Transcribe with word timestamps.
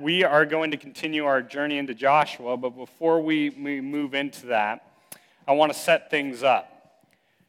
we 0.00 0.24
are 0.24 0.46
going 0.46 0.70
to 0.70 0.76
continue 0.76 1.24
our 1.24 1.42
journey 1.42 1.78
into 1.78 1.94
Joshua. 1.94 2.56
But 2.56 2.70
before 2.70 3.20
we, 3.20 3.50
we 3.50 3.80
move 3.80 4.14
into 4.14 4.46
that, 4.46 4.84
I 5.46 5.52
want 5.52 5.72
to 5.72 5.78
set 5.78 6.10
things 6.10 6.42
up. 6.42 6.74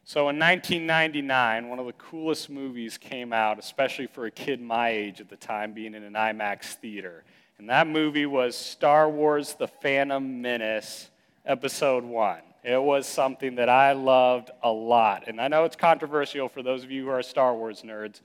So 0.04 0.28
in 0.28 0.38
1999, 0.38 1.68
one 1.68 1.78
of 1.78 1.86
the 1.86 1.92
coolest 1.92 2.50
movies 2.50 2.98
came 2.98 3.32
out, 3.32 3.58
especially 3.58 4.06
for 4.06 4.26
a 4.26 4.30
kid 4.30 4.60
my 4.60 4.88
age 4.88 5.20
at 5.20 5.28
the 5.28 5.36
time, 5.36 5.72
being 5.72 5.94
in 5.94 6.02
an 6.02 6.14
IMAX 6.14 6.74
theater. 6.74 7.22
And 7.58 7.68
that 7.68 7.86
movie 7.86 8.26
was 8.26 8.56
Star 8.56 9.08
Wars 9.08 9.54
The 9.54 9.68
Phantom 9.68 10.40
Menace, 10.40 11.10
Episode 11.44 12.04
1. 12.04 12.38
It 12.64 12.82
was 12.82 13.06
something 13.06 13.54
that 13.56 13.68
I 13.68 13.92
loved 13.92 14.50
a 14.62 14.70
lot. 14.70 15.24
And 15.26 15.40
I 15.40 15.48
know 15.48 15.64
it's 15.64 15.76
controversial 15.76 16.48
for 16.48 16.62
those 16.62 16.84
of 16.84 16.90
you 16.90 17.04
who 17.04 17.10
are 17.10 17.22
Star 17.22 17.54
Wars 17.54 17.82
nerds, 17.82 18.20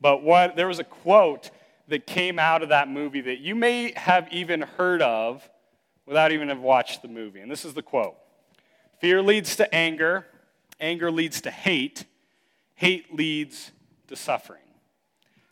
but 0.00 0.22
what, 0.22 0.54
there 0.54 0.68
was 0.68 0.78
a 0.78 0.84
quote 0.84 1.50
that 1.88 2.06
came 2.06 2.38
out 2.38 2.62
of 2.62 2.70
that 2.70 2.88
movie 2.88 3.20
that 3.20 3.40
you 3.40 3.54
may 3.54 3.92
have 3.96 4.28
even 4.32 4.62
heard 4.62 5.02
of 5.02 5.48
without 6.06 6.32
even 6.32 6.48
have 6.48 6.60
watched 6.60 7.02
the 7.02 7.08
movie. 7.08 7.40
And 7.40 7.50
this 7.50 7.64
is 7.64 7.74
the 7.74 7.82
quote 7.82 8.16
Fear 9.00 9.22
leads 9.22 9.56
to 9.56 9.74
anger, 9.74 10.26
anger 10.80 11.10
leads 11.10 11.40
to 11.42 11.50
hate, 11.50 12.04
hate 12.74 13.14
leads 13.14 13.72
to 14.08 14.16
suffering. 14.16 14.60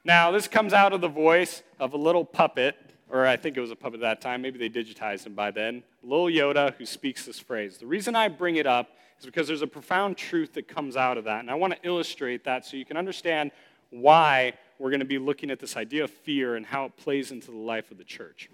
Now, 0.05 0.31
this 0.33 0.49
comes 0.49 0.73
out 0.73 0.93
of 0.93 1.01
the 1.01 1.09
voice 1.09 1.63
of 1.79 1.93
a 1.93 1.97
little 1.97 2.25
puppet, 2.25 2.77
or 3.09 3.27
I 3.27 3.37
think 3.37 3.57
it 3.57 3.61
was 3.61 3.71
a 3.71 3.77
puppet 3.77 4.01
at 4.01 4.03
that 4.03 4.21
time, 4.21 4.43
maybe 4.43 4.59
they 4.59 4.69
digitized 4.69 5.27
him 5.27 5.35
by 5.35 5.51
then, 5.53 5.85
little 6.03 6.27
Yoda, 6.27 6.75
who 6.75 6.85
speaks 6.85 7.25
this 7.25 7.39
phrase. 7.39 7.79
The 7.79 7.87
reason 7.87 8.17
I 8.17 8.29
bring 8.29 8.57
it 8.57 8.67
up 8.67 8.97
is 9.21 9.27
because 9.27 9.47
there's 9.47 9.63
a 9.63 9.67
profound 9.67 10.17
truth 10.17 10.55
that 10.55 10.67
comes 10.67 10.97
out 10.97 11.19
of 11.19 11.25
that, 11.25 11.41
and 11.41 11.51
I 11.51 11.55
want 11.55 11.75
to 11.75 11.79
illustrate 11.87 12.43
that 12.45 12.65
so 12.65 12.77
you 12.77 12.85
can 12.85 12.97
understand 12.97 13.53
why 13.93 14.55
we're 14.79 14.91
going 14.91 15.01
to 15.01 15.07
be 15.07 15.19
looking 15.19 15.51
at 15.51 15.61
this 15.61 15.77
idea 15.77 16.05
of 16.05 16.11
fear 16.11 16.57
and 16.57 16.67
how 16.67 16.87
it 16.87 16.97
plays 16.97 17.31
into 17.31 17.51
the 17.51 17.57
life 17.57 17.91
of 17.93 17.99
the 17.99 18.05
church. 18.05 18.51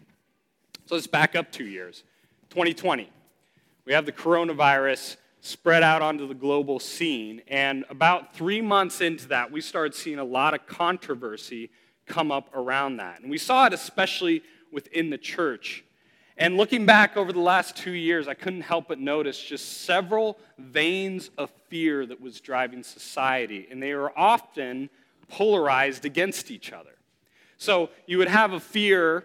So 0.86 0.94
let's 0.94 1.06
back 1.06 1.34
up 1.34 1.50
two 1.50 1.66
years 1.66 2.04
2020. 2.50 3.10
We 3.86 3.92
have 3.94 4.04
the 4.04 4.12
coronavirus 4.12 5.16
spread 5.40 5.82
out 5.82 6.02
onto 6.02 6.26
the 6.26 6.34
global 6.34 6.80
scene, 6.80 7.40
and 7.48 7.84
about 7.88 8.34
three 8.34 8.60
months 8.60 9.00
into 9.00 9.28
that, 9.28 9.50
we 9.50 9.60
started 9.60 9.94
seeing 9.94 10.18
a 10.18 10.24
lot 10.24 10.52
of 10.52 10.66
controversy 10.66 11.70
come 12.06 12.32
up 12.32 12.50
around 12.54 12.96
that. 12.96 13.20
And 13.20 13.30
we 13.30 13.38
saw 13.38 13.66
it 13.66 13.72
especially 13.72 14.42
within 14.72 15.10
the 15.10 15.18
church. 15.18 15.84
And 16.36 16.56
looking 16.56 16.86
back 16.86 17.16
over 17.16 17.32
the 17.32 17.40
last 17.40 17.76
two 17.76 17.92
years, 17.92 18.28
I 18.28 18.34
couldn't 18.34 18.60
help 18.62 18.88
but 18.88 18.98
notice 18.98 19.42
just 19.42 19.82
several 19.82 20.38
veins 20.56 21.30
of 21.36 21.50
fear 21.68 22.06
that 22.06 22.20
was 22.20 22.40
driving 22.40 22.82
society. 22.82 23.66
And 23.70 23.82
they 23.82 23.94
were 23.94 24.16
often 24.16 24.88
polarized 25.28 26.04
against 26.04 26.50
each 26.50 26.72
other. 26.72 26.96
So 27.56 27.90
you 28.06 28.18
would 28.18 28.28
have 28.28 28.52
a 28.52 28.60
fear 28.60 29.24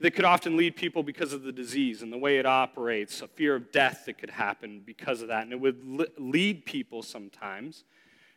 that 0.00 0.12
could 0.12 0.24
often 0.24 0.56
lead 0.56 0.76
people 0.76 1.02
because 1.02 1.32
of 1.32 1.42
the 1.42 1.52
disease 1.52 2.02
and 2.02 2.12
the 2.12 2.18
way 2.18 2.38
it 2.38 2.46
operates, 2.46 3.22
a 3.22 3.28
fear 3.28 3.54
of 3.54 3.72
death 3.72 4.02
that 4.06 4.18
could 4.18 4.30
happen 4.30 4.82
because 4.84 5.22
of 5.22 5.28
that. 5.28 5.44
And 5.44 5.52
it 5.52 5.60
would 5.60 6.10
lead 6.18 6.66
people 6.66 7.02
sometimes 7.02 7.84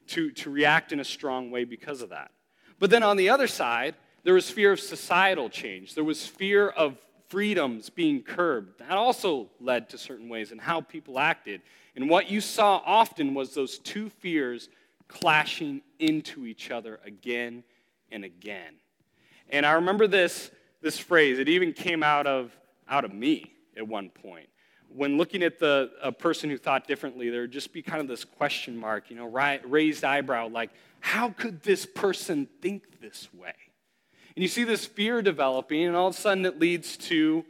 to, 0.07 0.31
to 0.31 0.49
react 0.49 0.91
in 0.91 0.99
a 0.99 1.05
strong 1.05 1.51
way 1.51 1.63
because 1.63 2.01
of 2.01 2.09
that. 2.09 2.31
But 2.79 2.89
then 2.89 3.03
on 3.03 3.17
the 3.17 3.29
other 3.29 3.47
side, 3.47 3.95
there 4.23 4.33
was 4.33 4.49
fear 4.49 4.71
of 4.71 4.79
societal 4.79 5.49
change. 5.49 5.95
There 5.95 6.03
was 6.03 6.27
fear 6.27 6.69
of 6.69 6.97
freedoms 7.27 7.89
being 7.89 8.21
curbed. 8.21 8.79
That 8.79 8.91
also 8.91 9.49
led 9.59 9.89
to 9.89 9.97
certain 9.97 10.29
ways 10.29 10.51
in 10.51 10.59
how 10.59 10.81
people 10.81 11.19
acted. 11.19 11.61
And 11.95 12.09
what 12.09 12.29
you 12.29 12.39
saw 12.39 12.81
often 12.85 13.33
was 13.33 13.53
those 13.53 13.79
two 13.79 14.09
fears 14.09 14.69
clashing 15.07 15.81
into 15.99 16.45
each 16.45 16.71
other 16.71 16.99
again 17.05 17.63
and 18.11 18.23
again. 18.23 18.73
And 19.49 19.65
I 19.65 19.73
remember 19.73 20.07
this, 20.07 20.51
this 20.81 20.97
phrase, 20.97 21.39
it 21.39 21.49
even 21.49 21.73
came 21.73 22.03
out 22.03 22.27
of, 22.27 22.51
out 22.89 23.05
of 23.05 23.13
me 23.13 23.53
at 23.75 23.87
one 23.87 24.09
point. 24.09 24.49
When 24.89 25.17
looking 25.17 25.43
at 25.43 25.59
the, 25.59 25.91
a 26.01 26.11
person 26.11 26.49
who 26.49 26.57
thought 26.57 26.87
differently, 26.87 27.29
there 27.29 27.41
would 27.41 27.51
just 27.51 27.73
be 27.73 27.81
kind 27.81 28.01
of 28.01 28.07
this 28.07 28.23
question 28.23 28.77
mark, 28.77 29.09
you 29.09 29.15
know, 29.15 29.25
raised 29.65 30.03
eyebrow, 30.03 30.47
like, 30.47 30.71
how 30.99 31.29
could 31.29 31.61
this 31.63 31.85
person 31.85 32.47
think 32.61 32.99
this 33.01 33.33
way? 33.33 33.53
And 34.35 34.43
you 34.43 34.47
see 34.47 34.63
this 34.63 34.85
fear 34.85 35.21
developing, 35.21 35.85
and 35.85 35.95
all 35.95 36.07
of 36.07 36.15
a 36.15 36.17
sudden 36.17 36.45
it 36.45 36.59
leads 36.59 36.95
to 36.97 37.43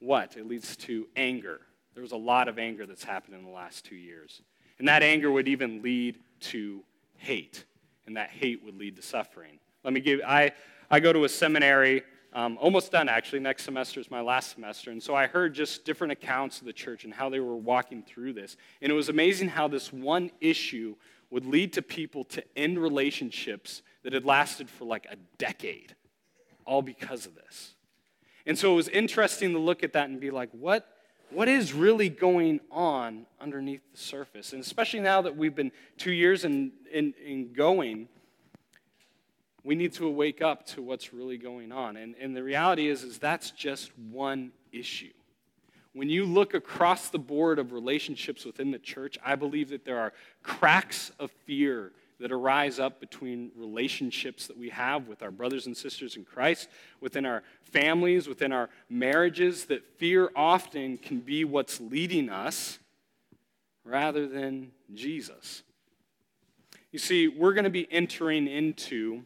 what? 0.00 0.36
It 0.36 0.48
leads 0.48 0.76
to 0.78 1.06
anger. 1.16 1.60
There 1.94 2.02
was 2.02 2.12
a 2.12 2.16
lot 2.16 2.48
of 2.48 2.58
anger 2.58 2.86
that's 2.86 3.04
happened 3.04 3.36
in 3.36 3.44
the 3.44 3.50
last 3.50 3.84
two 3.84 3.94
years. 3.94 4.42
And 4.82 4.88
that 4.88 5.04
anger 5.04 5.30
would 5.30 5.46
even 5.46 5.80
lead 5.80 6.18
to 6.40 6.82
hate, 7.14 7.66
and 8.04 8.16
that 8.16 8.30
hate 8.30 8.64
would 8.64 8.76
lead 8.76 8.96
to 8.96 9.02
suffering. 9.02 9.60
Let 9.84 9.92
me 9.92 10.00
give, 10.00 10.20
I, 10.26 10.50
I 10.90 10.98
go 10.98 11.12
to 11.12 11.22
a 11.22 11.28
seminary, 11.28 12.02
um, 12.32 12.58
almost 12.60 12.90
done 12.90 13.08
actually. 13.08 13.38
Next 13.38 13.62
semester 13.62 14.00
is 14.00 14.10
my 14.10 14.20
last 14.20 14.50
semester. 14.50 14.90
And 14.90 15.00
so 15.00 15.14
I 15.14 15.28
heard 15.28 15.54
just 15.54 15.84
different 15.84 16.12
accounts 16.12 16.58
of 16.58 16.66
the 16.66 16.72
church 16.72 17.04
and 17.04 17.14
how 17.14 17.28
they 17.30 17.38
were 17.38 17.54
walking 17.54 18.02
through 18.02 18.32
this. 18.32 18.56
And 18.80 18.90
it 18.90 18.94
was 18.96 19.08
amazing 19.08 19.50
how 19.50 19.68
this 19.68 19.92
one 19.92 20.32
issue 20.40 20.96
would 21.30 21.46
lead 21.46 21.74
to 21.74 21.82
people 21.82 22.24
to 22.24 22.42
end 22.56 22.76
relationships 22.76 23.82
that 24.02 24.12
had 24.12 24.24
lasted 24.24 24.68
for 24.68 24.84
like 24.84 25.06
a 25.08 25.14
decade, 25.38 25.94
all 26.66 26.82
because 26.82 27.24
of 27.24 27.36
this. 27.36 27.74
And 28.46 28.58
so 28.58 28.72
it 28.72 28.74
was 28.74 28.88
interesting 28.88 29.52
to 29.52 29.60
look 29.60 29.84
at 29.84 29.92
that 29.92 30.08
and 30.08 30.18
be 30.18 30.32
like, 30.32 30.50
what 30.50 30.91
what 31.32 31.48
is 31.48 31.72
really 31.72 32.08
going 32.08 32.60
on 32.70 33.26
underneath 33.40 33.80
the 33.92 33.98
surface? 33.98 34.52
And 34.52 34.62
especially 34.62 35.00
now 35.00 35.22
that 35.22 35.36
we've 35.36 35.54
been 35.54 35.72
two 35.96 36.12
years 36.12 36.44
in, 36.44 36.72
in, 36.92 37.14
in 37.24 37.52
going, 37.52 38.08
we 39.64 39.74
need 39.74 39.92
to 39.94 40.10
wake 40.10 40.42
up 40.42 40.66
to 40.66 40.82
what's 40.82 41.12
really 41.12 41.38
going 41.38 41.72
on. 41.72 41.96
And, 41.96 42.14
and 42.20 42.36
the 42.36 42.42
reality 42.42 42.88
is, 42.88 43.02
is 43.02 43.18
that's 43.18 43.50
just 43.50 43.96
one 43.98 44.52
issue. 44.72 45.12
When 45.94 46.08
you 46.08 46.24
look 46.24 46.54
across 46.54 47.10
the 47.10 47.18
board 47.18 47.58
of 47.58 47.72
relationships 47.72 48.44
within 48.44 48.70
the 48.70 48.78
church, 48.78 49.18
I 49.24 49.36
believe 49.36 49.68
that 49.70 49.84
there 49.84 49.98
are 49.98 50.12
cracks 50.42 51.12
of 51.18 51.30
fear 51.46 51.92
that 52.22 52.30
arise 52.30 52.78
up 52.78 53.00
between 53.00 53.50
relationships 53.56 54.46
that 54.46 54.56
we 54.56 54.68
have 54.70 55.08
with 55.08 55.22
our 55.22 55.32
brothers 55.32 55.66
and 55.66 55.76
sisters 55.76 56.14
in 56.14 56.24
Christ, 56.24 56.68
within 57.00 57.26
our 57.26 57.42
families, 57.64 58.28
within 58.28 58.52
our 58.52 58.70
marriages, 58.88 59.64
that 59.66 59.98
fear 59.98 60.30
often 60.36 60.98
can 60.98 61.18
be 61.18 61.44
what's 61.44 61.80
leading 61.80 62.30
us 62.30 62.78
rather 63.84 64.28
than 64.28 64.70
Jesus. 64.94 65.64
You 66.92 67.00
see, 67.00 67.26
we're 67.26 67.54
going 67.54 67.64
to 67.64 67.70
be 67.70 67.90
entering 67.90 68.46
into 68.46 69.24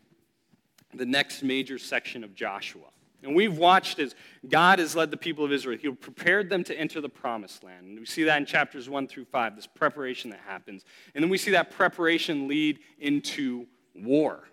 the 0.95 1.05
next 1.05 1.43
major 1.43 1.79
section 1.79 2.25
of 2.25 2.35
Joshua. 2.35 2.89
And 3.23 3.35
we've 3.35 3.57
watched 3.57 3.99
as 3.99 4.15
God 4.49 4.79
has 4.79 4.95
led 4.95 5.11
the 5.11 5.17
people 5.17 5.45
of 5.45 5.53
Israel. 5.53 5.79
He 5.81 5.91
prepared 5.91 6.51
them 6.51 6.63
to 6.65 6.79
enter 6.79 7.01
the 7.01 7.09
promised 7.09 7.65
land. 7.65 7.87
And 7.87 7.99
we 7.99 8.07
see 8.07 8.25
that 8.25 8.39
in 8.39 8.47
chapters 8.47 8.89
1 8.89 9.09
through 9.09 9.25
5, 9.25 9.57
this 9.57 9.67
preparation 9.67 10.31
that 10.31 10.41
happens. 10.47 10.85
And 11.15 11.25
then 11.25 11.31
we 11.31 11.39
see 11.39 11.53
that 11.53 11.71
preparation 11.71 12.47
lead 12.47 12.79
into 12.99 13.67
war. 13.95 14.45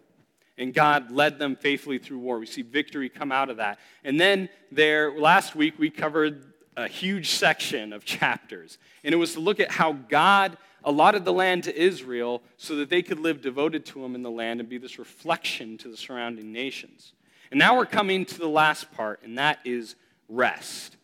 And 0.58 0.74
God 0.74 1.12
led 1.12 1.40
them 1.40 1.56
faithfully 1.56 1.98
through 1.98 2.20
war. 2.20 2.40
We 2.40 2.46
see 2.46 2.62
victory 2.62 3.10
come 3.10 3.32
out 3.32 3.50
of 3.50 3.58
that. 3.58 3.80
And 4.04 4.20
then 4.20 4.50
there, 4.72 5.18
last 5.18 5.56
week, 5.56 5.78
we 5.78 5.90
covered 5.90 6.54
a 6.78 6.88
huge 6.88 7.32
section 7.32 7.94
of 7.94 8.06
chapters. 8.06 8.78
And 9.04 9.14
it 9.14 9.18
was 9.18 9.34
to 9.34 9.40
look 9.40 9.60
at 9.60 9.72
how 9.72 9.94
God 9.94 10.58
allotted 10.84 11.26
the 11.26 11.34
land 11.34 11.64
to 11.64 11.76
Israel 11.76 12.42
so 12.58 12.76
that 12.78 12.90
they 12.90 13.02
could 13.02 13.20
live 13.20 13.42
devoted 13.42 13.86
to 13.88 14.04
Him 14.04 14.16
in 14.16 14.22
the 14.22 14.32
land 14.32 14.60
and 14.60 14.70
be 14.70 14.78
this 14.78 15.00
reflection 15.00 15.78
to 15.80 15.90
the 15.90 15.98
surrounding 15.98 16.52
nations. 16.52 17.14
And 17.54 17.60
now 17.60 17.78
we're 17.78 17.86
coming 17.86 18.26
to 18.26 18.40
the 18.40 18.50
last 18.50 18.92
part, 18.94 19.22
and 19.22 19.38
that 19.38 19.60
is 19.64 19.94
rest. 20.28 20.98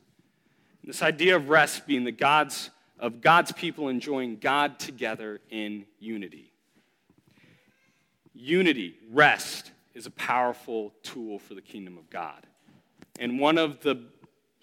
This 0.83 1.03
idea 1.03 1.35
of 1.35 1.49
rest 1.49 1.85
being 1.85 2.05
the 2.05 2.11
God's 2.11 2.71
of 2.97 3.21
God's 3.21 3.51
people 3.51 3.87
enjoying 3.87 4.37
God 4.37 4.79
together 4.79 5.41
in 5.51 5.85
unity. 5.99 6.51
Unity, 8.33 8.95
rest, 9.11 9.73
is 9.93 10.07
a 10.07 10.09
powerful 10.09 10.91
tool 11.03 11.37
for 11.37 11.53
the 11.53 11.61
kingdom 11.61 11.99
of 11.99 12.09
God. 12.09 12.47
And 13.19 13.39
one 13.39 13.59
of 13.59 13.81
the 13.81 14.05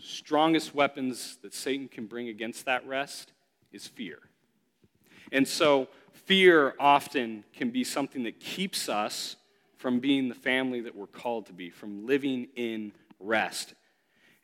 strongest 0.00 0.74
weapons 0.74 1.38
that 1.42 1.54
Satan 1.54 1.86
can 1.86 2.06
bring 2.06 2.26
against 2.28 2.64
that 2.64 2.84
rest 2.84 3.30
is 3.70 3.86
fear. 3.86 4.18
And 5.30 5.46
so, 5.46 5.86
fear 6.12 6.74
often 6.80 7.44
can 7.52 7.70
be 7.70 7.84
something 7.84 8.24
that 8.24 8.40
keeps 8.40 8.88
us 8.88 9.36
from 9.76 10.00
being 10.00 10.28
the 10.28 10.34
family 10.34 10.80
that 10.80 10.96
we're 10.96 11.06
called 11.06 11.46
to 11.46 11.52
be, 11.52 11.70
from 11.70 12.06
living 12.06 12.48
in 12.56 12.92
rest. 13.20 13.74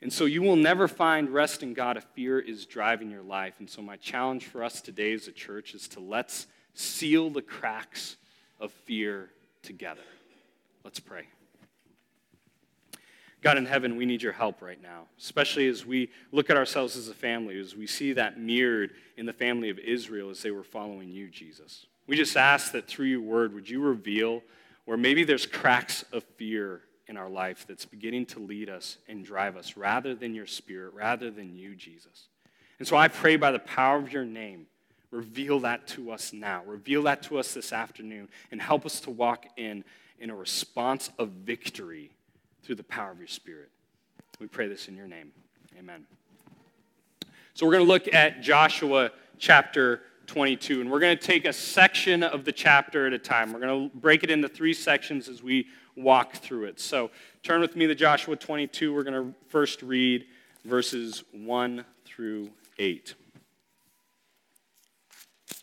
And 0.01 0.11
so 0.11 0.25
you 0.25 0.41
will 0.41 0.57
never 0.57 0.87
find 0.87 1.29
rest 1.29 1.63
in 1.63 1.73
God 1.73 1.97
if 1.97 2.03
fear 2.13 2.39
is 2.39 2.65
driving 2.65 3.09
your 3.09 3.23
life. 3.23 3.55
And 3.59 3.69
so 3.69 3.81
my 3.81 3.95
challenge 3.95 4.45
for 4.45 4.63
us 4.63 4.81
today 4.81 5.13
as 5.13 5.27
a 5.27 5.31
church 5.31 5.73
is 5.73 5.87
to 5.89 5.99
let's 6.01 6.47
seal 6.73 7.29
the 7.29 7.41
cracks 7.41 8.17
of 8.59 8.71
fear 8.71 9.29
together. 9.61 10.01
Let's 10.83 10.99
pray. 10.99 11.27
God 13.41 13.57
in 13.57 13.65
heaven, 13.65 13.97
we 13.97 14.05
need 14.05 14.21
your 14.21 14.31
help 14.31 14.61
right 14.61 14.81
now, 14.81 15.03
especially 15.19 15.67
as 15.67 15.85
we 15.85 16.09
look 16.31 16.49
at 16.49 16.55
ourselves 16.55 16.95
as 16.95 17.09
a 17.09 17.13
family, 17.13 17.59
as 17.59 17.75
we 17.75 17.87
see 17.87 18.13
that 18.13 18.39
mirrored 18.39 18.91
in 19.17 19.25
the 19.25 19.33
family 19.33 19.69
of 19.69 19.79
Israel 19.79 20.29
as 20.29 20.41
they 20.41 20.51
were 20.51 20.63
following 20.63 21.09
you, 21.09 21.29
Jesus. 21.29 21.85
We 22.07 22.15
just 22.15 22.37
ask 22.37 22.71
that 22.71 22.87
through 22.87 23.07
your 23.07 23.21
word, 23.21 23.53
would 23.53 23.69
you 23.69 23.81
reveal 23.81 24.43
where 24.85 24.97
maybe 24.97 25.23
there's 25.23 25.45
cracks 25.45 26.03
of 26.11 26.23
fear 26.37 26.81
in 27.07 27.17
our 27.17 27.29
life 27.29 27.65
that's 27.67 27.85
beginning 27.85 28.25
to 28.25 28.39
lead 28.39 28.69
us 28.69 28.97
and 29.07 29.25
drive 29.25 29.57
us 29.57 29.75
rather 29.75 30.15
than 30.15 30.33
your 30.33 30.45
spirit, 30.45 30.93
rather 30.93 31.29
than 31.29 31.55
you, 31.55 31.75
Jesus. 31.75 32.27
And 32.79 32.87
so 32.87 32.97
I 32.97 33.07
pray 33.07 33.35
by 33.35 33.51
the 33.51 33.59
power 33.59 33.97
of 33.97 34.11
your 34.11 34.25
name, 34.25 34.67
reveal 35.11 35.59
that 35.61 35.87
to 35.87 36.11
us 36.11 36.33
now. 36.33 36.63
Reveal 36.65 37.03
that 37.03 37.23
to 37.23 37.37
us 37.39 37.53
this 37.53 37.71
afternoon 37.71 38.29
and 38.51 38.61
help 38.61 38.85
us 38.85 38.99
to 39.01 39.11
walk 39.11 39.45
in 39.57 39.83
in 40.19 40.29
a 40.29 40.35
response 40.35 41.09
of 41.17 41.29
victory 41.29 42.11
through 42.63 42.75
the 42.75 42.83
power 42.83 43.11
of 43.11 43.19
your 43.19 43.27
spirit. 43.27 43.69
We 44.39 44.47
pray 44.47 44.67
this 44.67 44.87
in 44.87 44.95
your 44.95 45.07
name. 45.07 45.31
Amen. 45.77 46.05
So 47.53 47.65
we're 47.65 47.73
going 47.73 47.85
to 47.85 47.91
look 47.91 48.13
at 48.13 48.41
Joshua 48.41 49.11
chapter 49.37 50.01
22, 50.33 50.81
and 50.81 50.89
we're 50.89 50.99
going 50.99 51.15
to 51.15 51.23
take 51.23 51.45
a 51.45 51.53
section 51.53 52.23
of 52.23 52.43
the 52.43 52.51
chapter 52.51 53.05
at 53.05 53.13
a 53.13 53.19
time. 53.19 53.53
We're 53.53 53.59
going 53.59 53.91
to 53.91 53.95
break 53.95 54.23
it 54.23 54.31
into 54.31 54.47
three 54.47 54.73
sections 54.73 55.29
as 55.29 55.43
we 55.43 55.67
walk 55.95 56.33
through 56.37 56.63
it. 56.65 56.79
So 56.79 57.11
turn 57.43 57.61
with 57.61 57.75
me 57.75 57.85
to 57.85 57.93
Joshua 57.93 58.35
22. 58.35 58.95
We're 58.95 59.03
going 59.03 59.13
to 59.13 59.35
first 59.49 59.83
read 59.83 60.25
verses 60.65 61.23
1 61.33 61.85
through 62.03 62.49
8. 62.79 63.13
It 65.51 65.55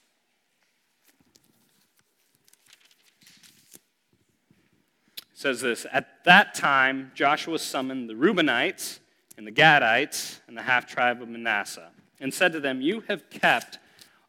says 5.35 5.61
this 5.61 5.85
At 5.93 6.23
that 6.27 6.55
time, 6.55 7.11
Joshua 7.17 7.59
summoned 7.59 8.09
the 8.09 8.15
Reubenites 8.15 9.01
and 9.37 9.45
the 9.45 9.53
Gadites 9.53 10.39
and 10.47 10.57
the 10.57 10.63
half 10.63 10.87
tribe 10.87 11.21
of 11.21 11.29
Manasseh, 11.29 11.91
and 12.21 12.33
said 12.33 12.53
to 12.53 12.61
them, 12.61 12.81
You 12.81 13.03
have 13.09 13.29
kept 13.31 13.81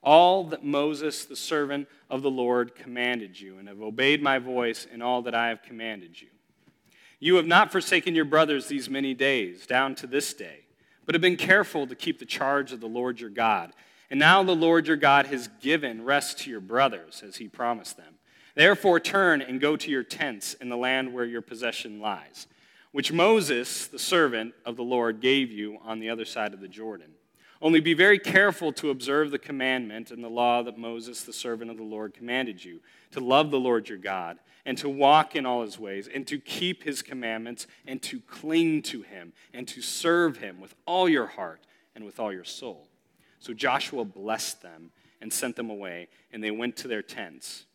all 0.03 0.45
that 0.45 0.63
Moses, 0.63 1.25
the 1.25 1.35
servant 1.35 1.87
of 2.09 2.21
the 2.21 2.31
Lord, 2.31 2.75
commanded 2.75 3.39
you, 3.39 3.57
and 3.57 3.67
have 3.67 3.81
obeyed 3.81 4.21
my 4.21 4.39
voice 4.39 4.87
in 4.91 5.01
all 5.01 5.21
that 5.23 5.35
I 5.35 5.49
have 5.49 5.61
commanded 5.61 6.21
you. 6.21 6.27
You 7.19 7.35
have 7.35 7.45
not 7.45 7.71
forsaken 7.71 8.15
your 8.15 8.25
brothers 8.25 8.67
these 8.67 8.89
many 8.89 9.13
days, 9.13 9.67
down 9.67 9.95
to 9.95 10.07
this 10.07 10.33
day, 10.33 10.61
but 11.05 11.13
have 11.13 11.21
been 11.21 11.37
careful 11.37 11.85
to 11.87 11.95
keep 11.95 12.19
the 12.19 12.25
charge 12.25 12.71
of 12.71 12.79
the 12.79 12.87
Lord 12.87 13.19
your 13.19 13.29
God. 13.29 13.73
And 14.09 14.19
now 14.19 14.43
the 14.43 14.55
Lord 14.55 14.87
your 14.87 14.97
God 14.97 15.27
has 15.27 15.47
given 15.61 16.03
rest 16.03 16.39
to 16.39 16.49
your 16.49 16.59
brothers, 16.59 17.23
as 17.25 17.37
he 17.37 17.47
promised 17.47 17.97
them. 17.97 18.15
Therefore, 18.55 18.99
turn 18.99 19.41
and 19.41 19.61
go 19.61 19.77
to 19.77 19.91
your 19.91 20.03
tents 20.03 20.55
in 20.55 20.69
the 20.69 20.77
land 20.77 21.13
where 21.13 21.25
your 21.25 21.41
possession 21.41 21.99
lies 21.99 22.47
which 22.91 23.11
Moses, 23.11 23.87
the 23.87 23.99
servant 23.99 24.53
of 24.65 24.75
the 24.75 24.83
Lord, 24.83 25.21
gave 25.21 25.51
you 25.51 25.77
on 25.83 25.99
the 25.99 26.09
other 26.09 26.25
side 26.25 26.53
of 26.53 26.59
the 26.59 26.67
Jordan. 26.67 27.11
Only 27.61 27.79
be 27.79 27.93
very 27.93 28.17
careful 28.17 28.73
to 28.73 28.89
observe 28.89 29.29
the 29.29 29.37
commandment 29.37 30.09
and 30.09 30.23
the 30.23 30.29
law 30.29 30.63
that 30.63 30.77
Moses, 30.77 31.23
the 31.23 31.33
servant 31.33 31.69
of 31.69 31.77
the 31.77 31.83
Lord, 31.83 32.13
commanded 32.13 32.63
you 32.63 32.79
to 33.11 33.19
love 33.19 33.51
the 33.51 33.59
Lord 33.59 33.87
your 33.87 33.99
God, 33.99 34.39
and 34.65 34.77
to 34.79 34.89
walk 34.89 35.35
in 35.35 35.45
all 35.45 35.61
his 35.61 35.77
ways, 35.77 36.07
and 36.07 36.25
to 36.27 36.39
keep 36.39 36.83
his 36.83 37.01
commandments, 37.01 37.67
and 37.85 38.01
to 38.03 38.19
cling 38.21 38.81
to 38.83 39.03
him, 39.03 39.33
and 39.53 39.67
to 39.67 39.81
serve 39.81 40.37
him 40.37 40.59
with 40.59 40.73
all 40.85 41.07
your 41.07 41.27
heart 41.27 41.61
and 41.95 42.05
with 42.05 42.19
all 42.19 42.33
your 42.33 42.43
soul. 42.43 42.87
So 43.39 43.53
Joshua 43.53 44.05
blessed 44.05 44.61
them 44.61 44.91
and 45.19 45.31
sent 45.31 45.55
them 45.55 45.69
away, 45.69 46.07
and 46.31 46.43
they 46.43 46.51
went 46.51 46.77
to 46.77 46.87
their 46.87 47.01
tents. 47.03 47.65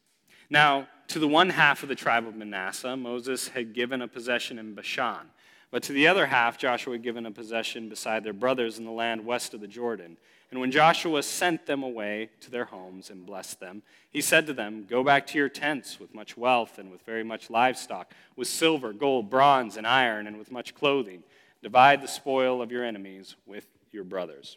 Now, 0.51 0.89
to 1.09 1.19
the 1.19 1.29
one 1.29 1.51
half 1.51 1.83
of 1.83 1.89
the 1.89 1.95
tribe 1.95 2.27
of 2.27 2.35
Manasseh, 2.35 2.97
Moses 2.97 3.49
had 3.49 3.73
given 3.73 4.03
a 4.03 4.09
possession 4.09 4.59
in 4.59 4.75
Bashan. 4.75 5.31
But 5.77 5.83
to 5.83 5.93
the 5.93 6.09
other 6.09 6.25
half, 6.25 6.57
Joshua 6.57 6.95
had 6.95 7.03
given 7.03 7.27
a 7.27 7.31
possession 7.31 7.91
beside 7.91 8.25
their 8.25 8.33
brothers 8.33 8.79
in 8.79 8.87
the 8.87 8.91
land 8.91 9.27
west 9.27 9.53
of 9.53 9.61
the 9.61 9.69
Jordan. 9.69 10.17
And 10.51 10.59
when 10.59 10.71
Joshua 10.71 11.23
sent 11.23 11.67
them 11.67 11.83
away 11.83 12.31
to 12.41 12.51
their 12.51 12.65
homes 12.65 13.11
and 13.11 13.27
blessed 13.27 13.61
them, 13.61 13.83
he 14.09 14.23
said 14.23 14.47
to 14.47 14.55
them, 14.55 14.87
Go 14.89 15.05
back 15.05 15.27
to 15.27 15.39
your 15.39 15.51
tents 15.51 16.01
with 16.01 16.15
much 16.15 16.35
wealth 16.35 16.79
and 16.79 16.91
with 16.91 17.03
very 17.03 17.23
much 17.23 17.51
livestock, 17.51 18.15
with 18.37 18.49
silver, 18.49 18.95
gold, 18.95 19.29
bronze, 19.29 19.77
and 19.77 19.87
iron, 19.87 20.27
and 20.27 20.39
with 20.39 20.51
much 20.51 20.75
clothing. 20.75 21.23
Divide 21.63 22.01
the 22.01 22.09
spoil 22.09 22.63
of 22.63 22.73
your 22.73 22.83
enemies 22.83 23.37
with 23.45 23.67
your 23.93 24.05
brothers. 24.05 24.57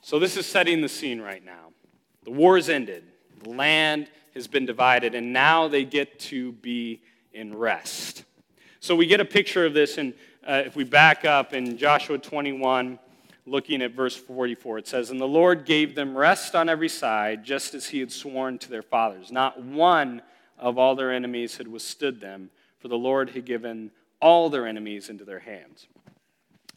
So, 0.00 0.18
this 0.18 0.38
is 0.38 0.46
setting 0.46 0.80
the 0.80 0.88
scene 0.88 1.20
right 1.20 1.44
now. 1.44 1.74
The 2.24 2.30
war 2.30 2.56
is 2.56 2.70
ended. 2.70 3.04
The 3.42 3.50
land 3.50 4.08
has 4.32 4.48
been 4.48 4.64
divided, 4.64 5.14
and 5.14 5.34
now 5.34 5.68
they 5.68 5.84
get 5.84 6.18
to 6.20 6.52
be 6.52 7.02
in 7.34 7.54
rest. 7.54 8.24
So 8.80 8.94
we 8.94 9.06
get 9.06 9.20
a 9.20 9.24
picture 9.24 9.66
of 9.66 9.74
this, 9.74 9.98
and 9.98 10.14
uh, 10.46 10.62
if 10.64 10.76
we 10.76 10.84
back 10.84 11.24
up 11.24 11.52
in 11.52 11.76
Joshua 11.76 12.16
21, 12.16 12.98
looking 13.44 13.82
at 13.82 13.90
verse 13.90 14.14
44, 14.14 14.78
it 14.78 14.86
says, 14.86 15.10
And 15.10 15.20
the 15.20 15.26
Lord 15.26 15.64
gave 15.64 15.96
them 15.96 16.16
rest 16.16 16.54
on 16.54 16.68
every 16.68 16.88
side, 16.88 17.44
just 17.44 17.74
as 17.74 17.88
he 17.88 17.98
had 17.98 18.12
sworn 18.12 18.56
to 18.58 18.70
their 18.70 18.82
fathers. 18.82 19.32
Not 19.32 19.60
one 19.60 20.22
of 20.56 20.78
all 20.78 20.94
their 20.94 21.12
enemies 21.12 21.56
had 21.56 21.66
withstood 21.66 22.20
them, 22.20 22.50
for 22.78 22.86
the 22.86 22.96
Lord 22.96 23.30
had 23.30 23.44
given 23.44 23.90
all 24.20 24.48
their 24.48 24.66
enemies 24.66 25.08
into 25.08 25.24
their 25.24 25.40
hands. 25.40 25.88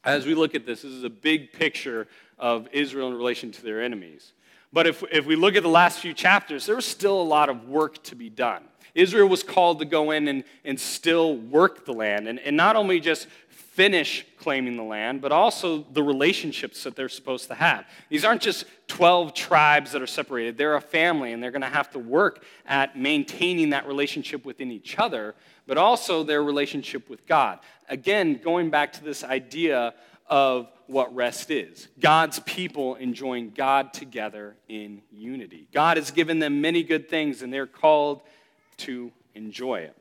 As 0.04 0.26
we 0.26 0.34
look 0.34 0.56
at 0.56 0.66
this, 0.66 0.82
this 0.82 0.92
is 0.92 1.04
a 1.04 1.10
big 1.10 1.54
picture 1.54 2.08
of 2.40 2.68
Israel 2.72 3.10
in 3.10 3.14
relation 3.14 3.52
to 3.52 3.64
their 3.64 3.84
enemies. 3.84 4.34
But 4.74 4.88
if, 4.88 5.04
if 5.12 5.28
we 5.28 5.36
look 5.36 5.56
at 5.56 5.62
the 5.62 5.70
last 5.70 6.00
few 6.00 6.16
chapters, 6.16 6.66
there 6.66 6.76
was 6.76 6.86
still 6.86 7.22
a 7.22 7.24
lot 7.24 7.50
of 7.50 7.70
work 7.70 8.02
to 8.06 8.16
be 8.16 8.30
done. 8.30 8.64
Israel 8.96 9.28
was 9.28 9.44
called 9.44 9.80
to 9.80 9.86
go 9.86 10.12
in 10.12 10.28
and, 10.28 10.44
and 10.66 10.80
still 10.80 11.36
work 11.38 11.86
the 11.86 11.94
land, 11.94 12.28
and, 12.28 12.40
and 12.40 12.58
not 12.58 12.76
only 12.76 13.00
just 13.00 13.28
finish 13.50 14.26
claiming 14.38 14.76
the 14.76 14.84
land, 14.84 15.22
but 15.22 15.32
also 15.32 15.86
the 15.94 16.04
relationships 16.04 16.84
that 16.84 16.96
they're 16.96 17.08
supposed 17.08 17.48
to 17.48 17.56
have. 17.56 17.86
These 18.10 18.26
aren't 18.26 18.42
just 18.42 18.66
12 18.88 19.34
tribes 19.34 19.94
that 19.94 20.02
are 20.02 20.08
separated, 20.08 20.58
they're 20.58 20.76
a 20.76 20.82
family, 20.82 21.32
and 21.32 21.42
they're 21.42 21.52
going 21.52 21.62
to 21.62 21.68
have 21.68 21.90
to 21.92 22.00
work 22.00 22.44
at 22.66 22.98
maintaining 22.98 23.70
that 23.70 23.88
relationship 23.88 24.44
within 24.44 24.72
each 24.72 25.00
other, 25.00 25.36
but 25.68 25.78
also 25.78 26.24
their 26.24 26.44
relationship 26.44 27.10
with 27.10 27.26
God. 27.26 27.60
Again, 27.88 28.42
going 28.44 28.70
back 28.70 28.92
to 28.94 29.04
this 29.04 29.24
idea 29.24 29.94
of 30.28 30.70
what 30.88 31.14
rest 31.16 31.50
is 31.50 31.88
God's 32.00 32.40
people 32.40 32.96
enjoying 32.96 33.52
God 33.52 33.94
together 33.94 34.58
in 34.68 35.02
unity. 35.12 35.68
God 35.74 35.96
has 35.96 36.12
given 36.12 36.40
them 36.40 36.60
many 36.60 36.84
good 36.84 37.10
things, 37.10 37.42
and 37.42 37.54
they're 37.54 37.68
called 37.68 38.22
to 38.86 39.12
enjoy 39.36 39.80
it. 39.80 39.98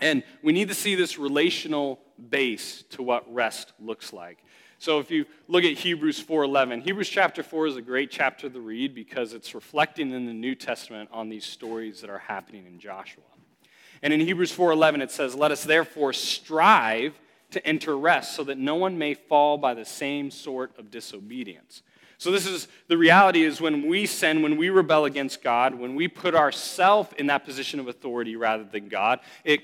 And 0.00 0.22
we 0.42 0.52
need 0.52 0.68
to 0.68 0.74
see 0.74 0.94
this 0.94 1.18
relational 1.18 1.98
base 2.30 2.84
to 2.90 3.02
what 3.02 3.32
rest 3.32 3.72
looks 3.80 4.12
like. 4.12 4.38
So 4.78 5.00
if 5.00 5.10
you 5.10 5.26
look 5.48 5.64
at 5.64 5.72
Hebrews 5.72 6.20
4:11, 6.20 6.82
Hebrews 6.82 7.08
chapter 7.08 7.42
4 7.42 7.66
is 7.66 7.76
a 7.76 7.82
great 7.82 8.10
chapter 8.10 8.48
to 8.48 8.60
read 8.60 8.94
because 8.94 9.34
it's 9.34 9.54
reflecting 9.54 10.12
in 10.12 10.26
the 10.26 10.32
New 10.32 10.54
Testament 10.54 11.08
on 11.12 11.28
these 11.28 11.44
stories 11.44 12.00
that 12.00 12.10
are 12.10 12.18
happening 12.18 12.66
in 12.66 12.78
Joshua. 12.78 13.24
And 14.02 14.12
in 14.12 14.20
Hebrews 14.20 14.52
4:11 14.52 15.02
it 15.02 15.10
says, 15.10 15.34
"Let 15.34 15.50
us 15.50 15.64
therefore 15.64 16.12
strive 16.12 17.18
to 17.50 17.66
enter 17.66 17.96
rest 17.96 18.34
so 18.34 18.44
that 18.44 18.58
no 18.58 18.74
one 18.74 18.98
may 18.98 19.14
fall 19.14 19.56
by 19.56 19.74
the 19.74 19.84
same 19.84 20.30
sort 20.30 20.78
of 20.78 20.90
disobedience. 20.90 21.82
So 22.18 22.32
this 22.32 22.46
is 22.46 22.66
the 22.88 22.98
reality 22.98 23.44
is 23.44 23.60
when 23.60 23.86
we 23.86 24.04
sin, 24.04 24.42
when 24.42 24.56
we 24.56 24.70
rebel 24.70 25.04
against 25.04 25.40
God, 25.40 25.74
when 25.74 25.94
we 25.94 26.08
put 26.08 26.34
ourselves 26.34 27.10
in 27.16 27.28
that 27.28 27.44
position 27.44 27.78
of 27.78 27.86
authority 27.86 28.34
rather 28.34 28.64
than 28.64 28.88
God, 28.88 29.20
it 29.44 29.60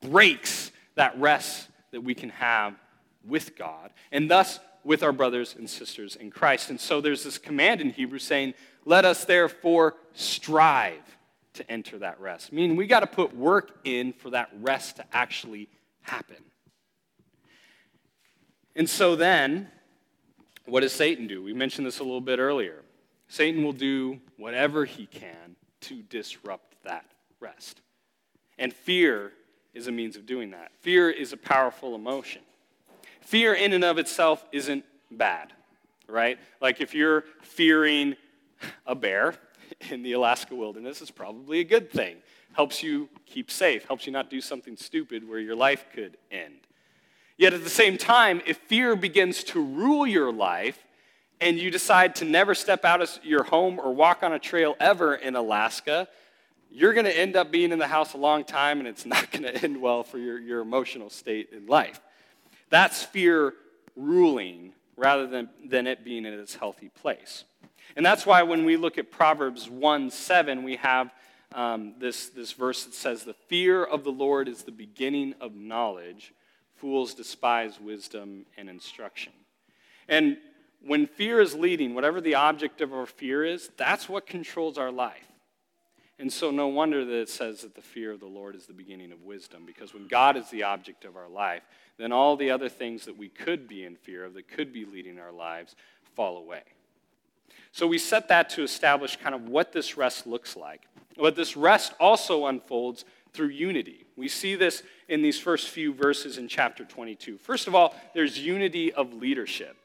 breaks 0.00 0.70
that 0.96 1.18
rest 1.18 1.68
that 1.92 2.02
we 2.02 2.14
can 2.14 2.28
have 2.28 2.74
with 3.26 3.56
God 3.56 3.90
and 4.12 4.30
thus 4.30 4.60
with 4.84 5.02
our 5.02 5.12
brothers 5.12 5.56
and 5.58 5.68
sisters 5.68 6.14
in 6.14 6.30
Christ. 6.30 6.68
And 6.68 6.78
so 6.78 7.00
there's 7.00 7.24
this 7.24 7.38
command 7.38 7.80
in 7.80 7.88
Hebrews 7.88 8.24
saying, 8.24 8.52
"Let 8.84 9.06
us 9.06 9.24
therefore 9.24 9.96
strive 10.12 11.16
to 11.54 11.70
enter 11.70 11.98
that 12.00 12.20
rest." 12.20 12.52
Meaning 12.52 12.76
we 12.76 12.86
got 12.86 13.00
to 13.00 13.06
put 13.06 13.34
work 13.34 13.80
in 13.84 14.12
for 14.12 14.28
that 14.28 14.50
rest 14.60 14.96
to 14.96 15.06
actually 15.10 15.70
happen. 16.02 16.44
And 18.76 18.90
so 18.90 19.16
then, 19.16 19.70
what 20.66 20.80
does 20.80 20.92
Satan 20.92 21.26
do? 21.26 21.42
We 21.42 21.52
mentioned 21.52 21.86
this 21.86 21.98
a 21.98 22.04
little 22.04 22.20
bit 22.20 22.38
earlier. 22.38 22.82
Satan 23.28 23.64
will 23.64 23.72
do 23.72 24.20
whatever 24.36 24.84
he 24.84 25.06
can 25.06 25.56
to 25.82 26.02
disrupt 26.02 26.82
that 26.84 27.04
rest. 27.40 27.80
And 28.58 28.72
fear 28.72 29.32
is 29.74 29.86
a 29.88 29.92
means 29.92 30.16
of 30.16 30.26
doing 30.26 30.50
that. 30.52 30.72
Fear 30.80 31.10
is 31.10 31.32
a 31.32 31.36
powerful 31.36 31.94
emotion. 31.94 32.42
Fear, 33.20 33.54
in 33.54 33.72
and 33.72 33.84
of 33.84 33.98
itself, 33.98 34.44
isn't 34.52 34.84
bad, 35.10 35.52
right? 36.06 36.38
Like 36.60 36.80
if 36.80 36.94
you're 36.94 37.24
fearing 37.42 38.16
a 38.86 38.94
bear 38.94 39.34
in 39.90 40.02
the 40.02 40.12
Alaska 40.12 40.54
wilderness, 40.54 41.00
it's 41.00 41.10
probably 41.10 41.60
a 41.60 41.64
good 41.64 41.90
thing. 41.90 42.16
Helps 42.52 42.82
you 42.82 43.08
keep 43.26 43.50
safe, 43.50 43.84
helps 43.86 44.06
you 44.06 44.12
not 44.12 44.30
do 44.30 44.40
something 44.40 44.76
stupid 44.76 45.28
where 45.28 45.40
your 45.40 45.56
life 45.56 45.86
could 45.92 46.16
end. 46.30 46.63
Yet 47.36 47.52
at 47.52 47.64
the 47.64 47.70
same 47.70 47.98
time, 47.98 48.42
if 48.46 48.58
fear 48.58 48.94
begins 48.94 49.42
to 49.44 49.62
rule 49.62 50.06
your 50.06 50.32
life 50.32 50.78
and 51.40 51.58
you 51.58 51.70
decide 51.70 52.14
to 52.16 52.24
never 52.24 52.54
step 52.54 52.84
out 52.84 53.02
of 53.02 53.10
your 53.22 53.42
home 53.42 53.80
or 53.80 53.92
walk 53.92 54.22
on 54.22 54.32
a 54.32 54.38
trail 54.38 54.76
ever 54.78 55.14
in 55.14 55.34
Alaska, 55.34 56.06
you're 56.70 56.92
going 56.92 57.06
to 57.06 57.16
end 57.16 57.36
up 57.36 57.50
being 57.50 57.72
in 57.72 57.78
the 57.78 57.86
house 57.86 58.14
a 58.14 58.18
long 58.18 58.44
time 58.44 58.78
and 58.78 58.88
it's 58.88 59.06
not 59.14 59.30
going 59.30 59.42
to 59.42 59.62
end 59.62 59.80
well 59.80 60.02
for 60.02 60.18
your, 60.18 60.38
your 60.38 60.60
emotional 60.60 61.10
state 61.10 61.50
in 61.52 61.66
life. 61.66 62.00
That's 62.70 63.02
fear 63.02 63.54
ruling 63.96 64.72
rather 64.96 65.26
than, 65.26 65.48
than 65.64 65.86
it 65.86 66.04
being 66.04 66.24
in 66.24 66.34
its 66.34 66.54
healthy 66.54 66.88
place. 66.88 67.44
And 67.96 68.04
that's 68.04 68.26
why 68.26 68.42
when 68.42 68.64
we 68.64 68.76
look 68.76 68.98
at 68.98 69.10
Proverbs 69.10 69.68
1 69.68 70.10
7, 70.10 70.62
we 70.62 70.76
have 70.76 71.12
um, 71.52 71.94
this, 71.98 72.28
this 72.28 72.52
verse 72.52 72.84
that 72.84 72.94
says, 72.94 73.24
The 73.24 73.34
fear 73.34 73.84
of 73.84 74.02
the 74.02 74.10
Lord 74.10 74.48
is 74.48 74.62
the 74.62 74.72
beginning 74.72 75.34
of 75.40 75.54
knowledge. 75.54 76.32
Fools 76.84 77.14
despise 77.14 77.80
wisdom 77.80 78.44
and 78.58 78.68
instruction. 78.68 79.32
And 80.06 80.36
when 80.84 81.06
fear 81.06 81.40
is 81.40 81.54
leading, 81.54 81.94
whatever 81.94 82.20
the 82.20 82.34
object 82.34 82.82
of 82.82 82.92
our 82.92 83.06
fear 83.06 83.42
is, 83.42 83.70
that's 83.78 84.06
what 84.06 84.26
controls 84.26 84.76
our 84.76 84.90
life. 84.90 85.32
And 86.18 86.30
so, 86.30 86.50
no 86.50 86.68
wonder 86.68 87.02
that 87.02 87.20
it 87.22 87.30
says 87.30 87.62
that 87.62 87.74
the 87.74 87.80
fear 87.80 88.12
of 88.12 88.20
the 88.20 88.26
Lord 88.26 88.54
is 88.54 88.66
the 88.66 88.74
beginning 88.74 89.12
of 89.12 89.22
wisdom, 89.22 89.64
because 89.64 89.94
when 89.94 90.06
God 90.08 90.36
is 90.36 90.50
the 90.50 90.64
object 90.64 91.06
of 91.06 91.16
our 91.16 91.26
life, 91.26 91.62
then 91.96 92.12
all 92.12 92.36
the 92.36 92.50
other 92.50 92.68
things 92.68 93.06
that 93.06 93.16
we 93.16 93.30
could 93.30 93.66
be 93.66 93.86
in 93.86 93.96
fear 93.96 94.26
of, 94.26 94.34
that 94.34 94.48
could 94.48 94.70
be 94.70 94.84
leading 94.84 95.18
our 95.18 95.32
lives, 95.32 95.76
fall 96.14 96.36
away. 96.36 96.64
So, 97.72 97.86
we 97.86 97.96
set 97.96 98.28
that 98.28 98.50
to 98.50 98.62
establish 98.62 99.16
kind 99.16 99.34
of 99.34 99.48
what 99.48 99.72
this 99.72 99.96
rest 99.96 100.26
looks 100.26 100.54
like. 100.54 100.82
But 101.16 101.34
this 101.34 101.56
rest 101.56 101.94
also 101.98 102.44
unfolds 102.44 103.06
through 103.34 103.48
unity. 103.48 104.06
We 104.16 104.28
see 104.28 104.54
this 104.54 104.82
in 105.08 105.20
these 105.20 105.38
first 105.38 105.68
few 105.68 105.92
verses 105.92 106.38
in 106.38 106.48
chapter 106.48 106.84
22. 106.84 107.36
First 107.38 107.66
of 107.66 107.74
all, 107.74 107.94
there's 108.14 108.38
unity 108.38 108.92
of 108.92 109.12
leadership. 109.12 109.76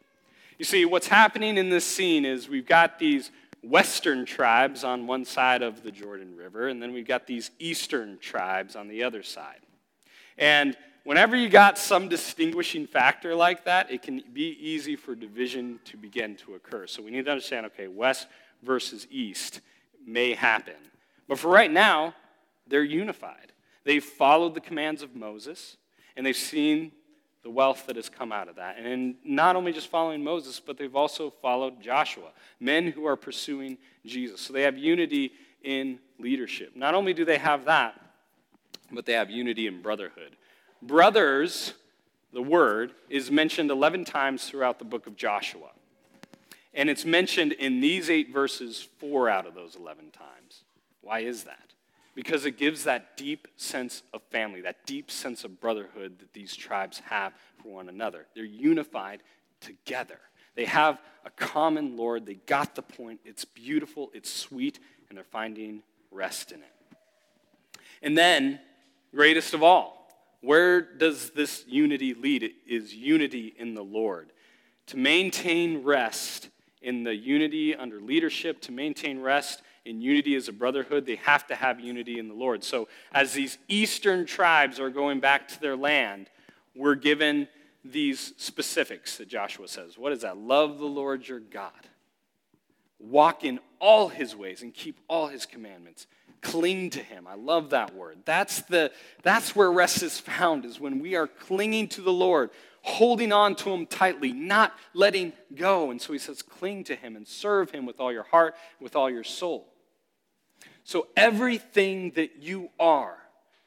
You 0.57 0.65
see, 0.65 0.85
what's 0.85 1.07
happening 1.07 1.57
in 1.57 1.69
this 1.69 1.85
scene 1.85 2.25
is 2.25 2.47
we've 2.47 2.67
got 2.67 2.99
these 2.99 3.31
western 3.63 4.25
tribes 4.25 4.83
on 4.83 5.07
one 5.07 5.25
side 5.25 5.61
of 5.61 5.83
the 5.83 5.91
Jordan 5.91 6.35
River, 6.37 6.67
and 6.67 6.81
then 6.81 6.93
we've 6.93 7.07
got 7.07 7.27
these 7.27 7.51
eastern 7.59 8.17
tribes 8.19 8.75
on 8.75 8.87
the 8.87 9.03
other 9.03 9.23
side. 9.23 9.59
And 10.37 10.77
whenever 11.03 11.35
you 11.35 11.49
got 11.49 11.77
some 11.77 12.07
distinguishing 12.07 12.87
factor 12.87 13.35
like 13.35 13.65
that, 13.65 13.91
it 13.91 14.01
can 14.01 14.23
be 14.31 14.57
easy 14.61 14.95
for 14.95 15.15
division 15.15 15.79
to 15.85 15.97
begin 15.97 16.35
to 16.37 16.55
occur. 16.55 16.87
So 16.87 17.01
we 17.01 17.11
need 17.11 17.25
to 17.25 17.31
understand 17.31 17.65
okay, 17.67 17.87
west 17.87 18.27
versus 18.63 19.07
east 19.09 19.61
may 20.05 20.33
happen. 20.33 20.75
But 21.27 21.39
for 21.39 21.49
right 21.49 21.71
now, 21.71 22.13
they're 22.69 22.83
unified. 22.83 23.51
They've 23.83 24.03
followed 24.03 24.53
the 24.53 24.61
commands 24.61 25.01
of 25.01 25.15
Moses, 25.15 25.77
and 26.15 26.25
they've 26.25 26.35
seen 26.35 26.91
the 27.43 27.49
wealth 27.49 27.87
that 27.87 27.95
has 27.95 28.09
come 28.09 28.31
out 28.31 28.49
of 28.49 28.55
that. 28.57 28.77
And 28.77 29.15
not 29.23 29.55
only 29.55 29.71
just 29.71 29.87
following 29.87 30.23
Moses, 30.23 30.59
but 30.59 30.77
they've 30.77 30.95
also 30.95 31.29
followed 31.41 31.81
Joshua, 31.81 32.31
men 32.59 32.87
who 32.87 33.05
are 33.05 33.15
pursuing 33.15 33.77
Jesus. 34.05 34.41
So 34.41 34.53
they 34.53 34.63
have 34.63 34.77
unity 34.77 35.31
in 35.63 35.99
leadership. 36.19 36.75
Not 36.75 36.95
only 36.95 37.13
do 37.13 37.25
they 37.25 37.37
have 37.37 37.65
that, 37.65 37.99
but 38.91 39.05
they 39.05 39.13
have 39.13 39.29
unity 39.29 39.67
in 39.67 39.81
brotherhood. 39.81 40.35
Brothers, 40.81 41.73
the 42.33 42.41
word, 42.41 42.91
is 43.09 43.31
mentioned 43.31 43.71
11 43.71 44.05
times 44.05 44.47
throughout 44.47 44.79
the 44.79 44.85
book 44.85 45.07
of 45.07 45.15
Joshua. 45.15 45.69
And 46.73 46.89
it's 46.89 47.05
mentioned 47.05 47.53
in 47.53 47.81
these 47.81 48.09
eight 48.09 48.31
verses 48.31 48.87
four 48.99 49.29
out 49.29 49.47
of 49.47 49.55
those 49.55 49.75
11 49.75 50.11
times. 50.11 50.63
Why 51.01 51.19
is 51.19 51.43
that? 51.43 51.68
Because 52.19 52.45
it 52.45 52.57
gives 52.57 52.83
that 52.83 53.15
deep 53.15 53.47
sense 53.55 54.03
of 54.13 54.21
family, 54.23 54.59
that 54.59 54.85
deep 54.85 55.09
sense 55.09 55.45
of 55.45 55.61
brotherhood 55.61 56.19
that 56.19 56.33
these 56.33 56.53
tribes 56.53 56.99
have 57.05 57.31
for 57.63 57.75
one 57.75 57.87
another. 57.87 58.25
They're 58.35 58.43
unified 58.43 59.23
together. 59.61 60.19
They 60.53 60.65
have 60.65 60.99
a 61.23 61.29
common 61.29 61.95
Lord. 61.95 62.25
They 62.25 62.33
got 62.33 62.75
the 62.75 62.81
point. 62.81 63.21
It's 63.23 63.45
beautiful, 63.45 64.11
it's 64.13 64.29
sweet, 64.29 64.79
and 65.07 65.17
they're 65.17 65.23
finding 65.23 65.81
rest 66.11 66.51
in 66.51 66.59
it. 66.59 66.99
And 68.01 68.17
then, 68.17 68.59
greatest 69.15 69.53
of 69.53 69.63
all, 69.63 70.11
where 70.41 70.81
does 70.81 71.29
this 71.29 71.63
unity 71.69 72.13
lead? 72.13 72.43
It 72.43 72.55
is 72.67 72.93
unity 72.93 73.55
in 73.57 73.75
the 73.75 73.81
Lord. 73.81 74.33
To 74.87 74.97
maintain 74.97 75.83
rest 75.83 76.49
in 76.81 77.05
the 77.05 77.15
unity 77.15 77.73
under 77.75 78.01
leadership, 78.01 78.59
to 78.63 78.73
maintain 78.73 79.21
rest 79.21 79.61
in 79.85 80.01
unity 80.01 80.35
as 80.35 80.47
a 80.47 80.53
brotherhood, 80.53 81.05
they 81.05 81.15
have 81.15 81.47
to 81.47 81.55
have 81.55 81.79
unity 81.79 82.19
in 82.19 82.27
the 82.27 82.33
Lord. 82.33 82.63
So, 82.63 82.87
as 83.13 83.33
these 83.33 83.57
eastern 83.67 84.25
tribes 84.25 84.79
are 84.79 84.89
going 84.89 85.19
back 85.19 85.47
to 85.49 85.61
their 85.61 85.75
land, 85.75 86.29
we're 86.75 86.95
given 86.95 87.47
these 87.83 88.33
specifics 88.37 89.17
that 89.17 89.27
Joshua 89.27 89.67
says. 89.67 89.97
What 89.97 90.11
is 90.11 90.21
that? 90.21 90.37
Love 90.37 90.79
the 90.79 90.85
Lord 90.85 91.27
your 91.27 91.39
God. 91.39 91.71
Walk 92.99 93.43
in 93.43 93.59
all 93.79 94.09
his 94.09 94.35
ways 94.35 94.61
and 94.61 94.73
keep 94.73 94.99
all 95.07 95.27
his 95.27 95.45
commandments. 95.45 96.05
Cling 96.41 96.91
to 96.91 96.99
him. 96.99 97.27
I 97.27 97.35
love 97.35 97.71
that 97.71 97.93
word. 97.95 98.19
That's, 98.25 98.61
the, 98.63 98.91
that's 99.23 99.55
where 99.55 99.71
rest 99.71 100.03
is 100.03 100.19
found, 100.19 100.65
is 100.65 100.79
when 100.79 100.99
we 100.99 101.15
are 101.15 101.27
clinging 101.27 101.89
to 101.89 102.01
the 102.01 102.13
Lord, 102.13 102.49
holding 102.81 103.33
on 103.33 103.55
to 103.55 103.69
him 103.71 103.85
tightly, 103.85 104.31
not 104.31 104.73
letting 104.93 105.33
go. 105.53 105.91
And 105.91 106.01
so 106.01 106.13
he 106.13 106.19
says, 106.19 106.41
cling 106.41 106.85
to 106.85 106.95
him 106.95 107.15
and 107.15 107.27
serve 107.27 107.71
him 107.71 107.85
with 107.85 107.99
all 107.99 108.11
your 108.11 108.23
heart, 108.23 108.55
with 108.79 108.95
all 108.95 109.09
your 109.09 109.23
soul. 109.23 109.73
So 110.83 111.07
everything 111.15 112.11
that 112.11 112.37
you 112.41 112.69
are 112.79 113.17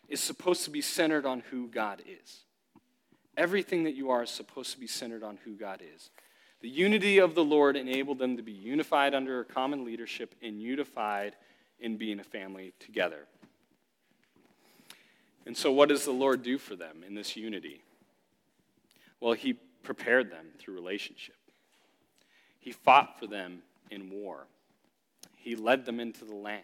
is 0.09 0.21
supposed 0.21 0.64
to 0.64 0.71
be 0.71 0.81
centered 0.81 1.26
on 1.26 1.43
who 1.50 1.69
God 1.69 2.02
is. 2.07 2.41
Everything 3.37 3.85
that 3.85 3.95
you 3.95 4.11
are 4.11 4.23
is 4.23 4.31
supposed 4.31 4.73
to 4.73 4.81
be 4.81 4.87
centered 4.87 5.23
on 5.23 5.38
who 5.45 5.55
God 5.55 5.83
is. 5.95 6.11
The 6.61 6.69
unity 6.69 7.19
of 7.19 7.35
the 7.35 7.45
Lord 7.45 7.76
enabled 7.76 8.19
them 8.19 8.37
to 8.37 8.43
be 8.43 8.52
unified 8.52 9.14
under 9.14 9.41
a 9.41 9.45
common 9.45 9.85
leadership 9.85 10.35
and 10.43 10.61
unified 10.61 11.35
in 11.83 11.97
being 11.99 12.19
a 12.21 12.25
family 12.25 12.73
together. 12.79 13.27
And 15.45 15.57
so, 15.57 15.71
what 15.73 15.91
does 15.91 16.05
the 16.05 16.12
Lord 16.12 16.43
do 16.43 16.57
for 16.57 16.77
them 16.77 17.05
in 17.07 17.15
this 17.15 17.37
unity? 17.37 17.83
Well, 19.21 19.35
He 19.35 19.55
prepared 19.83 20.31
them 20.31 20.47
through 20.59 20.75
relationship, 20.75 21.37
He 22.59 22.73
fought 22.73 23.19
for 23.19 23.27
them 23.27 23.62
in 23.91 24.09
war, 24.09 24.47
He 25.37 25.55
led 25.57 25.85
them 25.85 26.01
into 26.01 26.25
the 26.25 26.35
land 26.35 26.62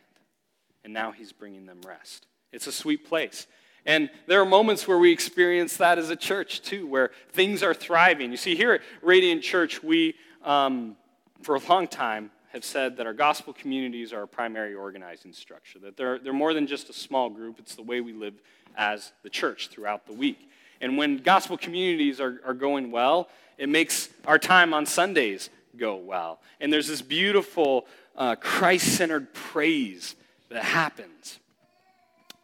and 0.85 0.95
now 0.95 1.13
he's 1.13 1.33
bringing 1.33 1.67
them 1.67 1.81
rest. 1.87 2.27
It's 2.51 2.67
a 2.67 2.73
sweet 2.73 3.07
place. 3.07 3.47
And 3.85 4.11
there 4.27 4.41
are 4.41 4.47
moments 4.47 4.89
where 4.89 4.99
we 4.99 5.13
experience 5.13 5.77
that 5.77 5.99
as 5.99 6.09
a 6.09 6.17
church 6.17 6.63
too, 6.63 6.87
where 6.87 7.11
things 7.33 7.63
are 7.63 7.75
thriving. 7.75 8.31
You 8.31 8.39
see, 8.39 8.57
here 8.57 8.73
at 8.73 8.81
Radiant 9.03 9.43
Church, 9.43 9.83
we, 9.83 10.15
um, 10.43 10.97
for 11.43 11.57
a 11.57 11.61
long 11.69 11.89
time, 11.89 12.31
have 12.53 12.65
said 12.65 12.97
that 12.97 13.07
our 13.07 13.13
gospel 13.13 13.53
communities 13.53 14.13
are 14.13 14.23
a 14.23 14.29
primary 14.29 14.75
organizing 14.75 15.33
structure, 15.33 15.79
that 15.81 15.97
they're, 15.97 16.19
they're 16.19 16.33
more 16.33 16.55
than 16.55 16.67
just 16.67 16.89
a 16.89 16.93
small 16.93 17.29
group, 17.29 17.59
it's 17.59 17.75
the 17.75 17.83
way 17.83 18.01
we 18.01 18.13
live 18.13 18.35
as 18.77 19.13
the 19.23 19.31
church 19.31 19.69
throughout 19.69 20.07
the 20.07 20.13
week. 20.13 20.51
And 20.81 20.97
when 20.97 21.19
gospel 21.19 21.59
communities 21.59 22.21
are, 22.21 22.41
are 22.47 22.55
going 22.55 22.91
well, 22.91 23.29
it 23.59 23.69
makes 23.69 24.09
our 24.27 24.39
time 24.39 24.73
on 24.73 24.87
Sundays 24.87 25.51
go 25.77 25.97
well. 25.97 26.41
And 26.61 26.73
there's 26.73 26.89
this 26.89 27.03
beautiful 27.03 27.87
uh, 28.17 28.37
Christ 28.37 28.97
centered 28.97 29.33
praise 29.35 30.15
that 30.49 30.65
happens. 30.65 31.39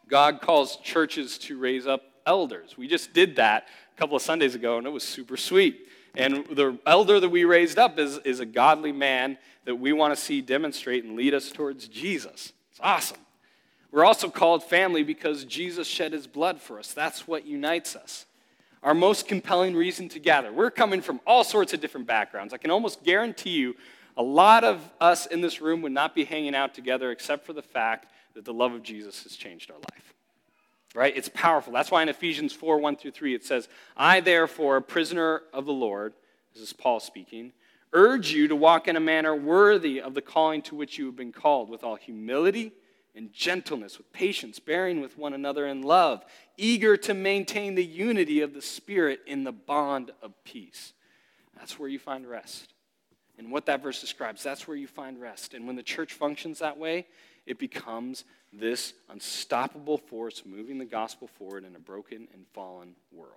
God 0.07 0.41
calls 0.41 0.77
churches 0.77 1.37
to 1.39 1.57
raise 1.57 1.87
up 1.87 2.03
elders. 2.25 2.77
We 2.77 2.87
just 2.87 3.13
did 3.13 3.37
that 3.37 3.67
a 3.95 3.99
couple 3.99 4.15
of 4.15 4.21
Sundays 4.21 4.55
ago, 4.55 4.77
and 4.77 4.85
it 4.85 4.91
was 4.91 5.03
super 5.03 5.37
sweet. 5.37 5.87
And 6.17 6.45
the 6.47 6.77
elder 6.85 7.19
that 7.19 7.29
we 7.29 7.43
raised 7.43 7.77
up 7.77 7.99
is, 7.99 8.17
is 8.19 8.39
a 8.39 8.45
godly 8.45 8.91
man 8.91 9.37
that 9.65 9.75
we 9.75 9.93
want 9.93 10.15
to 10.15 10.21
see 10.21 10.41
demonstrate 10.41 11.03
and 11.03 11.15
lead 11.15 11.33
us 11.33 11.51
towards 11.51 11.87
Jesus. 11.87 12.53
It's 12.71 12.79
awesome. 12.81 13.17
We're 13.91 14.05
also 14.05 14.29
called 14.29 14.63
family 14.63 15.03
because 15.03 15.45
Jesus 15.45 15.87
shed 15.87 16.13
his 16.13 16.27
blood 16.27 16.61
for 16.61 16.79
us. 16.79 16.93
That's 16.93 17.27
what 17.27 17.45
unites 17.45 17.95
us. 17.95 18.25
Our 18.83 18.93
most 18.93 19.27
compelling 19.27 19.75
reason 19.75 20.09
to 20.09 20.19
gather. 20.19 20.51
We're 20.51 20.71
coming 20.71 21.01
from 21.01 21.19
all 21.25 21.43
sorts 21.43 21.73
of 21.73 21.81
different 21.81 22.05
backgrounds. 22.05 22.53
I 22.53 22.57
can 22.57 22.71
almost 22.71 23.03
guarantee 23.03 23.51
you 23.51 23.75
a 24.17 24.23
lot 24.23 24.63
of 24.63 24.81
us 25.01 25.25
in 25.25 25.41
this 25.41 25.59
room 25.61 25.81
would 25.81 25.91
not 25.91 26.15
be 26.15 26.23
hanging 26.23 26.55
out 26.55 26.73
together 26.73 27.11
except 27.11 27.45
for 27.45 27.53
the 27.53 27.61
fact 27.61 28.11
that 28.33 28.45
the 28.45 28.53
love 28.53 28.73
of 28.73 28.83
Jesus 28.83 29.23
has 29.23 29.35
changed 29.35 29.71
our 29.71 29.77
life. 29.77 30.14
Right? 30.95 31.15
It's 31.15 31.29
powerful. 31.29 31.73
That's 31.73 31.91
why 31.91 32.01
in 32.01 32.09
Ephesians 32.09 32.53
4 32.53 32.79
1 32.79 32.95
through 32.95 33.11
3, 33.11 33.35
it 33.35 33.45
says, 33.45 33.67
I, 33.97 34.21
therefore, 34.21 34.77
a 34.77 34.81
prisoner 34.81 35.41
of 35.53 35.65
the 35.65 35.73
Lord, 35.73 36.13
this 36.53 36.63
is 36.63 36.73
Paul 36.73 37.01
speaking, 37.01 37.51
urge 37.91 38.31
you 38.31 38.47
to 38.47 38.55
walk 38.55 38.87
in 38.87 38.95
a 38.95 39.01
manner 39.01 39.35
worthy 39.35 39.99
of 39.99 40.13
the 40.13 40.21
calling 40.21 40.61
to 40.63 40.75
which 40.75 40.97
you 40.97 41.05
have 41.07 41.15
been 41.17 41.33
called, 41.33 41.69
with 41.69 41.83
all 41.83 41.95
humility 41.95 42.71
and 43.13 43.33
gentleness, 43.33 43.97
with 43.97 44.11
patience, 44.13 44.59
bearing 44.59 45.01
with 45.01 45.17
one 45.17 45.33
another 45.33 45.67
in 45.67 45.81
love, 45.81 46.23
eager 46.57 46.95
to 46.95 47.13
maintain 47.13 47.75
the 47.75 47.83
unity 47.83 48.41
of 48.41 48.53
the 48.53 48.61
Spirit 48.61 49.19
in 49.25 49.43
the 49.43 49.51
bond 49.51 50.11
of 50.21 50.31
peace. 50.45 50.93
That's 51.57 51.77
where 51.77 51.89
you 51.89 51.99
find 51.99 52.25
rest 52.25 52.74
and 53.37 53.51
what 53.51 53.65
that 53.65 53.83
verse 53.83 54.01
describes. 54.01 54.43
That's 54.43 54.67
where 54.67 54.77
you 54.77 54.87
find 54.87 55.19
rest. 55.19 55.53
And 55.53 55.67
when 55.67 55.75
the 55.75 55.83
church 55.83 56.13
functions 56.13 56.59
that 56.59 56.77
way, 56.77 57.05
it 57.45 57.59
becomes 57.59 58.23
this 58.51 58.93
unstoppable 59.09 59.97
force 59.97 60.43
moving 60.45 60.77
the 60.77 60.85
gospel 60.85 61.27
forward 61.27 61.65
in 61.65 61.75
a 61.75 61.79
broken 61.79 62.27
and 62.33 62.45
fallen 62.53 62.95
world. 63.11 63.33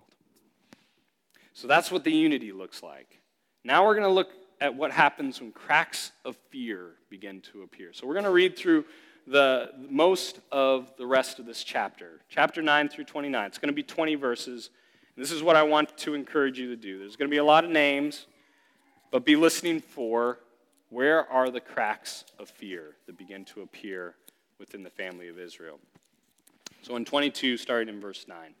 So 1.53 1.67
that's 1.67 1.91
what 1.91 2.03
the 2.03 2.11
unity 2.11 2.51
looks 2.51 2.81
like. 2.81 3.19
Now 3.63 3.85
we're 3.85 3.95
going 3.95 4.07
to 4.07 4.13
look 4.13 4.31
at 4.61 4.75
what 4.75 4.91
happens 4.91 5.41
when 5.41 5.51
cracks 5.51 6.11
of 6.25 6.37
fear 6.49 6.91
begin 7.09 7.41
to 7.41 7.63
appear. 7.63 7.93
So 7.93 8.07
we're 8.07 8.13
going 8.13 8.25
to 8.25 8.31
read 8.31 8.57
through 8.57 8.85
the 9.27 9.71
most 9.89 10.39
of 10.51 10.91
the 10.97 11.05
rest 11.05 11.39
of 11.39 11.45
this 11.45 11.63
chapter, 11.63 12.21
chapter 12.29 12.61
9 12.61 12.89
through 12.89 13.03
29. 13.03 13.45
It's 13.45 13.57
going 13.57 13.67
to 13.67 13.73
be 13.73 13.83
20 13.83 14.15
verses. 14.15 14.69
And 15.15 15.23
this 15.23 15.31
is 15.31 15.43
what 15.43 15.55
I 15.55 15.63
want 15.63 15.97
to 15.99 16.13
encourage 16.13 16.57
you 16.57 16.69
to 16.69 16.75
do. 16.75 16.97
There's 16.97 17.15
going 17.15 17.29
to 17.29 17.33
be 17.33 17.37
a 17.37 17.43
lot 17.43 17.63
of 17.63 17.69
names. 17.69 18.25
But 19.11 19.25
be 19.25 19.35
listening 19.35 19.81
for 19.81 20.39
where 20.89 21.29
are 21.31 21.49
the 21.49 21.59
cracks 21.59 22.25
of 22.37 22.49
fear 22.49 22.95
that 23.05 23.17
begin 23.17 23.45
to 23.45 23.61
appear 23.61 24.15
within 24.59 24.83
the 24.83 24.89
family 24.89 25.27
of 25.27 25.39
Israel. 25.39 25.79
So 26.81 26.95
in 26.95 27.05
22, 27.05 27.57
starting 27.57 27.93
in 27.93 27.99
verse 27.99 28.25
9. 28.27 28.53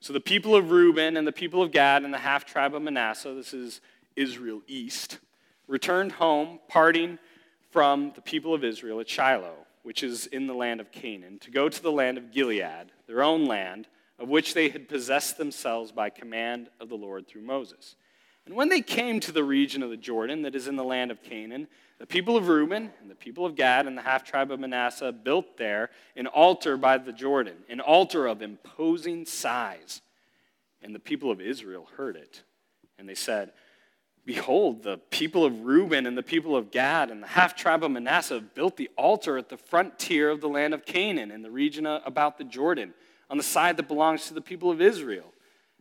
So 0.00 0.12
the 0.12 0.20
people 0.20 0.54
of 0.54 0.70
Reuben 0.70 1.16
and 1.16 1.26
the 1.26 1.32
people 1.32 1.62
of 1.62 1.72
Gad 1.72 2.04
and 2.04 2.12
the 2.12 2.18
half 2.18 2.44
tribe 2.44 2.74
of 2.74 2.82
Manasseh, 2.82 3.34
this 3.34 3.52
is 3.52 3.80
Israel 4.16 4.62
East, 4.66 5.18
returned 5.66 6.12
home, 6.12 6.58
parting 6.68 7.18
from 7.70 8.12
the 8.14 8.22
people 8.22 8.54
of 8.54 8.64
Israel 8.64 9.00
at 9.00 9.08
Shiloh, 9.08 9.66
which 9.82 10.02
is 10.02 10.26
in 10.26 10.46
the 10.46 10.54
land 10.54 10.80
of 10.80 10.90
Canaan, 10.90 11.38
to 11.40 11.50
go 11.50 11.68
to 11.68 11.82
the 11.82 11.92
land 11.92 12.18
of 12.18 12.32
Gilead, 12.32 12.92
their 13.06 13.22
own 13.22 13.46
land, 13.46 13.86
of 14.18 14.28
which 14.28 14.54
they 14.54 14.68
had 14.68 14.88
possessed 14.88 15.38
themselves 15.38 15.92
by 15.92 16.10
command 16.10 16.68
of 16.80 16.88
the 16.88 16.96
Lord 16.96 17.28
through 17.28 17.42
Moses. 17.42 17.94
And 18.46 18.54
when 18.54 18.68
they 18.68 18.80
came 18.80 19.20
to 19.20 19.32
the 19.32 19.44
region 19.44 19.82
of 19.82 19.90
the 19.90 19.96
Jordan 19.96 20.42
that 20.42 20.54
is 20.54 20.66
in 20.66 20.76
the 20.76 20.84
land 20.84 21.10
of 21.10 21.22
Canaan, 21.22 21.68
the 21.98 22.06
people 22.06 22.36
of 22.36 22.48
Reuben 22.48 22.90
and 23.00 23.10
the 23.10 23.14
people 23.14 23.44
of 23.44 23.54
Gad 23.54 23.86
and 23.86 23.96
the 23.96 24.02
half 24.02 24.24
tribe 24.24 24.50
of 24.50 24.58
Manasseh 24.58 25.12
built 25.12 25.58
there 25.58 25.90
an 26.16 26.26
altar 26.26 26.76
by 26.76 26.98
the 26.98 27.12
Jordan, 27.12 27.56
an 27.68 27.80
altar 27.80 28.26
of 28.26 28.40
imposing 28.40 29.26
size. 29.26 30.00
And 30.82 30.94
the 30.94 30.98
people 31.00 31.30
of 31.30 31.40
Israel 31.40 31.88
heard 31.96 32.16
it. 32.16 32.42
And 32.98 33.08
they 33.08 33.14
said, 33.14 33.52
Behold, 34.24 34.82
the 34.82 34.98
people 35.10 35.44
of 35.44 35.60
Reuben 35.62 36.06
and 36.06 36.16
the 36.16 36.22
people 36.22 36.56
of 36.56 36.70
Gad 36.70 37.10
and 37.10 37.22
the 37.22 37.26
half 37.26 37.56
tribe 37.56 37.82
of 37.82 37.90
Manasseh 37.90 38.40
built 38.40 38.76
the 38.76 38.90
altar 38.96 39.36
at 39.36 39.48
the 39.48 39.56
frontier 39.56 40.30
of 40.30 40.40
the 40.40 40.48
land 40.48 40.74
of 40.74 40.84
Canaan 40.84 41.30
in 41.30 41.42
the 41.42 41.50
region 41.50 41.86
about 41.86 42.38
the 42.38 42.44
Jordan, 42.44 42.94
on 43.28 43.36
the 43.36 43.42
side 43.42 43.76
that 43.76 43.88
belongs 43.88 44.26
to 44.26 44.34
the 44.34 44.40
people 44.40 44.70
of 44.70 44.80
Israel. 44.80 45.32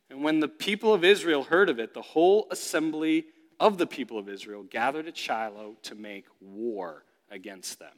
And 0.10 0.24
when 0.24 0.40
the 0.40 0.48
people 0.48 0.94
of 0.94 1.04
Israel 1.04 1.44
heard 1.44 1.70
of 1.70 1.80
it, 1.80 1.94
the 1.94 2.02
whole 2.02 2.48
assembly 2.52 3.26
of 3.60 3.78
the 3.78 3.88
people 3.88 4.18
of 4.18 4.28
Israel 4.28 4.64
gathered 4.64 5.08
at 5.08 5.18
Shiloh 5.18 5.76
to 5.84 5.96
make 5.96 6.26
war 6.40 7.04
against 7.30 7.80
them. 7.80 7.94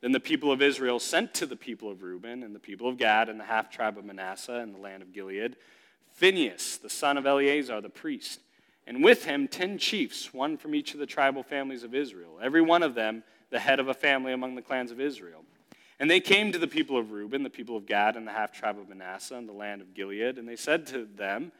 Then 0.00 0.12
the 0.12 0.20
people 0.20 0.52
of 0.52 0.62
Israel 0.62 0.98
sent 0.98 1.34
to 1.34 1.46
the 1.46 1.56
people 1.56 1.90
of 1.90 2.02
Reuben 2.02 2.42
and 2.42 2.54
the 2.54 2.60
people 2.60 2.88
of 2.88 2.96
Gad 2.96 3.28
and 3.28 3.38
the 3.38 3.44
half 3.44 3.70
tribe 3.70 3.98
of 3.98 4.04
Manasseh 4.04 4.54
and 4.54 4.74
the 4.74 4.80
land 4.80 5.02
of 5.02 5.12
Gilead 5.12 5.56
Phinehas, 6.12 6.78
the 6.78 6.90
son 6.90 7.16
of 7.16 7.26
Eleazar 7.26 7.80
the 7.80 7.88
priest, 7.88 8.40
and 8.86 9.02
with 9.04 9.24
him 9.24 9.46
ten 9.46 9.78
chiefs, 9.78 10.34
one 10.34 10.56
from 10.56 10.74
each 10.74 10.92
of 10.92 11.00
the 11.00 11.06
tribal 11.06 11.42
families 11.42 11.84
of 11.84 11.94
Israel, 11.94 12.38
every 12.42 12.60
one 12.60 12.82
of 12.82 12.94
them 12.94 13.22
the 13.50 13.58
head 13.58 13.80
of 13.80 13.88
a 13.88 13.94
family 13.94 14.32
among 14.32 14.54
the 14.54 14.62
clans 14.62 14.90
of 14.90 15.00
Israel. 15.00 15.44
And 16.00 16.10
they 16.10 16.20
came 16.20 16.50
to 16.50 16.58
the 16.58 16.66
people 16.66 16.96
of 16.96 17.12
Reuben, 17.12 17.42
the 17.42 17.50
people 17.50 17.76
of 17.76 17.84
Gad, 17.84 18.16
and 18.16 18.26
the 18.26 18.32
half 18.32 18.52
tribe 18.52 18.78
of 18.78 18.88
Manasseh, 18.88 19.34
and 19.34 19.46
the 19.46 19.52
land 19.52 19.82
of 19.82 19.92
Gilead, 19.92 20.38
and 20.38 20.48
they 20.48 20.56
said 20.56 20.86
to 20.88 21.04
them, 21.04 21.52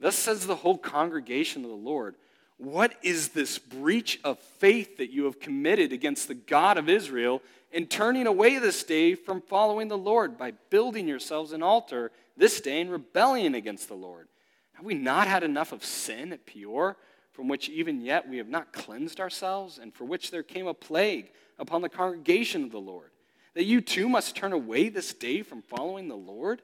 Thus 0.00 0.16
says 0.16 0.46
the 0.46 0.56
whole 0.56 0.78
congregation 0.78 1.62
of 1.62 1.68
the 1.68 1.76
Lord, 1.76 2.14
What 2.56 2.94
is 3.02 3.28
this 3.28 3.58
breach 3.58 4.18
of 4.24 4.38
faith 4.38 4.96
that 4.96 5.12
you 5.12 5.26
have 5.26 5.40
committed 5.40 5.92
against 5.92 6.26
the 6.26 6.34
God 6.34 6.78
of 6.78 6.88
Israel 6.88 7.42
in 7.70 7.86
turning 7.86 8.26
away 8.26 8.58
this 8.58 8.82
day 8.82 9.14
from 9.14 9.42
following 9.42 9.88
the 9.88 9.98
Lord 9.98 10.38
by 10.38 10.52
building 10.70 11.06
yourselves 11.06 11.52
an 11.52 11.62
altar 11.62 12.12
this 12.34 12.62
day 12.62 12.80
in 12.80 12.88
rebellion 12.88 13.54
against 13.54 13.88
the 13.88 13.94
Lord? 13.94 14.28
Have 14.72 14.86
we 14.86 14.94
not 14.94 15.26
had 15.26 15.42
enough 15.42 15.72
of 15.72 15.84
sin 15.84 16.32
at 16.32 16.46
Peor, 16.46 16.96
from 17.32 17.46
which 17.46 17.68
even 17.68 18.00
yet 18.00 18.26
we 18.26 18.38
have 18.38 18.48
not 18.48 18.72
cleansed 18.72 19.20
ourselves, 19.20 19.78
and 19.78 19.92
for 19.92 20.06
which 20.06 20.30
there 20.30 20.42
came 20.42 20.66
a 20.66 20.72
plague 20.72 21.30
upon 21.58 21.82
the 21.82 21.90
congregation 21.90 22.64
of 22.64 22.70
the 22.70 22.80
Lord? 22.80 23.10
That 23.56 23.64
you 23.64 23.80
too 23.80 24.06
must 24.06 24.36
turn 24.36 24.52
away 24.52 24.90
this 24.90 25.14
day 25.14 25.40
from 25.40 25.62
following 25.62 26.08
the 26.08 26.14
Lord? 26.14 26.60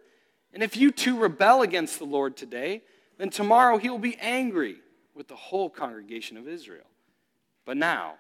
And 0.52 0.62
if 0.62 0.76
you 0.76 0.90
too 0.90 1.18
rebel 1.18 1.62
against 1.62 1.98
the 1.98 2.04
Lord 2.04 2.36
today, 2.36 2.82
then 3.16 3.30
tomorrow 3.30 3.78
he 3.78 3.88
will 3.88 3.98
be 3.98 4.18
angry 4.20 4.76
with 5.14 5.26
the 5.26 5.34
whole 5.34 5.70
congregation 5.70 6.36
of 6.36 6.46
Israel. 6.46 6.84
But 7.64 7.78
now, 7.78 8.16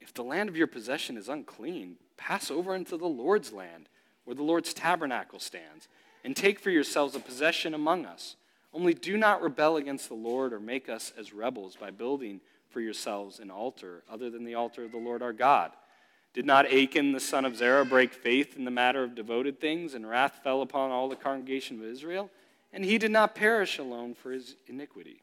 if 0.00 0.12
the 0.12 0.24
land 0.24 0.48
of 0.48 0.56
your 0.56 0.66
possession 0.66 1.16
is 1.16 1.28
unclean, 1.28 1.98
pass 2.16 2.50
over 2.50 2.74
into 2.74 2.96
the 2.96 3.06
Lord's 3.06 3.52
land, 3.52 3.88
where 4.24 4.34
the 4.34 4.42
Lord's 4.42 4.74
tabernacle 4.74 5.38
stands, 5.38 5.86
and 6.24 6.34
take 6.34 6.58
for 6.58 6.70
yourselves 6.70 7.14
a 7.14 7.20
possession 7.20 7.74
among 7.74 8.06
us. 8.06 8.34
Only 8.74 8.92
do 8.92 9.16
not 9.18 9.40
rebel 9.40 9.76
against 9.76 10.08
the 10.08 10.14
Lord 10.14 10.52
or 10.52 10.58
make 10.58 10.88
us 10.88 11.12
as 11.16 11.32
rebels 11.32 11.76
by 11.76 11.92
building 11.92 12.40
for 12.70 12.80
yourselves 12.80 13.38
an 13.38 13.52
altar 13.52 14.02
other 14.10 14.30
than 14.30 14.42
the 14.42 14.56
altar 14.56 14.82
of 14.82 14.90
the 14.90 14.98
Lord 14.98 15.22
our 15.22 15.32
God 15.32 15.70
did 16.32 16.46
not 16.46 16.72
Achan, 16.72 17.12
the 17.12 17.20
son 17.20 17.44
of 17.44 17.56
Zerah, 17.56 17.84
break 17.84 18.12
faith 18.12 18.56
in 18.56 18.64
the 18.64 18.70
matter 18.70 19.02
of 19.02 19.14
devoted 19.14 19.60
things, 19.60 19.94
and 19.94 20.08
wrath 20.08 20.40
fell 20.44 20.62
upon 20.62 20.90
all 20.90 21.08
the 21.08 21.16
congregation 21.16 21.80
of 21.80 21.86
Israel? 21.86 22.30
And 22.72 22.84
he 22.84 22.98
did 22.98 23.10
not 23.10 23.34
perish 23.34 23.78
alone 23.78 24.14
for 24.14 24.30
his 24.30 24.54
iniquity. 24.68 25.22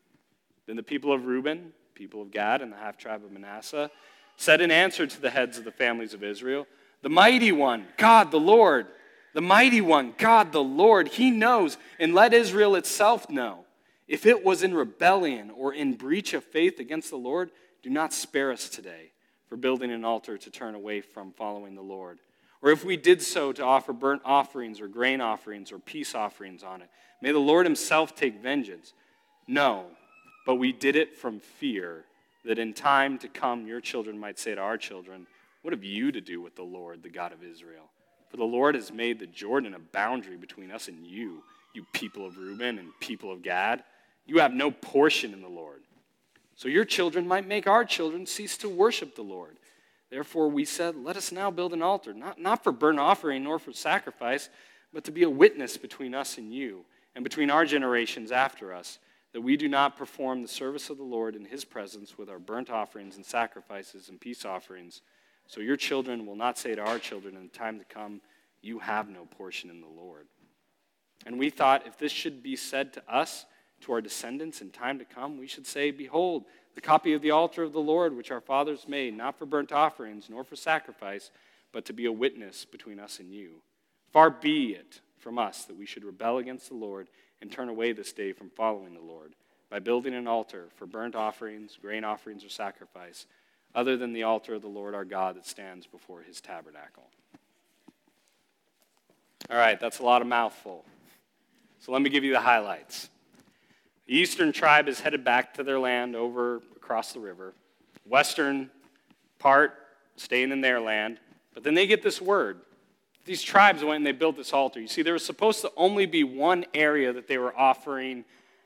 Then 0.65 0.75
the 0.75 0.83
people 0.83 1.13
of 1.13 1.25
Reuben, 1.25 1.71
people 1.95 2.21
of 2.21 2.31
Gad, 2.31 2.61
and 2.61 2.71
the 2.71 2.77
half 2.77 2.97
tribe 2.97 3.23
of 3.23 3.31
Manasseh 3.31 3.89
said 4.35 4.59
in 4.59 4.69
answer 4.69 5.07
to 5.07 5.21
the 5.21 5.29
heads 5.29 5.57
of 5.57 5.63
the 5.63 5.71
families 5.71 6.13
of 6.13 6.23
Israel, 6.23 6.67
The 7.01 7.09
mighty 7.09 7.53
one, 7.53 7.87
God 7.95 8.31
the 8.31 8.39
Lord, 8.39 8.87
the 9.33 9.41
mighty 9.41 9.81
one, 9.81 10.13
God 10.17 10.51
the 10.51 10.63
Lord, 10.63 11.07
he 11.07 11.31
knows, 11.31 11.77
and 11.99 12.13
let 12.13 12.33
Israel 12.33 12.75
itself 12.75 13.29
know. 13.29 13.65
If 14.09 14.25
it 14.25 14.43
was 14.43 14.61
in 14.61 14.73
rebellion 14.73 15.51
or 15.51 15.73
in 15.73 15.93
breach 15.93 16.33
of 16.33 16.43
faith 16.43 16.79
against 16.79 17.09
the 17.09 17.17
Lord, 17.17 17.49
do 17.81 17.89
not 17.89 18.13
spare 18.13 18.51
us 18.51 18.67
today 18.67 19.11
for 19.47 19.55
building 19.55 19.91
an 19.91 20.05
altar 20.05 20.37
to 20.37 20.49
turn 20.49 20.75
away 20.75 21.01
from 21.01 21.31
following 21.31 21.75
the 21.75 21.81
Lord. 21.81 22.19
Or 22.61 22.71
if 22.71 22.83
we 22.83 22.97
did 22.97 23.21
so 23.21 23.51
to 23.53 23.63
offer 23.63 23.93
burnt 23.93 24.21
offerings 24.25 24.81
or 24.81 24.87
grain 24.87 25.21
offerings 25.21 25.71
or 25.71 25.79
peace 25.79 26.15
offerings 26.15 26.63
on 26.63 26.81
it, 26.81 26.89
may 27.21 27.31
the 27.31 27.39
Lord 27.39 27.65
Himself 27.65 28.15
take 28.15 28.41
vengeance. 28.41 28.93
No, 29.47 29.85
but 30.45 30.55
we 30.55 30.71
did 30.71 30.95
it 30.95 31.15
from 31.15 31.39
fear 31.39 32.05
that 32.45 32.59
in 32.59 32.73
time 32.73 33.17
to 33.19 33.27
come 33.27 33.67
your 33.67 33.81
children 33.81 34.17
might 34.17 34.39
say 34.39 34.55
to 34.55 34.61
our 34.61 34.77
children, 34.77 35.27
What 35.61 35.73
have 35.73 35.83
you 35.83 36.11
to 36.11 36.21
do 36.21 36.41
with 36.41 36.55
the 36.55 36.63
Lord, 36.63 37.03
the 37.03 37.09
God 37.09 37.31
of 37.31 37.43
Israel? 37.43 37.89
For 38.29 38.37
the 38.37 38.43
Lord 38.43 38.75
has 38.75 38.91
made 38.91 39.19
the 39.19 39.27
Jordan 39.27 39.73
a 39.73 39.79
boundary 39.79 40.37
between 40.37 40.71
us 40.71 40.87
and 40.87 41.05
you, 41.05 41.43
you 41.73 41.85
people 41.93 42.25
of 42.25 42.37
Reuben 42.37 42.79
and 42.79 42.89
people 42.99 43.31
of 43.31 43.41
Gad. 43.41 43.83
You 44.25 44.39
have 44.39 44.53
no 44.53 44.71
portion 44.71 45.33
in 45.33 45.41
the 45.41 45.47
Lord. 45.47 45.81
So 46.57 46.67
your 46.67 46.85
children 46.85 47.27
might 47.27 47.47
make 47.47 47.67
our 47.67 47.85
children 47.85 48.25
cease 48.25 48.57
to 48.57 48.67
worship 48.67 49.15
the 49.15 49.21
Lord. 49.21 49.57
Therefore, 50.09 50.49
we 50.49 50.65
said, 50.65 50.95
Let 50.95 51.15
us 51.15 51.31
now 51.31 51.51
build 51.51 51.71
an 51.71 51.83
altar, 51.83 52.13
not, 52.13 52.41
not 52.41 52.63
for 52.63 52.71
burnt 52.71 52.99
offering 52.99 53.43
nor 53.43 53.59
for 53.59 53.71
sacrifice, 53.71 54.49
but 54.91 55.03
to 55.03 55.11
be 55.11 55.21
a 55.21 55.29
witness 55.29 55.77
between 55.77 56.15
us 56.15 56.39
and 56.39 56.51
you, 56.51 56.83
and 57.15 57.23
between 57.23 57.51
our 57.51 57.63
generations 57.63 58.31
after 58.31 58.73
us, 58.73 58.97
that 59.33 59.41
we 59.41 59.55
do 59.55 59.67
not 59.67 59.97
perform 59.97 60.41
the 60.41 60.47
service 60.47 60.89
of 60.89 60.97
the 60.97 61.03
Lord 61.03 61.35
in 61.35 61.45
his 61.45 61.63
presence 61.63 62.17
with 62.17 62.27
our 62.27 62.39
burnt 62.39 62.71
offerings 62.71 63.17
and 63.17 63.25
sacrifices 63.25 64.09
and 64.09 64.19
peace 64.19 64.43
offerings. 64.43 65.01
So 65.45 65.61
your 65.61 65.77
children 65.77 66.25
will 66.25 66.35
not 66.35 66.57
say 66.57 66.73
to 66.73 66.81
our 66.81 66.97
children 66.97 67.35
in 67.35 67.43
the 67.43 67.49
time 67.49 67.77
to 67.77 67.85
come, 67.85 68.19
You 68.63 68.79
have 68.79 69.09
no 69.09 69.25
portion 69.25 69.69
in 69.69 69.79
the 69.79 69.87
Lord. 69.87 70.25
And 71.23 71.37
we 71.37 71.51
thought, 71.51 71.85
if 71.85 71.99
this 71.99 72.11
should 72.11 72.41
be 72.41 72.55
said 72.55 72.93
to 72.93 73.03
us, 73.07 73.45
to 73.81 73.91
our 73.91 74.01
descendants 74.01 74.61
in 74.61 74.69
time 74.69 74.99
to 74.99 75.05
come, 75.05 75.37
we 75.37 75.47
should 75.47 75.67
say, 75.67 75.91
Behold, 75.91 76.45
the 76.75 76.81
copy 76.81 77.13
of 77.13 77.21
the 77.21 77.31
altar 77.31 77.63
of 77.63 77.73
the 77.73 77.79
Lord, 77.79 78.15
which 78.15 78.31
our 78.31 78.41
fathers 78.41 78.87
made, 78.87 79.15
not 79.15 79.37
for 79.37 79.45
burnt 79.45 79.71
offerings, 79.71 80.29
nor 80.29 80.43
for 80.43 80.55
sacrifice, 80.55 81.31
but 81.71 81.85
to 81.85 81.93
be 81.93 82.05
a 82.05 82.11
witness 82.11 82.65
between 82.65 82.99
us 82.99 83.19
and 83.19 83.33
you. 83.33 83.61
Far 84.11 84.29
be 84.29 84.71
it 84.71 85.01
from 85.17 85.37
us 85.37 85.65
that 85.65 85.77
we 85.77 85.85
should 85.85 86.05
rebel 86.05 86.37
against 86.37 86.69
the 86.69 86.75
Lord 86.75 87.09
and 87.41 87.51
turn 87.51 87.69
away 87.69 87.91
this 87.91 88.13
day 88.13 88.31
from 88.31 88.49
following 88.49 88.93
the 88.93 89.01
Lord 89.01 89.33
by 89.69 89.79
building 89.79 90.13
an 90.13 90.27
altar 90.27 90.67
for 90.75 90.85
burnt 90.85 91.15
offerings, 91.15 91.77
grain 91.81 92.03
offerings, 92.03 92.43
or 92.43 92.49
sacrifice, 92.49 93.25
other 93.75 93.97
than 93.97 94.13
the 94.13 94.23
altar 94.23 94.55
of 94.55 94.61
the 94.61 94.67
Lord 94.67 94.95
our 94.95 95.05
God 95.05 95.35
that 95.35 95.45
stands 95.45 95.85
before 95.85 96.21
his 96.21 96.41
tabernacle. 96.41 97.09
All 99.49 99.57
right, 99.57 99.79
that's 99.79 99.99
a 99.99 100.03
lot 100.03 100.21
of 100.21 100.27
mouthful. 100.27 100.83
So 101.79 101.91
let 101.91 102.01
me 102.01 102.09
give 102.09 102.23
you 102.23 102.31
the 102.31 102.39
highlights. 102.39 103.09
The 104.07 104.13
eastern 104.13 104.53
tribe 104.53 104.87
is 104.87 105.01
headed 105.01 105.23
back 105.23 105.53
to 105.55 105.63
their 105.63 105.79
land 105.79 106.15
over 106.15 106.61
across 106.75 107.13
the 107.13 107.19
river. 107.19 107.53
Western 108.05 108.71
part 109.37 109.73
staying 110.15 110.51
in 110.51 110.61
their 110.61 110.79
land. 110.79 111.19
But 111.53 111.63
then 111.63 111.73
they 111.73 111.87
get 111.87 112.01
this 112.01 112.21
word. 112.21 112.61
These 113.25 113.41
tribes 113.41 113.83
went 113.83 113.97
and 113.97 114.05
they 114.05 114.13
built 114.13 114.37
this 114.37 114.53
altar. 114.53 114.79
You 114.79 114.87
see, 114.87 115.01
there 115.01 115.13
was 115.13 115.25
supposed 115.25 115.61
to 115.61 115.71
only 115.75 116.05
be 116.05 116.23
one 116.23 116.65
area 116.73 117.11
that 117.11 117.27
they 117.27 117.37
were 117.37 117.57
offering 117.57 118.23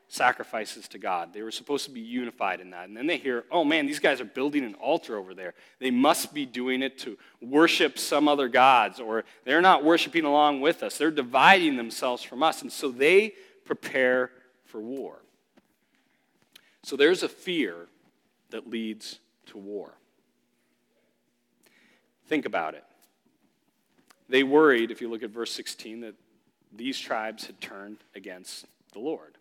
sacrifices 0.08 0.88
to 0.89 0.99
God. 0.99 1.34
They 1.34 1.41
were 1.41 1.51
supposed 1.51 1.86
to 1.86 1.91
be 1.91 2.01
unified 2.01 2.60
in 2.60 2.69
that. 2.71 2.88
And 2.88 2.95
then 2.95 3.08
they 3.08 3.17
hear, 3.17 3.45
oh 3.49 3.63
man, 3.63 3.88
these 3.88 3.99
guys 3.99 4.21
are 4.21 4.25
building 4.25 4.63
an 4.63 4.75
altar 4.75 5.17
over 5.17 5.34
there. 5.34 5.56
They 5.80 5.89
must 5.89 6.34
be 6.34 6.45
doing 6.45 6.84
it 6.84 6.99
to 6.99 7.17
worship 7.41 7.97
some 7.97 8.27
other 8.27 8.49
gods, 8.49 8.99
or 8.99 9.23
they're 9.45 9.62
not 9.62 9.84
worshiping 9.84 10.25
along 10.25 10.62
with 10.62 10.84
us. 10.84 10.97
They're 10.97 11.12
dividing 11.12 11.77
themselves 11.77 12.21
from 12.21 12.43
us. 12.43 12.62
And 12.62 12.71
so 12.71 12.91
they 12.91 13.34
prepare 13.65 14.32
for 14.65 14.82
war. 14.82 15.21
So 16.84 16.96
there's 16.96 17.24
a 17.24 17.30
fear 17.30 17.88
that 18.50 18.70
leads 18.70 19.20
to 19.48 19.58
war. 19.58 19.94
Think 22.28 22.46
about 22.46 22.76
it. 22.76 22.84
They 24.30 24.44
worried, 24.44 24.91
if 24.91 25.02
you 25.02 25.10
look 25.10 25.24
at 25.24 25.30
verse 25.30 25.52
16, 25.52 26.02
that 26.02 26.15
these 26.74 26.98
tribes 26.98 27.46
had 27.46 27.60
turned 27.60 27.98
against 28.15 28.65
the 28.94 29.00
Lord, 29.00 29.38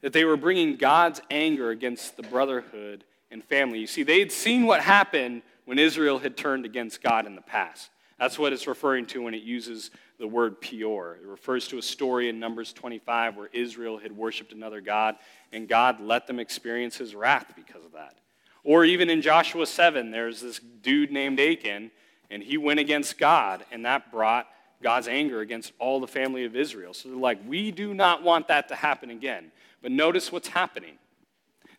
that 0.00 0.12
they 0.12 0.24
were 0.24 0.38
bringing 0.38 0.76
God's 0.76 1.20
anger 1.30 1.70
against 1.70 2.16
the 2.16 2.22
brotherhood 2.22 3.04
and 3.30 3.44
family. 3.44 3.78
You 3.78 3.86
see, 3.86 4.02
they 4.02 4.18
had 4.18 4.32
seen 4.32 4.64
what 4.64 4.80
happened 4.80 5.42
when 5.66 5.78
Israel 5.78 6.18
had 6.18 6.36
turned 6.36 6.64
against 6.64 7.02
God 7.02 7.26
in 7.26 7.34
the 7.34 7.42
past. 7.42 7.90
That's 8.18 8.38
what 8.38 8.52
it's 8.52 8.66
referring 8.66 9.06
to 9.06 9.22
when 9.22 9.34
it 9.34 9.42
uses 9.42 9.90
the 10.20 10.28
word 10.28 10.60
Peor. 10.60 11.18
It 11.20 11.26
refers 11.26 11.66
to 11.68 11.78
a 11.78 11.82
story 11.82 12.28
in 12.28 12.38
Numbers 12.38 12.72
25 12.74 13.36
where 13.36 13.48
Israel 13.52 13.98
had 13.98 14.12
worshiped 14.12 14.52
another 14.52 14.82
God, 14.82 15.16
and 15.50 15.66
God 15.66 15.98
let 15.98 16.26
them 16.26 16.38
experience 16.38 16.98
his 16.98 17.14
wrath 17.14 17.52
because 17.56 17.84
of 17.84 17.92
that. 17.92 18.18
Or 18.62 18.84
even 18.84 19.08
in 19.08 19.22
Joshua 19.22 19.66
7, 19.66 20.10
there's 20.10 20.42
this 20.42 20.60
dude 20.82 21.10
named 21.10 21.40
Achan, 21.40 21.90
and 22.30 22.42
he 22.42 22.58
went 22.58 22.78
against 22.78 23.18
God, 23.18 23.64
and 23.72 23.86
that 23.86 24.12
brought 24.12 24.46
God's 24.82 25.08
anger 25.08 25.40
against 25.40 25.72
all 25.78 26.00
the 26.00 26.06
family 26.06 26.44
of 26.44 26.54
Israel. 26.54 26.92
So 26.92 27.08
they're 27.08 27.18
like, 27.18 27.38
we 27.46 27.70
do 27.70 27.94
not 27.94 28.22
want 28.22 28.48
that 28.48 28.68
to 28.68 28.74
happen 28.74 29.08
again. 29.10 29.50
But 29.80 29.90
notice 29.90 30.30
what's 30.30 30.48
happening. 30.48 30.98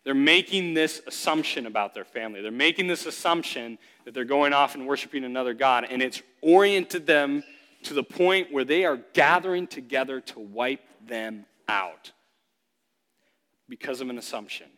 They're 0.02 0.14
making 0.14 0.74
this 0.74 1.00
assumption 1.06 1.66
about 1.66 1.94
their 1.94 2.04
family. 2.04 2.42
They're 2.42 2.50
making 2.50 2.88
this 2.88 3.06
assumption 3.06 3.78
that 4.04 4.14
they're 4.14 4.24
going 4.24 4.52
off 4.52 4.74
and 4.74 4.84
worshiping 4.84 5.22
another 5.22 5.54
God, 5.54 5.86
and 5.88 6.02
it's 6.02 6.20
oriented 6.40 7.06
them 7.06 7.44
to 7.84 7.94
the 7.94 8.02
point 8.02 8.52
where 8.52 8.64
they 8.64 8.84
are 8.84 8.98
gathering 9.12 9.66
together 9.66 10.20
to 10.20 10.40
wipe 10.40 10.84
them 11.06 11.46
out 11.68 12.12
because 13.68 14.00
of 14.00 14.10
an 14.10 14.18
assumption. 14.18 14.68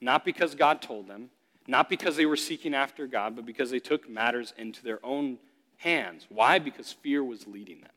Not 0.00 0.24
because 0.24 0.54
God 0.54 0.80
told 0.80 1.08
them, 1.08 1.30
not 1.66 1.88
because 1.88 2.16
they 2.16 2.26
were 2.26 2.36
seeking 2.36 2.74
after 2.74 3.06
God, 3.06 3.36
but 3.36 3.44
because 3.46 3.70
they 3.70 3.78
took 3.78 4.08
matters 4.08 4.54
into 4.56 4.82
their 4.82 5.04
own 5.04 5.38
hands. 5.76 6.26
Why? 6.28 6.58
Because 6.58 6.92
fear 6.92 7.22
was 7.22 7.46
leading 7.46 7.80
them. 7.80 7.90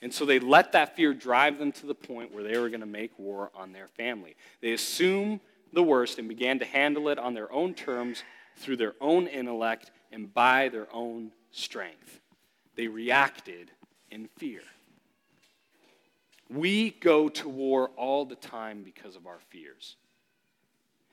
And 0.00 0.14
so 0.14 0.24
they 0.24 0.38
let 0.38 0.72
that 0.72 0.94
fear 0.94 1.12
drive 1.12 1.58
them 1.58 1.72
to 1.72 1.86
the 1.86 1.94
point 1.94 2.32
where 2.32 2.44
they 2.44 2.56
were 2.56 2.68
going 2.68 2.80
to 2.80 2.86
make 2.86 3.18
war 3.18 3.50
on 3.54 3.72
their 3.72 3.88
family. 3.88 4.36
They 4.60 4.72
assumed 4.72 5.40
the 5.72 5.82
worst 5.82 6.18
and 6.18 6.28
began 6.28 6.60
to 6.60 6.64
handle 6.64 7.08
it 7.08 7.18
on 7.18 7.34
their 7.34 7.50
own 7.52 7.74
terms 7.74 8.22
through 8.56 8.76
their 8.76 8.94
own 9.00 9.26
intellect 9.26 9.90
and 10.12 10.32
by 10.32 10.68
their 10.68 10.86
own 10.92 11.32
strength. 11.50 12.20
They 12.78 12.86
reacted 12.86 13.72
in 14.08 14.28
fear. 14.38 14.60
We 16.48 16.90
go 16.90 17.28
to 17.28 17.48
war 17.48 17.90
all 17.96 18.24
the 18.24 18.36
time 18.36 18.84
because 18.84 19.16
of 19.16 19.26
our 19.26 19.40
fears. 19.50 19.96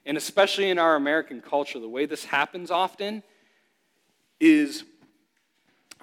And 0.05 0.15
especially 0.15 0.69
in 0.69 0.77
our 0.77 0.95
American 0.95 1.41
culture, 1.41 1.79
the 1.79 1.89
way 1.89 2.05
this 2.05 2.23
happens 2.23 2.69
often 2.69 3.23
is 4.39 4.83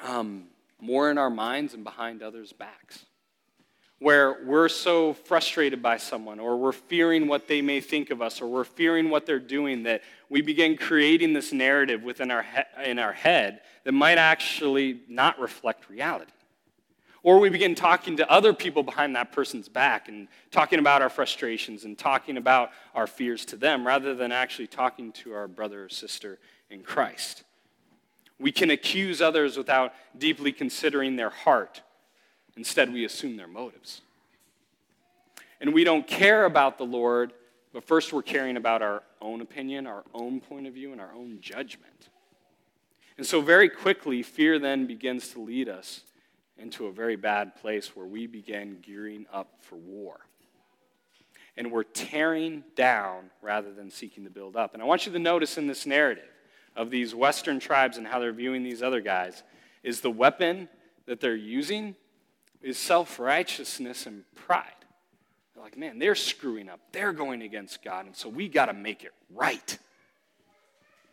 um, 0.02 0.48
more 0.80 1.12
in 1.12 1.16
our 1.16 1.30
minds 1.30 1.74
and 1.74 1.84
behind 1.84 2.24
others' 2.24 2.52
backs 2.52 3.06
where 4.02 4.38
we're 4.44 4.68
so 4.68 5.12
frustrated 5.12 5.80
by 5.80 5.96
someone, 5.96 6.40
or 6.40 6.56
we're 6.56 6.72
fearing 6.72 7.28
what 7.28 7.46
they 7.46 7.62
may 7.62 7.80
think 7.80 8.10
of 8.10 8.20
us, 8.20 8.42
or 8.42 8.48
we're 8.48 8.64
fearing 8.64 9.10
what 9.10 9.26
they're 9.26 9.38
doing, 9.38 9.84
that 9.84 10.02
we 10.28 10.42
begin 10.42 10.76
creating 10.76 11.32
this 11.32 11.52
narrative 11.52 12.02
within 12.02 12.30
our 12.30 12.42
he- 12.42 12.90
in 12.90 12.98
our 12.98 13.12
head 13.12 13.60
that 13.84 13.92
might 13.92 14.18
actually 14.18 15.00
not 15.08 15.38
reflect 15.38 15.88
reality. 15.88 16.32
Or 17.22 17.38
we 17.38 17.48
begin 17.48 17.76
talking 17.76 18.16
to 18.16 18.28
other 18.28 18.52
people 18.52 18.82
behind 18.82 19.14
that 19.14 19.30
person's 19.30 19.68
back 19.68 20.08
and 20.08 20.26
talking 20.50 20.80
about 20.80 21.02
our 21.02 21.10
frustrations 21.10 21.84
and 21.84 21.96
talking 21.96 22.36
about 22.36 22.70
our 22.96 23.06
fears 23.06 23.44
to 23.46 23.56
them 23.56 23.86
rather 23.86 24.16
than 24.16 24.32
actually 24.32 24.66
talking 24.66 25.12
to 25.12 25.32
our 25.32 25.46
brother 25.46 25.84
or 25.84 25.88
sister 25.88 26.40
in 26.68 26.82
Christ. 26.82 27.44
We 28.40 28.50
can 28.50 28.70
accuse 28.70 29.22
others 29.22 29.56
without 29.56 29.92
deeply 30.18 30.50
considering 30.50 31.14
their 31.14 31.30
heart 31.30 31.82
Instead, 32.56 32.92
we 32.92 33.04
assume 33.04 33.36
their 33.36 33.48
motives. 33.48 34.02
And 35.60 35.72
we 35.72 35.84
don't 35.84 36.06
care 36.06 36.44
about 36.44 36.76
the 36.76 36.84
Lord, 36.84 37.32
but 37.72 37.84
first 37.84 38.12
we're 38.12 38.22
caring 38.22 38.56
about 38.56 38.82
our 38.82 39.02
own 39.20 39.40
opinion, 39.40 39.86
our 39.86 40.04
own 40.12 40.40
point 40.40 40.66
of 40.66 40.74
view, 40.74 40.92
and 40.92 41.00
our 41.00 41.12
own 41.14 41.38
judgment. 41.40 42.08
And 43.16 43.26
so, 43.26 43.40
very 43.40 43.68
quickly, 43.68 44.22
fear 44.22 44.58
then 44.58 44.86
begins 44.86 45.28
to 45.28 45.40
lead 45.40 45.68
us 45.68 46.02
into 46.58 46.86
a 46.86 46.92
very 46.92 47.16
bad 47.16 47.54
place 47.56 47.94
where 47.94 48.06
we 48.06 48.26
begin 48.26 48.78
gearing 48.82 49.26
up 49.32 49.58
for 49.60 49.76
war. 49.76 50.20
And 51.56 51.70
we're 51.70 51.82
tearing 51.82 52.64
down 52.74 53.30
rather 53.42 53.72
than 53.72 53.90
seeking 53.90 54.24
to 54.24 54.30
build 54.30 54.56
up. 54.56 54.72
And 54.72 54.82
I 54.82 54.86
want 54.86 55.06
you 55.06 55.12
to 55.12 55.18
notice 55.18 55.58
in 55.58 55.66
this 55.66 55.86
narrative 55.86 56.24
of 56.74 56.90
these 56.90 57.14
Western 57.14 57.60
tribes 57.60 57.98
and 57.98 58.06
how 58.06 58.18
they're 58.18 58.32
viewing 58.32 58.62
these 58.62 58.82
other 58.82 59.00
guys 59.00 59.42
is 59.82 60.00
the 60.00 60.10
weapon 60.10 60.68
that 61.06 61.20
they're 61.20 61.34
using 61.34 61.94
is 62.62 62.78
self 62.78 63.18
righteousness 63.18 64.06
and 64.06 64.24
pride. 64.34 64.66
They're 65.54 65.62
like, 65.62 65.76
man, 65.76 65.98
they're 65.98 66.14
screwing 66.14 66.68
up. 66.68 66.80
They're 66.92 67.12
going 67.12 67.42
against 67.42 67.82
God, 67.82 68.06
and 68.06 68.16
so 68.16 68.28
we 68.28 68.48
got 68.48 68.66
to 68.66 68.72
make 68.72 69.04
it 69.04 69.12
right. 69.34 69.78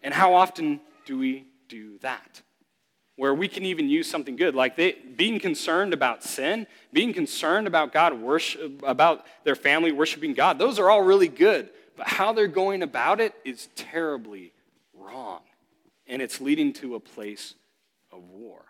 And 0.01 0.13
how 0.13 0.33
often 0.33 0.79
do 1.05 1.17
we 1.17 1.45
do 1.67 1.97
that? 1.99 2.41
Where 3.15 3.33
we 3.33 3.49
can 3.49 3.65
even 3.65 3.89
use 3.89 4.09
something 4.09 4.37
good, 4.37 4.55
like 4.55 4.77
they, 4.77 4.93
being 4.93 5.39
concerned 5.39 5.93
about 5.93 6.23
sin, 6.23 6.67
being 6.93 7.13
concerned 7.13 7.67
about 7.67 7.91
God 7.91 8.13
worship, 8.13 8.81
about 8.83 9.25
their 9.43 9.55
family 9.55 9.91
worshiping 9.91 10.33
God. 10.33 10.57
Those 10.57 10.79
are 10.79 10.89
all 10.89 11.01
really 11.01 11.27
good, 11.27 11.69
but 11.97 12.07
how 12.07 12.31
they're 12.31 12.47
going 12.47 12.81
about 12.81 13.19
it 13.19 13.33
is 13.43 13.67
terribly 13.75 14.53
wrong, 14.93 15.41
and 16.07 16.21
it's 16.21 16.39
leading 16.39 16.71
to 16.73 16.95
a 16.95 16.99
place 16.99 17.55
of 18.09 18.23
war. 18.29 18.68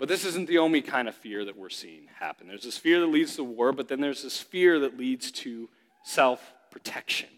But 0.00 0.08
this 0.08 0.24
isn't 0.24 0.48
the 0.48 0.56
only 0.56 0.80
kind 0.80 1.08
of 1.08 1.14
fear 1.14 1.44
that 1.44 1.58
we're 1.58 1.68
seeing 1.68 2.08
happen. 2.18 2.48
There's 2.48 2.64
this 2.64 2.78
fear 2.78 3.00
that 3.00 3.08
leads 3.08 3.36
to 3.36 3.44
war, 3.44 3.70
but 3.70 3.86
then 3.86 4.00
there's 4.00 4.22
this 4.22 4.40
fear 4.40 4.80
that 4.80 4.96
leads 4.96 5.30
to 5.32 5.68
self 6.04 6.54
protection, 6.70 7.28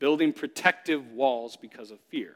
building 0.00 0.32
protective 0.32 1.12
walls 1.12 1.56
because 1.56 1.92
of 1.92 2.00
fear. 2.08 2.34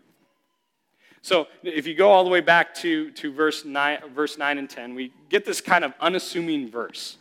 So 1.21 1.49
if 1.65 1.85
you 1.85 1.97
go 1.97 2.13
all 2.13 2.23
the 2.23 2.31
way 2.31 2.41
back 2.41 2.75
to, 2.77 3.11
to 3.11 3.33
verse, 3.33 3.65
9, 3.65 4.15
verse 4.15 4.39
9 4.39 4.59
and 4.59 4.71
10, 4.71 4.95
we 4.95 5.13
get 5.29 5.45
this 5.45 5.61
kind 5.61 5.85
of 5.85 5.93
unassuming 6.01 6.71
verse 6.71 7.17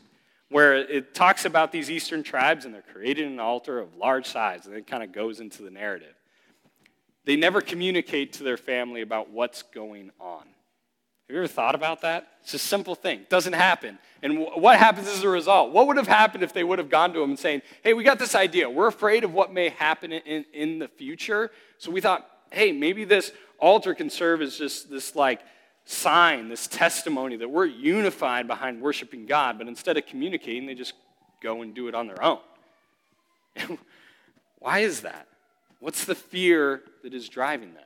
where 0.49 0.75
it 0.75 1.15
talks 1.15 1.45
about 1.45 1.71
these 1.71 1.89
eastern 1.89 2.21
tribes 2.21 2.65
and 2.65 2.75
they're 2.75 2.83
creating 2.93 3.25
an 3.25 3.39
altar 3.39 3.79
of 3.79 3.95
large 3.95 4.27
size, 4.27 4.67
and 4.67 4.75
it 4.75 4.85
kind 4.85 5.01
of 5.01 5.11
goes 5.11 5.39
into 5.39 5.63
the 5.63 5.71
narrative. 5.71 6.13
They 7.23 7.37
never 7.37 7.59
communicate 7.59 8.33
to 8.33 8.43
their 8.43 8.57
family 8.57 9.01
about 9.01 9.31
what's 9.31 9.63
going 9.63 10.11
on. 10.19 10.43
Have 11.27 11.33
you 11.33 11.41
ever 11.41 11.47
thought 11.47 11.73
about 11.73 12.01
that? 12.01 12.27
It's 12.43 12.53
a 12.53 12.59
simple 12.59 12.93
thing. 12.93 13.21
It 13.21 13.29
doesn't 13.31 13.53
happen. 13.53 13.97
And 14.21 14.39
what 14.39 14.77
happens 14.77 15.07
as 15.07 15.23
a 15.23 15.29
result? 15.29 15.71
What 15.71 15.87
would 15.87 15.97
have 15.97 16.07
happened 16.07 16.43
if 16.43 16.53
they 16.53 16.63
would 16.63 16.77
have 16.77 16.89
gone 16.89 17.13
to 17.13 17.23
him 17.23 17.31
and 17.31 17.39
saying, 17.39 17.63
hey, 17.83 17.93
we 17.93 18.03
got 18.03 18.19
this 18.19 18.35
idea. 18.35 18.69
We're 18.69 18.87
afraid 18.87 19.23
of 19.23 19.33
what 19.33 19.51
may 19.51 19.69
happen 19.69 20.11
in, 20.11 20.45
in 20.53 20.77
the 20.77 20.87
future. 20.87 21.49
So 21.79 21.89
we 21.89 21.99
thought, 21.99 22.29
hey, 22.51 22.71
maybe 22.71 23.05
this 23.05 23.31
altar 23.57 23.95
can 23.95 24.11
serve 24.11 24.43
as 24.43 24.55
just 24.55 24.91
this 24.91 25.15
like 25.15 25.41
sign, 25.85 26.47
this 26.47 26.67
testimony 26.67 27.37
that 27.37 27.49
we're 27.49 27.65
unified 27.65 28.45
behind 28.45 28.79
worshiping 28.79 29.25
God. 29.25 29.57
But 29.57 29.67
instead 29.67 29.97
of 29.97 30.05
communicating, 30.05 30.67
they 30.67 30.75
just 30.75 30.93
go 31.41 31.63
and 31.63 31.73
do 31.73 31.87
it 31.87 31.95
on 31.95 32.05
their 32.05 32.23
own. 32.23 32.39
Why 34.59 34.79
is 34.79 35.01
that? 35.01 35.27
What's 35.79 36.05
the 36.05 36.15
fear 36.15 36.83
that 37.03 37.15
is 37.15 37.29
driving 37.29 37.73
them? 37.73 37.83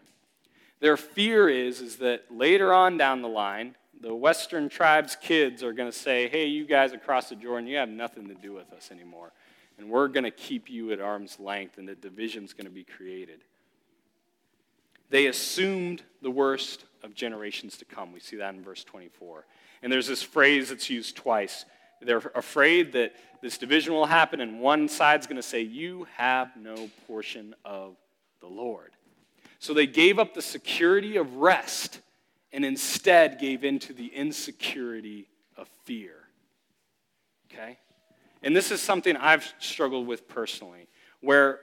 Their 0.80 0.98
fear 0.98 1.50
is, 1.50 1.82
is 1.82 1.98
that 1.98 2.26
later 2.32 2.74
on 2.74 2.98
down 2.98 3.22
the 3.22 3.28
line, 3.28 3.76
the 4.02 4.15
Western 4.15 4.70
tribes' 4.70 5.15
kids 5.15 5.62
are 5.62 5.74
going 5.74 5.92
to 5.92 5.98
say, 5.98 6.30
hey, 6.30 6.46
you 6.46 6.65
guys 6.65 6.94
across 6.94 7.30
the 7.30 7.36
Jordan, 7.36 7.68
you 7.68 7.78
have 7.78 7.89
nothing 7.89 8.28
to 8.30 8.34
do 8.34 8.54
with 8.54 8.72
us 8.72 8.92
anymore. 8.92 9.34
And 9.78 9.89
we're 9.89 10.08
going 10.08 10.24
to 10.24 10.32
keep 10.32 10.70
you 10.70 10.92
at 10.92 11.02
arm's 11.02 11.39
length, 11.39 11.78
and 11.78 11.88
the 11.88 11.96
division's 11.96 12.54
going 12.54 12.65
to 12.65 12.72
be 12.72 12.84
created. 12.84 13.42
They 15.10 15.28
assumed 15.28 16.04
the 16.22 16.32
worst 16.32 16.86
of 17.04 17.13
generations 17.13 17.78
to 17.78 17.86
come. 17.86 18.13
We 18.13 18.20
see 18.20 18.38
that 18.38 18.54
in 18.54 18.63
verse 18.63 18.84
24. 18.84 19.46
And 19.82 19.92
there's 19.92 20.08
this 20.08 20.22
phrase 20.22 20.70
that's 20.70 20.89
used 20.89 21.15
twice. 21.15 21.65
They're 22.02 22.32
afraid 22.36 22.94
that 22.94 23.13
this 23.42 23.58
division 23.58 23.94
will 23.94 24.06
happen, 24.06 24.39
and 24.39 24.62
one 24.62 24.88
side's 24.88 25.28
going 25.28 25.38
to 25.38 25.44
say, 25.44 25.62
You 25.62 26.08
have 26.15 26.56
no 26.56 26.89
portion 27.08 27.56
of 27.65 27.96
the 28.39 28.48
Lord. 28.48 28.92
So 29.60 29.74
they 29.74 29.88
gave 29.88 30.17
up 30.17 30.34
the 30.34 30.41
security 30.41 31.17
of 31.17 31.36
rest 31.36 32.00
and 32.52 32.65
instead 32.65 33.39
gave 33.39 33.63
into 33.63 33.93
the 33.93 34.08
insecurity 34.08 35.28
of 35.58 35.67
fear. 35.84 36.15
Okay? 37.52 37.78
And 38.41 38.56
this 38.56 38.72
is 38.72 38.82
something 38.82 39.17
I've 39.17 39.54
struggled 39.60 40.08
with 40.08 40.30
personally, 40.30 40.88
where 41.19 41.60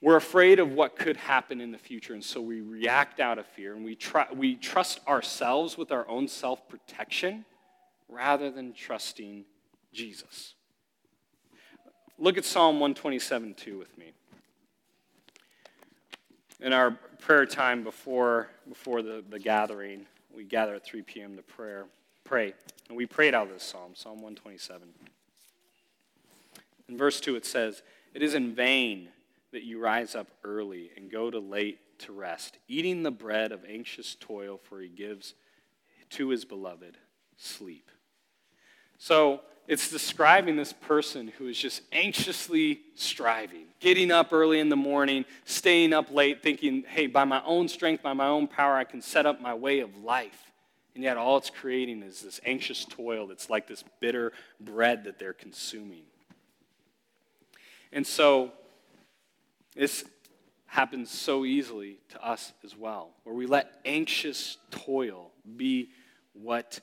we're 0.00 0.16
afraid 0.16 0.60
of 0.60 0.72
what 0.72 0.96
could 0.96 1.16
happen 1.16 1.60
in 1.60 1.72
the 1.72 1.78
future, 1.78 2.14
and 2.14 2.24
so 2.24 2.40
we 2.40 2.60
react 2.60 3.20
out 3.20 3.38
of 3.38 3.46
fear 3.46 3.74
and 3.74 3.84
we, 3.84 3.94
try, 3.94 4.26
we 4.32 4.54
trust 4.56 5.00
ourselves 5.06 5.76
with 5.76 5.90
our 5.90 6.08
own 6.08 6.28
self 6.28 6.68
protection 6.68 7.44
rather 8.08 8.50
than 8.50 8.72
trusting 8.72 9.44
Jesus. 9.92 10.54
Look 12.18 12.38
at 12.38 12.44
Psalm 12.44 12.76
127 12.76 13.54
2 13.54 13.78
with 13.78 13.98
me 13.98 14.12
in 16.62 16.72
our 16.72 16.92
prayer 17.18 17.44
time 17.44 17.82
before, 17.82 18.48
before 18.68 19.02
the, 19.02 19.24
the 19.28 19.38
gathering, 19.38 20.06
we 20.34 20.44
gather 20.44 20.74
at 20.76 20.84
3 20.84 21.02
p.m. 21.02 21.36
to 21.36 21.42
prayer, 21.42 21.86
pray. 22.24 22.54
And 22.88 22.96
we 22.96 23.04
prayed 23.04 23.34
out 23.34 23.48
of 23.48 23.52
this 23.52 23.64
psalm, 23.64 23.92
Psalm 23.94 24.22
127. 24.22 24.88
In 26.88 26.96
verse 26.96 27.20
2, 27.20 27.36
it 27.36 27.44
says, 27.44 27.82
It 28.14 28.22
is 28.22 28.34
in 28.34 28.54
vain 28.54 29.08
that 29.52 29.64
you 29.64 29.80
rise 29.80 30.14
up 30.14 30.28
early 30.44 30.90
and 30.96 31.10
go 31.10 31.30
to 31.30 31.38
late 31.38 31.80
to 31.98 32.12
rest, 32.12 32.58
eating 32.68 33.02
the 33.02 33.10
bread 33.10 33.52
of 33.52 33.64
anxious 33.68 34.16
toil, 34.18 34.58
for 34.62 34.80
he 34.80 34.88
gives 34.88 35.34
to 36.10 36.28
his 36.28 36.44
beloved 36.44 36.96
sleep. 37.36 37.90
So 38.98 39.40
it's 39.72 39.88
describing 39.88 40.54
this 40.54 40.74
person 40.74 41.32
who 41.38 41.46
is 41.48 41.56
just 41.56 41.80
anxiously 41.92 42.80
striving, 42.94 43.64
getting 43.80 44.10
up 44.10 44.30
early 44.30 44.60
in 44.60 44.68
the 44.68 44.76
morning, 44.76 45.24
staying 45.46 45.94
up 45.94 46.10
late, 46.10 46.42
thinking, 46.42 46.84
hey, 46.86 47.06
by 47.06 47.24
my 47.24 47.42
own 47.46 47.68
strength, 47.68 48.02
by 48.02 48.12
my 48.12 48.26
own 48.26 48.46
power, 48.46 48.76
I 48.76 48.84
can 48.84 49.00
set 49.00 49.24
up 49.24 49.40
my 49.40 49.54
way 49.54 49.80
of 49.80 49.96
life. 49.96 50.52
And 50.94 51.02
yet, 51.02 51.16
all 51.16 51.38
it's 51.38 51.48
creating 51.48 52.02
is 52.02 52.20
this 52.20 52.38
anxious 52.44 52.84
toil 52.84 53.26
that's 53.26 53.48
like 53.48 53.66
this 53.66 53.82
bitter 53.98 54.34
bread 54.60 55.04
that 55.04 55.18
they're 55.18 55.32
consuming. 55.32 56.02
And 57.92 58.06
so, 58.06 58.52
this 59.74 60.04
happens 60.66 61.10
so 61.10 61.46
easily 61.46 61.96
to 62.10 62.22
us 62.22 62.52
as 62.62 62.76
well, 62.76 63.14
where 63.24 63.34
we 63.34 63.46
let 63.46 63.80
anxious 63.86 64.58
toil 64.70 65.30
be 65.56 65.88
what 66.34 66.80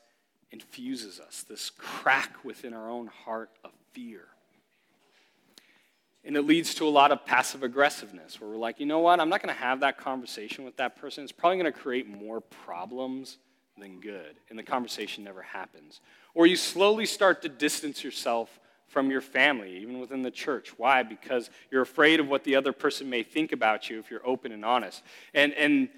infuses 0.52 1.20
us, 1.20 1.46
this 1.48 1.70
crack 1.70 2.44
within 2.44 2.74
our 2.74 2.90
own 2.90 3.08
heart 3.08 3.52
of 3.64 3.72
fear. 3.94 4.26
And 6.26 6.36
it 6.36 6.42
leads 6.42 6.76
to 6.76 6.88
a 6.88 6.90
lot 6.90 7.12
of 7.12 7.26
passive 7.26 7.64
aggressiveness, 7.64 8.42
where 8.42 8.50
we're 8.50 8.58
like, 8.58 8.80
you 8.80 8.86
know 8.86 9.00
what, 9.00 9.20
I'm 9.20 9.30
not 9.30 9.42
going 9.42 9.56
to 9.56 9.62
have 9.62 9.80
that 9.82 9.98
conversation 9.98 10.66
with 10.66 10.76
that 10.78 10.98
person. 10.98 11.24
It's 11.24 11.32
probably 11.32 11.60
going 11.60 11.72
to 11.72 11.80
create 11.80 12.08
more 12.08 12.42
problems 12.42 13.38
than 13.78 14.02
good, 14.02 14.36
and 14.50 14.60
the 14.60 14.64
conversation 14.64 15.24
never 15.24 15.42
happens. 15.42 16.02
Or 16.34 16.46
you 16.46 16.58
slowly 16.58 17.06
start 17.06 17.42
to 17.44 17.50
distance 17.50 18.04
yourself 18.04 18.60
from 18.88 19.12
your 19.12 19.22
family, 19.22 19.78
even 19.78 20.00
within 20.00 20.24
the 20.24 20.32
church. 20.32 20.74
Why? 20.78 21.04
Because 21.04 21.50
you're 21.72 21.84
afraid 21.84 22.20
of 22.20 22.28
what 22.28 22.44
the 22.44 22.56
other 22.56 22.74
person 22.74 23.10
may 23.10 23.24
think 23.24 23.52
about 23.52 23.90
you 23.90 24.00
if 24.00 24.12
you're 24.12 24.26
open 24.28 24.52
and 24.52 24.66
honest. 24.66 25.04
And, 25.34 25.54
and 25.54 25.90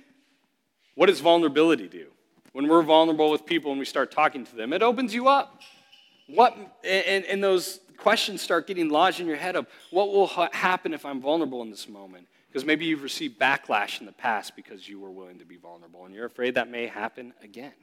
what 0.96 1.08
does 1.08 1.22
vulnerability 1.22 1.88
do? 1.88 2.08
When 2.54 2.68
we're 2.68 2.82
vulnerable 2.82 3.32
with 3.32 3.46
people 3.46 3.72
and 3.72 3.80
we 3.80 3.86
start 3.86 4.12
talking 4.12 4.46
to 4.46 4.56
them, 4.56 4.74
it 4.74 4.82
opens 4.82 5.14
you 5.14 5.28
up. 5.28 5.62
What, 6.28 6.56
and, 6.84 7.26
and 7.26 7.44
those 7.44 7.80
questions 7.98 8.42
start 8.42 8.68
getting 8.68 8.90
lodged 8.90 9.20
in 9.20 9.28
your 9.28 9.38
head 9.38 9.56
of 9.56 9.68
what 9.92 10.12
will 10.12 10.28
ha- 10.28 10.50
happen 10.52 10.94
if 10.94 11.06
I'm 11.06 11.22
vulnerable 11.22 11.62
in 11.62 11.70
this 11.70 11.88
moment? 11.88 12.28
Because 12.48 12.66
maybe 12.66 12.86
you've 12.86 13.04
received 13.04 13.40
backlash 13.40 14.00
in 14.02 14.06
the 14.06 14.12
past 14.12 14.56
because 14.56 14.88
you 14.88 15.00
were 15.00 15.12
willing 15.12 15.40
to 15.40 15.46
be 15.46 15.56
vulnerable, 15.56 16.06
and 16.06 16.14
you're 16.14 16.26
afraid 16.26 16.56
that 16.56 16.70
may 16.70 16.88
happen 16.88 17.34
again. 17.42 17.74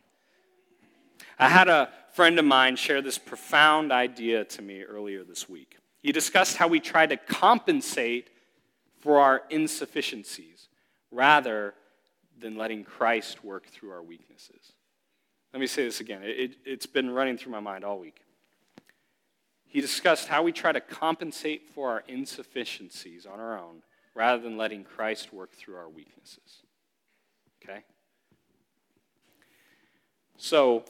I 1.39 1.49
had 1.49 1.69
a 1.69 1.89
friend 2.13 2.39
of 2.39 2.45
mine 2.45 2.77
share 2.77 3.01
this 3.01 3.17
profound 3.17 3.93
idea 3.93 4.45
to 4.45 4.63
me 4.63 4.83
earlier 4.83 5.25
this 5.25 5.49
week. 5.49 5.79
He 6.03 6.13
discussed 6.13 6.57
how 6.57 6.69
we 6.69 6.81
try 6.81 7.07
to 7.07 7.17
compensate 7.17 8.29
for 9.01 9.21
our 9.21 9.43
insufficiencies 9.51 10.69
rather 11.11 11.75
than 12.41 12.57
letting 12.57 12.85
Christ 12.85 13.45
work 13.45 13.67
through 13.67 13.91
our 13.91 14.03
weaknesses. 14.03 14.73
Let 15.53 15.61
me 15.61 15.67
say 15.67 15.85
this 15.85 16.01
again. 16.01 16.21
It, 16.23 16.57
has 16.67 16.87
been 16.87 17.11
running 17.11 17.39
through 17.39 17.53
my 17.53 17.61
mind 17.61 17.85
all 17.85 17.99
week. 17.99 18.21
He 19.67 19.81
discussed 19.81 20.29
how 20.29 20.43
we 20.43 20.53
try 20.53 20.73
to 20.73 20.81
compensate 20.81 21.69
for 21.75 21.91
our 21.91 22.05
insufficiencies 22.09 23.27
on 23.27 23.39
our 23.39 23.59
own 23.59 23.83
rather 24.15 24.43
than 24.43 24.57
letting 24.57 24.85
Christ 24.85 25.33
work 25.33 25.53
through 25.53 25.77
our 25.77 25.89
weaknesses. 25.89 26.63
Okay? 27.63 27.85
So, 30.37 30.85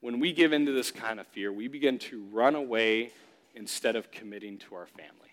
when 0.00 0.20
we 0.20 0.32
give 0.32 0.52
into 0.52 0.72
this 0.72 0.90
kind 0.90 1.18
of 1.18 1.26
fear, 1.26 1.52
we 1.52 1.66
begin 1.66 1.98
to 1.98 2.24
run 2.30 2.54
away 2.54 3.10
instead 3.54 3.96
of 3.96 4.10
committing 4.10 4.58
to 4.58 4.74
our 4.76 4.86
family. 4.86 5.27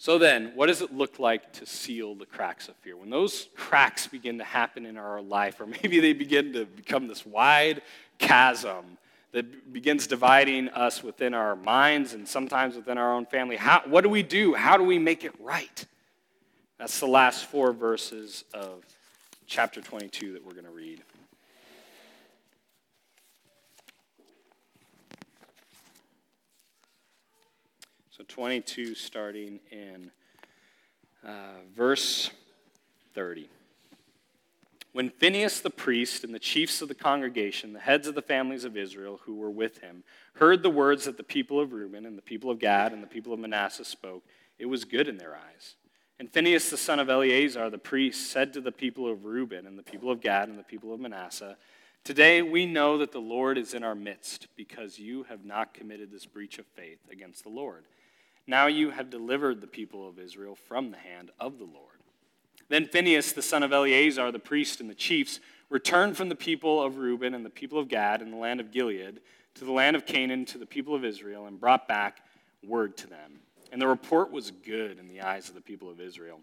So 0.00 0.16
then, 0.16 0.52
what 0.54 0.66
does 0.66 0.80
it 0.80 0.94
look 0.94 1.18
like 1.18 1.52
to 1.54 1.66
seal 1.66 2.14
the 2.14 2.24
cracks 2.24 2.68
of 2.68 2.76
fear? 2.76 2.96
When 2.96 3.10
those 3.10 3.48
cracks 3.56 4.06
begin 4.06 4.38
to 4.38 4.44
happen 4.44 4.86
in 4.86 4.96
our 4.96 5.20
life, 5.20 5.60
or 5.60 5.66
maybe 5.66 5.98
they 5.98 6.12
begin 6.12 6.52
to 6.52 6.64
become 6.64 7.08
this 7.08 7.26
wide 7.26 7.82
chasm 8.18 8.96
that 9.32 9.72
begins 9.72 10.06
dividing 10.06 10.68
us 10.68 11.02
within 11.02 11.34
our 11.34 11.56
minds 11.56 12.14
and 12.14 12.26
sometimes 12.26 12.76
within 12.76 12.96
our 12.96 13.12
own 13.12 13.26
family, 13.26 13.56
how, 13.56 13.82
what 13.86 14.02
do 14.02 14.08
we 14.08 14.22
do? 14.22 14.54
How 14.54 14.76
do 14.76 14.84
we 14.84 14.98
make 14.98 15.24
it 15.24 15.34
right? 15.40 15.84
That's 16.78 17.00
the 17.00 17.06
last 17.06 17.46
four 17.46 17.72
verses 17.72 18.44
of 18.54 18.84
chapter 19.46 19.80
22 19.80 20.34
that 20.34 20.46
we're 20.46 20.52
going 20.52 20.64
to 20.64 20.70
read. 20.70 21.02
So 28.18 28.24
22, 28.26 28.96
starting 28.96 29.60
in 29.70 30.10
uh, 31.24 31.60
verse 31.72 32.32
30. 33.14 33.48
When 34.92 35.10
Phinehas 35.10 35.60
the 35.60 35.70
priest 35.70 36.24
and 36.24 36.34
the 36.34 36.40
chiefs 36.40 36.82
of 36.82 36.88
the 36.88 36.96
congregation, 36.96 37.72
the 37.72 37.78
heads 37.78 38.08
of 38.08 38.16
the 38.16 38.22
families 38.22 38.64
of 38.64 38.76
Israel 38.76 39.20
who 39.22 39.36
were 39.36 39.52
with 39.52 39.78
him, 39.78 40.02
heard 40.32 40.64
the 40.64 40.68
words 40.68 41.04
that 41.04 41.16
the 41.16 41.22
people 41.22 41.60
of 41.60 41.72
Reuben 41.72 42.04
and 42.04 42.18
the 42.18 42.22
people 42.22 42.50
of 42.50 42.58
Gad 42.58 42.92
and 42.92 43.04
the 43.04 43.06
people 43.06 43.32
of 43.32 43.38
Manasseh 43.38 43.84
spoke, 43.84 44.24
it 44.58 44.66
was 44.66 44.84
good 44.84 45.06
in 45.06 45.18
their 45.18 45.36
eyes. 45.36 45.76
And 46.18 46.28
Phinehas 46.28 46.70
the 46.70 46.76
son 46.76 46.98
of 46.98 47.08
Eleazar 47.08 47.70
the 47.70 47.78
priest 47.78 48.32
said 48.32 48.52
to 48.54 48.60
the 48.60 48.72
people 48.72 49.08
of 49.08 49.26
Reuben 49.26 49.64
and 49.64 49.78
the 49.78 49.84
people 49.84 50.10
of 50.10 50.20
Gad 50.20 50.48
and 50.48 50.58
the 50.58 50.64
people 50.64 50.92
of 50.92 50.98
Manasseh, 50.98 51.56
Today 52.02 52.42
we 52.42 52.66
know 52.66 52.98
that 52.98 53.12
the 53.12 53.20
Lord 53.20 53.58
is 53.58 53.74
in 53.74 53.84
our 53.84 53.94
midst 53.94 54.48
because 54.56 54.98
you 54.98 55.24
have 55.24 55.44
not 55.44 55.72
committed 55.72 56.10
this 56.10 56.26
breach 56.26 56.58
of 56.58 56.66
faith 56.66 56.98
against 57.12 57.44
the 57.44 57.50
Lord 57.50 57.84
now 58.48 58.66
you 58.66 58.90
have 58.90 59.10
delivered 59.10 59.60
the 59.60 59.66
people 59.66 60.08
of 60.08 60.18
Israel 60.18 60.56
from 60.56 60.90
the 60.90 60.96
hand 60.96 61.30
of 61.38 61.58
the 61.58 61.64
Lord. 61.64 61.84
Then 62.68 62.86
Phinehas, 62.86 63.32
the 63.32 63.42
son 63.42 63.62
of 63.62 63.72
Eleazar, 63.72 64.32
the 64.32 64.38
priest, 64.38 64.80
and 64.80 64.90
the 64.90 64.94
chiefs 64.94 65.38
returned 65.70 66.16
from 66.16 66.28
the 66.28 66.34
people 66.34 66.82
of 66.82 66.96
Reuben 66.96 67.34
and 67.34 67.44
the 67.44 67.50
people 67.50 67.78
of 67.78 67.88
Gad 67.88 68.22
in 68.22 68.30
the 68.30 68.36
land 68.36 68.60
of 68.60 68.70
Gilead 68.70 69.20
to 69.54 69.64
the 69.64 69.72
land 69.72 69.96
of 69.96 70.06
Canaan 70.06 70.44
to 70.46 70.58
the 70.58 70.66
people 70.66 70.94
of 70.94 71.04
Israel 71.04 71.46
and 71.46 71.60
brought 71.60 71.86
back 71.88 72.22
word 72.64 72.96
to 72.98 73.06
them. 73.06 73.40
And 73.70 73.80
the 73.80 73.88
report 73.88 74.30
was 74.30 74.50
good 74.50 74.98
in 74.98 75.08
the 75.08 75.20
eyes 75.20 75.48
of 75.48 75.54
the 75.54 75.60
people 75.60 75.90
of 75.90 76.00
Israel. 76.00 76.40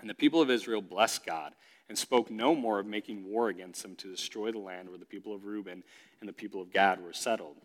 And 0.00 0.08
the 0.08 0.14
people 0.14 0.40
of 0.40 0.50
Israel 0.50 0.82
blessed 0.82 1.26
God 1.26 1.54
and 1.88 1.96
spoke 1.96 2.30
no 2.30 2.54
more 2.54 2.78
of 2.78 2.86
making 2.86 3.24
war 3.24 3.48
against 3.48 3.82
them 3.82 3.96
to 3.96 4.10
destroy 4.10 4.52
the 4.52 4.58
land 4.58 4.88
where 4.88 4.98
the 4.98 5.04
people 5.04 5.34
of 5.34 5.44
Reuben 5.44 5.82
and 6.20 6.28
the 6.28 6.32
people 6.32 6.60
of 6.60 6.72
Gad 6.72 7.02
were 7.02 7.12
settled. 7.12 7.56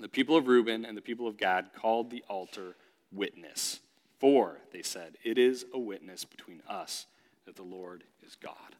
The 0.00 0.08
people 0.08 0.36
of 0.36 0.48
Reuben 0.48 0.84
and 0.84 0.96
the 0.96 1.02
people 1.02 1.26
of 1.26 1.36
Gad 1.36 1.70
called 1.74 2.10
the 2.10 2.24
altar 2.28 2.76
witness. 3.12 3.80
For, 4.18 4.58
they 4.72 4.82
said, 4.82 5.16
it 5.22 5.38
is 5.38 5.66
a 5.72 5.78
witness 5.78 6.24
between 6.24 6.62
us 6.68 7.06
that 7.46 7.56
the 7.56 7.62
Lord 7.62 8.04
is 8.26 8.36
God. 8.36 8.76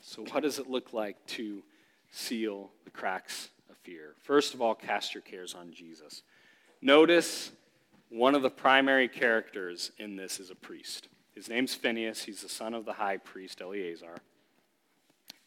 So, 0.00 0.22
what 0.22 0.42
does 0.42 0.58
it 0.58 0.68
look 0.68 0.92
like 0.92 1.24
to 1.28 1.62
seal 2.10 2.70
the 2.84 2.90
cracks 2.90 3.48
of 3.70 3.76
fear? 3.78 4.14
First 4.22 4.52
of 4.52 4.60
all, 4.60 4.74
cast 4.74 5.14
your 5.14 5.22
cares 5.22 5.54
on 5.54 5.72
Jesus. 5.72 6.22
Notice 6.82 7.50
one 8.10 8.34
of 8.34 8.42
the 8.42 8.50
primary 8.50 9.08
characters 9.08 9.92
in 9.98 10.16
this 10.16 10.40
is 10.40 10.50
a 10.50 10.54
priest. 10.54 11.08
His 11.34 11.48
name's 11.48 11.74
Phinehas. 11.74 12.22
He's 12.22 12.42
the 12.42 12.48
son 12.48 12.74
of 12.74 12.84
the 12.84 12.92
high 12.92 13.16
priest, 13.16 13.60
Eleazar. 13.60 14.16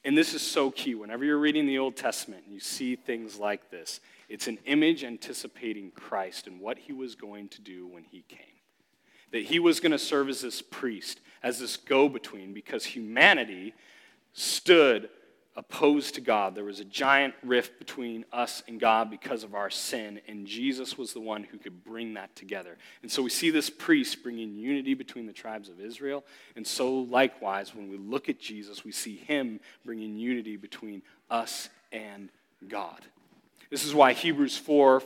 And 0.08 0.18
this 0.18 0.34
is 0.34 0.42
so 0.42 0.72
key. 0.72 0.96
Whenever 0.96 1.26
you're 1.26 1.38
reading 1.38 1.68
the 1.68 1.80
Old 1.80 1.98
Testament 1.98 2.44
and 2.46 2.54
you 2.54 2.62
see 2.62 2.96
things 2.96 3.38
like 3.38 3.70
this, 3.70 4.00
it's 4.30 4.48
an 4.48 4.58
image 4.66 5.04
anticipating 5.04 5.92
Christ 5.92 6.48
and 6.48 6.62
what 6.62 6.78
he 6.78 6.94
was 6.94 7.14
going 7.14 7.50
to 7.50 7.62
do 7.62 7.86
when 7.86 8.06
he 8.06 8.24
came. 8.30 8.40
That 9.34 9.42
he 9.42 9.60
was 9.60 9.82
going 9.82 9.92
to 9.92 10.00
serve 10.00 10.30
as 10.30 10.40
this 10.40 10.62
priest, 10.62 11.20
as 11.44 11.60
this 11.60 11.76
go 11.76 12.08
between, 12.08 12.54
because 12.54 12.86
humanity 12.86 13.74
stood 14.32 15.10
opposed 15.58 16.14
to 16.16 16.22
God. 16.22 16.54
There 16.54 16.64
was 16.64 16.80
a 16.80 16.86
giant 16.86 17.34
rift 17.44 17.80
between 17.80 18.26
us 18.32 18.62
and 18.68 18.80
God 18.80 19.10
because 19.10 19.44
of 19.44 19.56
our 19.56 19.72
sin, 19.72 20.22
and 20.28 20.46
Jesus 20.46 20.98
was 20.98 21.14
the 21.14 21.20
one 21.20 21.44
who 21.44 21.58
could 21.58 21.84
bring 21.84 22.14
that 22.14 22.36
together. 22.36 22.78
And 23.02 23.12
so 23.12 23.24
we 23.24 23.32
see 23.32 23.50
this 23.50 23.72
priest 23.72 24.22
bringing 24.22 24.56
unity 24.56 24.94
between 24.94 25.26
the 25.26 25.34
tribes 25.34 25.68
of 25.68 25.82
Israel, 25.82 26.24
and 26.56 26.66
so 26.66 26.94
likewise, 26.94 27.74
when 27.74 27.90
we 27.90 27.98
look 27.98 28.30
at 28.30 28.40
Jesus, 28.40 28.86
we 28.86 28.92
see 28.92 29.18
him 29.18 29.60
bringing 29.84 30.16
unity 30.16 30.58
between 30.58 31.02
us 31.30 31.70
and 31.92 32.30
God. 32.68 33.02
This 33.72 33.84
is 33.84 33.96
why 33.96 34.14
Hebrews 34.14 34.58
4 34.58 35.02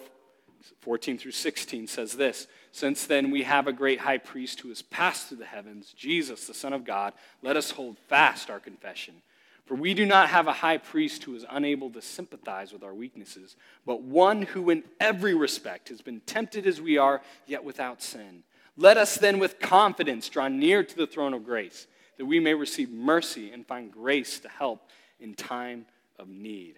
14 0.82 1.18
through 1.18 1.32
16 1.32 1.88
says 1.88 2.14
this 2.14 2.48
Since 2.72 3.06
then 3.06 3.32
we 3.32 3.44
have 3.44 3.68
a 3.68 3.74
great 3.74 4.00
high 4.00 4.18
priest 4.18 4.60
who 4.60 4.70
has 4.70 4.82
passed 4.82 5.28
through 5.28 5.38
the 5.38 5.46
heavens, 5.46 5.94
Jesus, 5.96 6.46
the 6.46 6.54
Son 6.54 6.74
of 6.74 6.86
God, 6.86 7.14
let 7.42 7.56
us 7.56 7.72
hold 7.72 7.98
fast 8.10 8.50
our 8.50 8.60
confession. 8.60 9.22
For 9.66 9.76
we 9.76 9.94
do 9.94 10.06
not 10.06 10.30
have 10.30 10.48
a 10.48 10.54
high 10.54 10.78
priest 10.78 11.24
who 11.24 11.36
is 11.36 11.46
unable 11.50 11.90
to 11.92 12.02
sympathize 12.02 12.74
with 12.74 12.84
our 12.84 12.94
weaknesses, 12.94 13.56
but 13.86 14.02
one 14.02 14.42
who 14.42 14.70
in 14.70 14.84
every 15.00 15.34
respect 15.34 15.90
has 15.90 16.02
been 16.02 16.20
tempted 16.22 16.68
as 16.68 16.82
we 16.82 16.98
are, 16.98 17.22
yet 17.46 17.64
without 17.64 18.02
sin. 18.02 18.44
Let 18.76 18.98
us 18.98 19.16
then 19.16 19.40
with 19.40 19.60
confidence 19.60 20.28
draw 20.30 20.48
near 20.48 20.84
to 20.84 20.96
the 20.96 21.08
throne 21.08 21.34
of 21.34 21.46
grace, 21.46 21.88
that 22.18 22.26
we 22.26 22.40
may 22.40 22.54
receive 22.54 22.90
mercy 22.90 23.52
and 23.52 23.66
find 23.66 23.92
grace 23.92 24.40
to 24.40 24.50
help 24.50 24.90
in 25.20 25.36
time 25.36 25.86
of 26.18 26.28
need. 26.28 26.76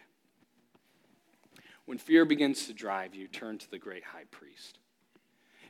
When 1.86 1.98
fear 1.98 2.26
begins 2.26 2.68
to 2.68 2.74
drive 2.74 3.16
you, 3.16 3.28
turn 3.28 3.58
to 3.58 3.72
the 3.72 3.80
great 3.80 4.04
high 4.04 4.26
priest. 4.32 4.80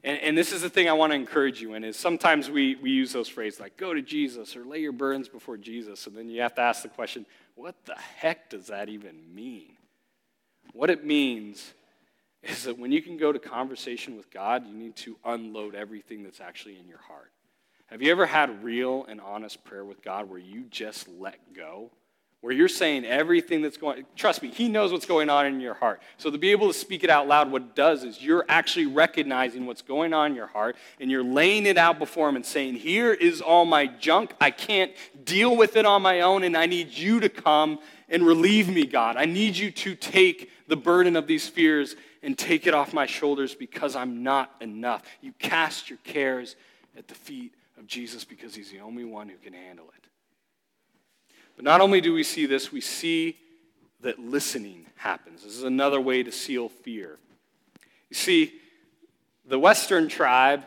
And, 0.04 0.20
and 0.20 0.38
this 0.38 0.52
is 0.52 0.62
the 0.62 0.70
thing 0.70 0.89
I 0.89 0.94
want 0.94 1.12
to 1.12 1.16
encourage 1.16 1.62
you 1.62 1.76
in 1.76 1.84
is 1.84 1.96
sometimes 1.96 2.50
we, 2.50 2.76
we 2.76 2.92
use 2.92 3.13
those 3.13 3.30
phrases 3.30 3.60
like 3.60 3.78
go 3.78 3.94
to 3.94 4.02
Jesus 4.02 4.56
or 4.56 4.66
lay 4.66 4.80
your 4.80 4.92
burdens 4.92 5.30
before 5.30 5.58
Jesus. 5.58 6.08
And 6.08 6.16
then 6.16 6.30
you 6.30 6.42
have 6.42 6.56
to 6.56 6.62
ask 6.62 6.84
the 6.84 6.89
question, 6.89 7.26
what 7.56 7.76
the 7.86 7.96
heck 7.96 8.50
does 8.50 8.68
that 8.68 8.89
even 8.89 9.34
mean? 9.34 9.78
What 10.74 10.89
it 10.89 11.06
means 11.06 11.74
is 12.42 12.63
that 12.63 12.78
when 12.78 12.92
you 12.92 13.02
can 13.02 13.16
go 13.16 13.32
to 13.32 13.39
conversation 13.39 14.18
with 14.18 14.30
God, 14.30 14.68
you 14.68 14.74
need 14.74 14.96
to 14.98 15.18
unload 15.24 15.76
everything 15.76 16.24
that's 16.24 16.42
actually 16.42 16.78
in 16.78 16.88
your 16.88 17.00
heart. 17.00 17.32
Have 17.88 18.02
you 18.02 18.12
ever 18.12 18.26
had 18.26 18.63
real 18.63 19.06
and 19.08 19.22
honest 19.22 19.63
prayer 19.63 19.86
with 19.86 20.02
God 20.02 20.30
where 20.30 20.39
you 20.39 20.63
just 20.70 21.08
let 21.08 21.54
go? 21.54 21.92
Where 22.44 22.52
you're 22.52 22.68
saying 22.68 23.06
everything 23.06 23.62
that's 23.62 23.78
going 23.78 24.04
trust 24.18 24.44
me, 24.44 24.50
he 24.50 24.68
knows 24.68 24.92
what's 24.92 25.06
going 25.06 25.30
on 25.30 25.46
in 25.46 25.62
your 25.62 25.76
heart. 25.76 26.02
So 26.18 26.30
to 26.30 26.38
be 26.38 26.52
able 26.52 26.68
to 26.68 26.74
speak 26.78 27.06
it 27.06 27.10
out 27.10 27.26
loud, 27.26 27.50
what 27.50 27.62
it 27.62 27.74
does 27.74 28.04
is 28.04 28.22
you're 28.22 28.44
actually 28.50 28.86
recognizing 28.86 29.66
what's 29.66 29.82
going 29.82 30.14
on 30.14 30.32
in 30.32 30.36
your 30.36 30.48
heart 30.48 30.76
and 31.00 31.10
you're 31.10 31.24
laying 31.24 31.66
it 31.66 31.78
out 31.78 32.00
before 32.00 32.28
him 32.28 32.36
and 32.36 32.46
saying, 32.46 32.76
Here 32.76 33.14
is 33.14 33.40
all 33.40 33.64
my 33.64 33.88
junk. 33.88 34.34
I 34.42 34.52
can't 34.52 34.92
deal 35.24 35.56
with 35.56 35.78
it 35.78 35.86
on 35.86 36.02
my 36.02 36.20
own, 36.20 36.44
and 36.44 36.58
I 36.58 36.66
need 36.66 36.90
you 36.90 37.22
to 37.22 37.30
come 37.30 37.80
and 38.10 38.28
relieve 38.28 38.68
me, 38.68 38.86
God. 38.86 39.16
I 39.16 39.24
need 39.24 39.56
you 39.56 39.72
to 39.72 39.96
take 39.96 40.52
the 40.68 40.76
burden 40.76 41.16
of 41.16 41.28
these 41.28 41.48
fears 41.48 41.96
and 42.24 42.38
take 42.38 42.68
it 42.68 42.74
off 42.74 42.94
my 42.94 43.06
shoulders 43.06 43.56
because 43.56 43.96
I'm 43.96 44.22
not 44.22 44.54
enough. 44.60 45.04
You 45.22 45.32
cast 45.40 45.90
your 45.90 46.00
cares 46.04 46.58
at 46.98 47.08
the 47.08 47.16
feet 47.16 47.54
of 47.80 47.88
Jesus 47.88 48.26
because 48.26 48.54
he's 48.54 48.70
the 48.70 48.82
only 48.82 49.06
one 49.06 49.30
who 49.30 49.38
can 49.38 49.54
handle 49.54 49.86
it. 49.98 50.03
But 51.56 51.66
not 51.66 51.82
only 51.82 52.02
do 52.02 52.13
we 52.13 52.24
see 52.24 52.46
this, 52.46 52.72
we 52.72 52.82
see 52.82 53.38
that 54.02 54.20
listening 54.20 54.86
happens. 54.96 55.44
This 55.44 55.58
is 55.58 55.63
another 55.63 56.00
way 56.00 56.24
to 56.24 56.32
seal 56.32 56.70
fear. 56.70 57.18
You 58.10 58.16
see, 58.16 58.54
the 59.46 59.60
Western 59.60 60.08
tribe, 60.08 60.66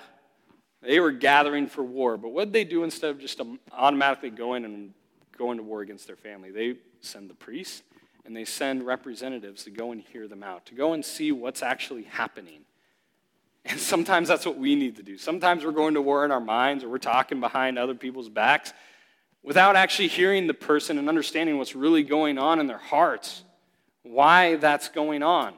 they 0.82 1.00
were 1.00 1.12
gathering 1.12 1.66
for 1.66 1.82
war, 1.82 2.16
but 2.16 2.30
what 2.30 2.46
did 2.46 2.52
they 2.52 2.64
do 2.64 2.84
instead 2.84 3.10
of 3.10 3.18
just 3.18 3.40
automatically 3.72 4.30
going 4.30 4.64
and 4.64 4.92
going 5.36 5.56
to 5.56 5.62
war 5.62 5.80
against 5.80 6.06
their 6.06 6.16
family? 6.16 6.50
They 6.50 6.76
send 7.00 7.30
the 7.30 7.34
priests 7.34 7.82
and 8.24 8.36
they 8.36 8.44
send 8.44 8.84
representatives 8.84 9.64
to 9.64 9.70
go 9.70 9.92
and 9.92 10.00
hear 10.00 10.28
them 10.28 10.42
out, 10.42 10.66
to 10.66 10.74
go 10.74 10.92
and 10.92 11.04
see 11.04 11.32
what's 11.32 11.62
actually 11.62 12.02
happening. 12.02 12.60
And 13.64 13.80
sometimes 13.80 14.28
that's 14.28 14.46
what 14.46 14.58
we 14.58 14.74
need 14.74 14.96
to 14.96 15.02
do. 15.02 15.16
Sometimes 15.18 15.64
we're 15.64 15.72
going 15.72 15.94
to 15.94 16.02
war 16.02 16.24
in 16.24 16.30
our 16.30 16.40
minds 16.40 16.84
or 16.84 16.88
we're 16.88 16.98
talking 16.98 17.40
behind 17.40 17.78
other 17.78 17.94
people's 17.94 18.28
backs 18.28 18.72
without 19.46 19.76
actually 19.76 20.08
hearing 20.08 20.48
the 20.48 20.54
person 20.54 20.98
and 20.98 21.08
understanding 21.08 21.56
what's 21.56 21.76
really 21.76 22.02
going 22.02 22.36
on 22.36 22.58
in 22.58 22.66
their 22.66 22.76
hearts, 22.76 23.44
why 24.02 24.56
that's 24.56 24.88
going 24.88 25.22
on. 25.22 25.54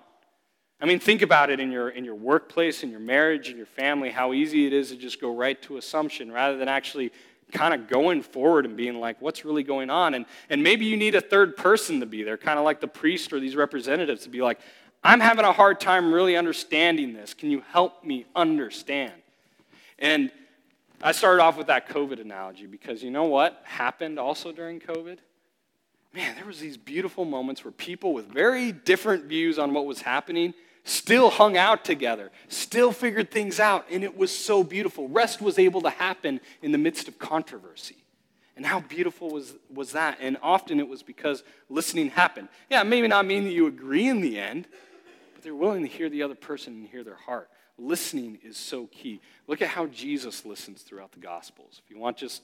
I 0.81 0.85
mean, 0.85 1.01
think 1.01 1.22
about 1.22 1.51
it 1.51 1.59
in 1.59 1.72
your, 1.72 1.88
in 1.88 2.05
your 2.05 2.14
workplace, 2.14 2.85
in 2.85 2.90
your 2.90 3.01
marriage, 3.01 3.51
in 3.51 3.57
your 3.57 3.66
family, 3.66 4.11
how 4.11 4.33
easy 4.33 4.66
it 4.66 4.72
is 4.72 4.90
to 4.90 4.96
just 4.96 5.20
go 5.20 5.35
right 5.35 5.61
to 5.62 5.79
assumption 5.79 6.31
rather 6.31 6.57
than 6.57 6.68
actually 6.68 7.11
kind 7.51 7.72
of 7.72 7.88
going 7.88 8.22
forward 8.22 8.66
and 8.66 8.77
being 8.77 9.01
like, 9.01 9.20
what's 9.22 9.44
really 9.44 9.62
going 9.62 9.88
on? 9.88 10.12
And, 10.12 10.27
and 10.51 10.62
maybe 10.62 10.85
you 10.85 10.98
need 10.98 11.14
a 11.14 11.20
third 11.22 11.57
person 11.57 11.98
to 12.01 12.07
be 12.07 12.22
there, 12.22 12.37
kind 12.37 12.59
of 12.59 12.66
like 12.66 12.81
the 12.81 12.87
priest 12.87 13.33
or 13.33 13.40
these 13.40 13.57
representatives 13.57 14.24
to 14.24 14.29
be 14.29 14.42
like, 14.42 14.61
I'm 15.03 15.20
having 15.20 15.46
a 15.46 15.53
hard 15.53 15.81
time 15.81 16.12
really 16.12 16.37
understanding 16.37 17.14
this. 17.14 17.33
Can 17.33 17.51
you 17.51 17.62
help 17.72 18.05
me 18.05 18.27
understand? 18.37 19.14
And 19.98 20.31
I 21.01 21.13
started 21.13 21.43
off 21.43 21.57
with 21.57 21.69
that 21.69 21.89
COVID 21.89 22.21
analogy 22.21 22.67
because 22.67 23.03
you 23.03 23.11
know 23.11 23.25
what 23.25 23.61
happened 23.65 24.19
also 24.19 24.51
during 24.51 24.81
COVID? 24.81 25.19
Man, 26.13 26.35
there 26.35 26.47
was 26.47 26.59
these 26.59 26.77
beautiful 26.77 27.25
moments 27.25 27.65
where 27.65 27.71
people 27.71 28.13
with 28.13 28.27
very 28.27 28.73
different 28.73 29.27
views 29.27 29.59
on 29.59 29.73
what 29.75 29.87
was 29.87 30.03
happening 30.03 30.55
still 30.85 31.31
hung 31.31 31.57
out 31.57 31.85
together, 31.85 32.31
still 32.49 32.91
figured 32.93 33.31
things 33.31 33.61
out, 33.61 33.85
and 33.91 34.03
it 34.03 34.17
was 34.17 34.37
so 34.37 34.65
beautiful. 34.65 35.09
Rest 35.09 35.41
was 35.41 35.59
able 35.59 35.83
to 35.83 35.91
happen 35.91 36.41
in 36.63 36.73
the 36.73 36.79
midst 36.79 37.07
of 37.09 37.19
controversy. 37.19 37.97
And 38.57 38.67
how 38.67 38.81
beautiful 38.81 39.31
was, 39.31 39.55
was 39.73 39.93
that? 39.93 40.19
And 40.21 40.37
often 40.43 40.81
it 40.81 40.89
was 40.89 41.03
because 41.03 41.45
listening 41.69 42.11
happened. 42.11 42.49
Yeah, 42.69 42.83
maybe 42.83 43.07
not 43.07 43.25
mean 43.25 43.45
that 43.45 43.53
you 43.53 43.67
agree 43.67 44.09
in 44.09 44.21
the 44.21 44.39
end, 44.39 44.67
but 45.35 45.45
they're 45.45 45.55
willing 45.55 45.83
to 45.83 45.89
hear 45.89 46.09
the 46.09 46.25
other 46.25 46.35
person 46.35 46.73
and 46.75 46.89
hear 46.89 47.05
their 47.05 47.15
heart. 47.15 47.49
Listening 47.79 48.38
is 48.43 48.57
so 48.57 48.87
key. 48.87 49.21
Look 49.47 49.62
at 49.62 49.69
how 49.69 49.87
Jesus 49.87 50.45
listens 50.45 50.83
throughout 50.83 51.12
the 51.12 51.21
Gospels. 51.21 51.81
If 51.85 51.91
you 51.91 51.99
want 51.99 52.17
just 52.17 52.43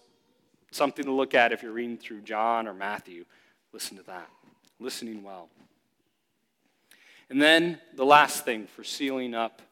something 0.70 1.04
to 1.04 1.12
look 1.12 1.34
at 1.34 1.52
if 1.52 1.62
you're 1.62 1.72
reading 1.72 1.98
through 1.98 2.20
John 2.22 2.68
or 2.68 2.74
Matthew, 2.74 3.24
listen 3.72 3.96
to 3.96 4.02
that. 4.04 4.28
Listening 4.78 5.22
well. 5.22 5.48
And 7.30 7.40
then 7.40 7.80
the 7.94 8.04
last 8.04 8.44
thing 8.44 8.66
for 8.66 8.84
sealing 8.84 9.34
up 9.34 9.62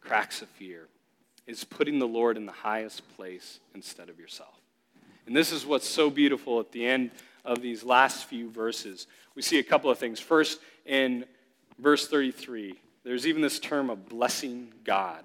cracks 0.00 0.42
of 0.42 0.48
fear 0.48 0.86
is 1.46 1.64
putting 1.64 1.98
the 1.98 2.06
Lord 2.06 2.36
in 2.36 2.46
the 2.46 2.52
highest 2.52 3.02
place 3.16 3.60
instead 3.74 4.08
of 4.08 4.18
yourself. 4.18 4.60
And 5.26 5.34
this 5.34 5.52
is 5.52 5.66
what's 5.66 5.88
so 5.88 6.10
beautiful 6.10 6.60
at 6.60 6.72
the 6.72 6.86
end 6.86 7.10
of 7.44 7.62
these 7.62 7.82
last 7.82 8.26
few 8.26 8.50
verses. 8.50 9.06
We 9.34 9.42
see 9.42 9.58
a 9.58 9.62
couple 9.62 9.90
of 9.90 9.98
things. 9.98 10.20
First, 10.20 10.60
in 10.86 11.24
verse 11.78 12.08
33, 12.08 12.74
there's 13.04 13.26
even 13.26 13.42
this 13.42 13.58
term 13.58 13.90
of 13.90 14.08
blessing 14.08 14.72
God. 14.84 15.24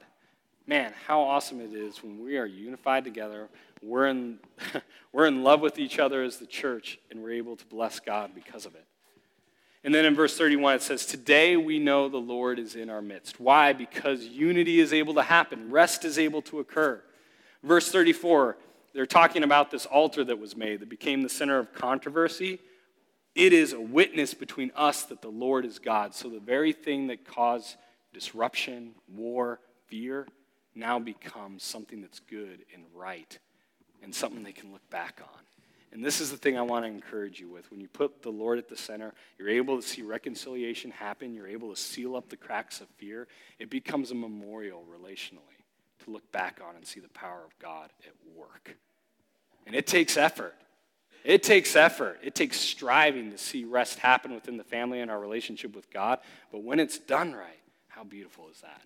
Man, 0.67 0.93
how 1.07 1.21
awesome 1.21 1.61
it 1.61 1.73
is 1.73 2.01
when 2.01 2.23
we 2.23 2.37
are 2.37 2.45
unified 2.45 3.03
together. 3.03 3.49
We're 3.83 4.07
in, 4.07 4.39
we're 5.11 5.27
in 5.27 5.43
love 5.43 5.61
with 5.61 5.77
each 5.77 5.99
other 5.99 6.23
as 6.23 6.37
the 6.37 6.47
church, 6.47 6.99
and 7.11 7.21
we're 7.21 7.33
able 7.33 7.55
to 7.55 7.65
bless 7.65 7.99
God 7.99 8.31
because 8.33 8.65
of 8.65 8.75
it. 8.75 8.85
And 9.83 9.93
then 9.93 10.05
in 10.05 10.15
verse 10.15 10.35
31, 10.35 10.77
it 10.77 10.81
says, 10.81 11.05
Today 11.05 11.57
we 11.57 11.77
know 11.77 12.09
the 12.09 12.17
Lord 12.17 12.57
is 12.57 12.75
in 12.75 12.89
our 12.89 13.03
midst. 13.03 13.39
Why? 13.39 13.71
Because 13.71 14.23
unity 14.25 14.79
is 14.79 14.91
able 14.91 15.13
to 15.13 15.21
happen, 15.21 15.69
rest 15.69 16.03
is 16.05 16.17
able 16.17 16.41
to 16.43 16.59
occur. 16.59 17.03
Verse 17.61 17.91
34, 17.91 18.57
they're 18.93 19.05
talking 19.05 19.43
about 19.43 19.69
this 19.69 19.85
altar 19.85 20.23
that 20.23 20.39
was 20.39 20.55
made 20.55 20.79
that 20.79 20.89
became 20.89 21.21
the 21.21 21.29
center 21.29 21.59
of 21.59 21.73
controversy. 21.73 22.59
It 23.35 23.51
is 23.51 23.73
a 23.73 23.81
witness 23.81 24.33
between 24.33 24.71
us 24.75 25.03
that 25.03 25.21
the 25.21 25.29
Lord 25.29 25.65
is 25.65 25.77
God. 25.77 26.15
So 26.15 26.29
the 26.29 26.39
very 26.39 26.71
thing 26.71 27.07
that 27.07 27.25
caused 27.25 27.75
disruption, 28.13 28.95
war, 29.13 29.59
fear, 29.87 30.25
now 30.73 30.99
becomes 30.99 31.63
something 31.63 32.01
that's 32.01 32.19
good 32.19 32.65
and 32.73 32.83
right 32.93 33.37
and 34.01 34.15
something 34.15 34.43
they 34.43 34.53
can 34.53 34.71
look 34.71 34.89
back 34.89 35.19
on. 35.21 35.39
And 35.91 36.03
this 36.03 36.19
is 36.19 36.29
the 36.29 36.37
thing 36.37 36.57
I 36.57 36.61
want 36.61 36.83
to 36.83 36.89
encourage 36.89 37.39
you 37.39 37.49
with. 37.49 37.69
When 37.71 37.79
you 37.79 37.87
put 37.87 38.21
the 38.21 38.29
Lord 38.29 38.57
at 38.57 38.67
the 38.67 38.75
center, 38.75 39.13
you're 39.37 39.49
able 39.49 39.77
to 39.77 39.81
see 39.81 40.01
reconciliation 40.01 40.91
happen, 40.91 41.33
you're 41.33 41.47
able 41.47 41.69
to 41.73 41.79
seal 41.79 42.15
up 42.15 42.29
the 42.29 42.35
cracks 42.35 42.81
of 42.81 42.87
fear. 42.97 43.27
It 43.59 43.69
becomes 43.69 44.11
a 44.11 44.15
memorial 44.15 44.83
relationally 44.91 45.63
to 46.03 46.11
look 46.11 46.29
back 46.31 46.59
on 46.67 46.75
and 46.75 46.85
see 46.85 46.99
the 46.99 47.09
power 47.09 47.43
of 47.45 47.57
God 47.59 47.91
at 48.05 48.13
work. 48.35 48.75
And 49.65 49.75
it 49.75 49.87
takes 49.87 50.17
effort. 50.17 50.55
It 51.25 51.41
takes 51.41 51.75
effort. 51.75 52.19
It 52.21 52.35
takes 52.35 52.59
striving 52.59 53.31
to 53.31 53.37
see 53.37 53.65
rest 53.65 53.97
happen 53.97 54.33
within 54.33 54.57
the 54.57 54.63
family 54.63 55.01
and 55.01 55.09
our 55.09 55.19
relationship 55.19 55.75
with 55.75 55.91
God. 55.91 56.19
But 56.51 56.63
when 56.63 56.79
it's 56.79 56.99
done 56.99 57.33
right, 57.33 57.59
how 57.87 58.03
beautiful 58.03 58.47
is 58.51 58.61
that? 58.61 58.81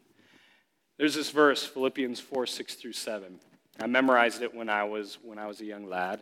There's 0.97 1.15
this 1.15 1.32
verse, 1.32 1.65
Philippians 1.65 2.21
4 2.21 2.45
6 2.45 2.75
through 2.75 2.93
7. 2.93 3.39
I 3.82 3.88
memorized 3.88 4.41
it 4.41 4.56
when 4.56 4.69
I 4.69 4.86
was, 4.86 5.17
when 5.21 5.38
I 5.38 5.47
was 5.47 5.60
a 5.60 5.65
young 5.65 5.89
lad. 5.89 6.21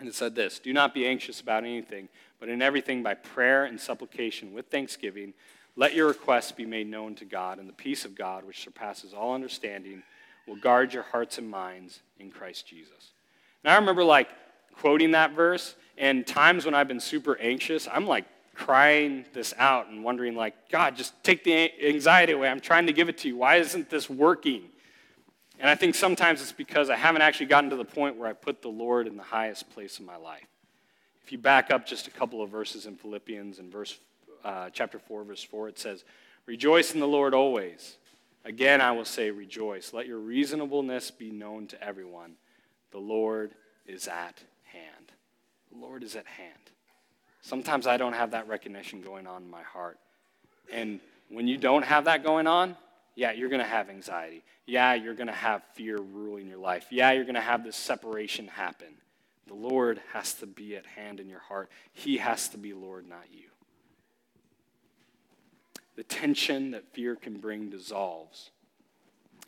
And 0.00 0.08
it 0.08 0.14
said 0.14 0.34
this 0.34 0.58
Do 0.58 0.72
not 0.72 0.92
be 0.92 1.06
anxious 1.06 1.40
about 1.40 1.62
anything, 1.62 2.08
but 2.40 2.48
in 2.48 2.60
everything 2.60 3.04
by 3.04 3.14
prayer 3.14 3.64
and 3.64 3.80
supplication 3.80 4.52
with 4.52 4.66
thanksgiving, 4.66 5.34
let 5.76 5.94
your 5.94 6.08
requests 6.08 6.50
be 6.50 6.66
made 6.66 6.88
known 6.88 7.14
to 7.16 7.24
God, 7.24 7.58
and 7.58 7.68
the 7.68 7.74
peace 7.74 8.04
of 8.04 8.16
God, 8.16 8.44
which 8.44 8.62
surpasses 8.62 9.14
all 9.14 9.34
understanding, 9.34 10.02
will 10.48 10.56
guard 10.56 10.92
your 10.92 11.02
hearts 11.04 11.38
and 11.38 11.48
minds 11.48 12.00
in 12.18 12.30
Christ 12.30 12.66
Jesus. 12.66 13.12
And 13.62 13.72
I 13.72 13.76
remember 13.76 14.02
like 14.02 14.28
quoting 14.78 15.12
that 15.12 15.32
verse, 15.32 15.74
and 15.98 16.26
times 16.26 16.64
when 16.64 16.74
I've 16.74 16.88
been 16.88 17.00
super 17.00 17.38
anxious, 17.38 17.88
I'm 17.90 18.06
like 18.06 18.26
crying 18.54 19.24
this 19.32 19.54
out 19.58 19.88
and 19.88 20.02
wondering 20.02 20.34
like, 20.34 20.70
God, 20.70 20.96
just 20.96 21.12
take 21.22 21.44
the 21.44 21.70
anxiety 21.86 22.32
away. 22.32 22.48
I'm 22.48 22.60
trying 22.60 22.86
to 22.86 22.92
give 22.92 23.08
it 23.08 23.18
to 23.18 23.28
you. 23.28 23.36
Why 23.36 23.56
isn't 23.56 23.90
this 23.90 24.08
working? 24.08 24.64
And 25.58 25.70
I 25.70 25.74
think 25.74 25.94
sometimes 25.94 26.42
it's 26.42 26.52
because 26.52 26.90
I 26.90 26.96
haven't 26.96 27.22
actually 27.22 27.46
gotten 27.46 27.70
to 27.70 27.76
the 27.76 27.84
point 27.84 28.16
where 28.16 28.28
I 28.28 28.32
put 28.32 28.62
the 28.62 28.68
Lord 28.68 29.06
in 29.06 29.16
the 29.16 29.22
highest 29.22 29.70
place 29.70 29.98
in 29.98 30.06
my 30.06 30.16
life. 30.16 30.46
If 31.24 31.32
you 31.32 31.38
back 31.38 31.70
up 31.70 31.86
just 31.86 32.06
a 32.06 32.10
couple 32.10 32.42
of 32.42 32.50
verses 32.50 32.86
in 32.86 32.96
Philippians 32.96 33.58
in 33.58 33.70
verse 33.70 33.98
uh, 34.44 34.70
chapter 34.72 34.98
4 34.98 35.24
verse 35.24 35.42
4 35.42 35.68
it 35.68 35.78
says, 35.78 36.04
"Rejoice 36.44 36.94
in 36.94 37.00
the 37.00 37.08
Lord 37.08 37.34
always." 37.34 37.96
Again, 38.44 38.80
I 38.80 38.92
will 38.92 39.04
say 39.04 39.32
rejoice. 39.32 39.92
Let 39.92 40.06
your 40.06 40.18
reasonableness 40.18 41.10
be 41.10 41.32
known 41.32 41.66
to 41.68 41.82
everyone. 41.82 42.36
The 42.92 42.98
Lord 42.98 43.54
is 43.86 44.06
at. 44.06 44.40
The 45.76 45.86
Lord 45.86 46.02
is 46.02 46.16
at 46.16 46.26
hand. 46.26 46.52
Sometimes 47.42 47.86
I 47.86 47.96
don't 47.96 48.14
have 48.14 48.30
that 48.32 48.48
recognition 48.48 49.02
going 49.02 49.26
on 49.26 49.42
in 49.42 49.50
my 49.50 49.62
heart. 49.62 49.98
And 50.72 51.00
when 51.28 51.46
you 51.46 51.58
don't 51.58 51.84
have 51.84 52.04
that 52.04 52.24
going 52.24 52.46
on, 52.46 52.76
yeah, 53.14 53.32
you're 53.32 53.48
going 53.48 53.62
to 53.62 53.68
have 53.68 53.88
anxiety. 53.88 54.42
Yeah, 54.66 54.94
you're 54.94 55.14
going 55.14 55.26
to 55.28 55.32
have 55.32 55.62
fear 55.74 55.98
ruling 55.98 56.48
your 56.48 56.58
life. 56.58 56.86
Yeah, 56.90 57.12
you're 57.12 57.24
going 57.24 57.34
to 57.34 57.40
have 57.40 57.64
this 57.64 57.76
separation 57.76 58.48
happen. 58.48 58.88
The 59.46 59.54
Lord 59.54 60.00
has 60.12 60.34
to 60.34 60.46
be 60.46 60.76
at 60.76 60.86
hand 60.86 61.20
in 61.20 61.28
your 61.28 61.40
heart. 61.40 61.70
He 61.92 62.18
has 62.18 62.48
to 62.48 62.58
be 62.58 62.72
Lord, 62.72 63.08
not 63.08 63.26
you. 63.32 63.48
The 65.94 66.04
tension 66.04 66.72
that 66.72 66.92
fear 66.92 67.14
can 67.16 67.38
bring 67.38 67.70
dissolves 67.70 68.50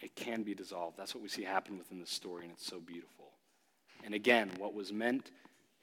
it 0.01 0.14
can 0.14 0.43
be 0.43 0.55
dissolved. 0.55 0.97
That's 0.97 1.14
what 1.14 1.22
we 1.22 1.29
see 1.29 1.43
happen 1.43 1.76
within 1.76 2.01
the 2.01 2.07
story, 2.07 2.45
and 2.45 2.53
it's 2.53 2.66
so 2.66 2.79
beautiful. 2.79 3.33
And 4.05 4.14
again, 4.14 4.51
what 4.59 4.74
was 4.74 4.93
meant 4.93 5.31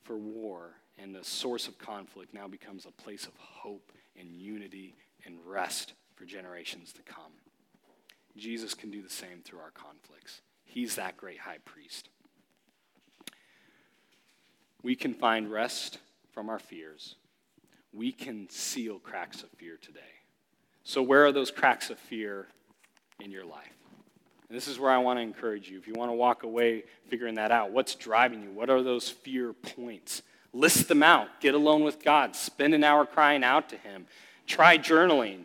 for 0.05 0.17
war 0.17 0.75
and 0.97 1.13
the 1.13 1.23
source 1.23 1.67
of 1.67 1.77
conflict 1.77 2.33
now 2.33 2.47
becomes 2.47 2.85
a 2.85 2.91
place 2.91 3.25
of 3.25 3.33
hope 3.37 3.91
and 4.17 4.31
unity 4.31 4.95
and 5.25 5.37
rest 5.45 5.93
for 6.15 6.25
generations 6.25 6.93
to 6.93 7.01
come. 7.01 7.33
Jesus 8.37 8.73
can 8.73 8.91
do 8.91 9.01
the 9.01 9.09
same 9.09 9.41
through 9.43 9.59
our 9.59 9.71
conflicts. 9.71 10.41
He's 10.63 10.95
that 10.95 11.17
great 11.17 11.39
high 11.39 11.57
priest. 11.65 12.09
We 14.83 14.95
can 14.95 15.13
find 15.13 15.51
rest 15.51 15.99
from 16.31 16.49
our 16.49 16.59
fears. 16.59 17.15
We 17.91 18.11
can 18.11 18.49
seal 18.49 18.99
cracks 18.99 19.41
of 19.41 19.49
fear 19.57 19.77
today. 19.81 19.99
So, 20.83 21.01
where 21.01 21.25
are 21.25 21.31
those 21.31 21.49
cracks 21.49 21.89
of 21.89 21.97
fear 21.97 22.47
in 23.19 23.31
your 23.31 23.45
life? 23.45 23.73
And 24.47 24.55
this 24.55 24.67
is 24.67 24.79
where 24.79 24.91
I 24.91 24.99
want 24.99 25.17
to 25.17 25.21
encourage 25.21 25.69
you. 25.69 25.77
If 25.77 25.87
you 25.87 25.93
want 25.93 26.09
to 26.09 26.15
walk 26.15 26.43
away 26.43 26.83
figuring 27.07 27.35
that 27.35 27.51
out, 27.51 27.71
what's 27.71 27.95
driving 27.95 28.43
you? 28.43 28.51
What 28.51 28.69
are 28.69 28.83
those 28.83 29.09
fear 29.09 29.53
points? 29.53 30.21
List 30.53 30.87
them 30.87 31.03
out. 31.03 31.41
Get 31.41 31.55
alone 31.55 31.83
with 31.83 32.03
God. 32.03 32.35
Spend 32.35 32.73
an 32.73 32.83
hour 32.83 33.05
crying 33.05 33.43
out 33.43 33.69
to 33.69 33.77
Him. 33.77 34.05
Try 34.45 34.77
journaling. 34.77 35.43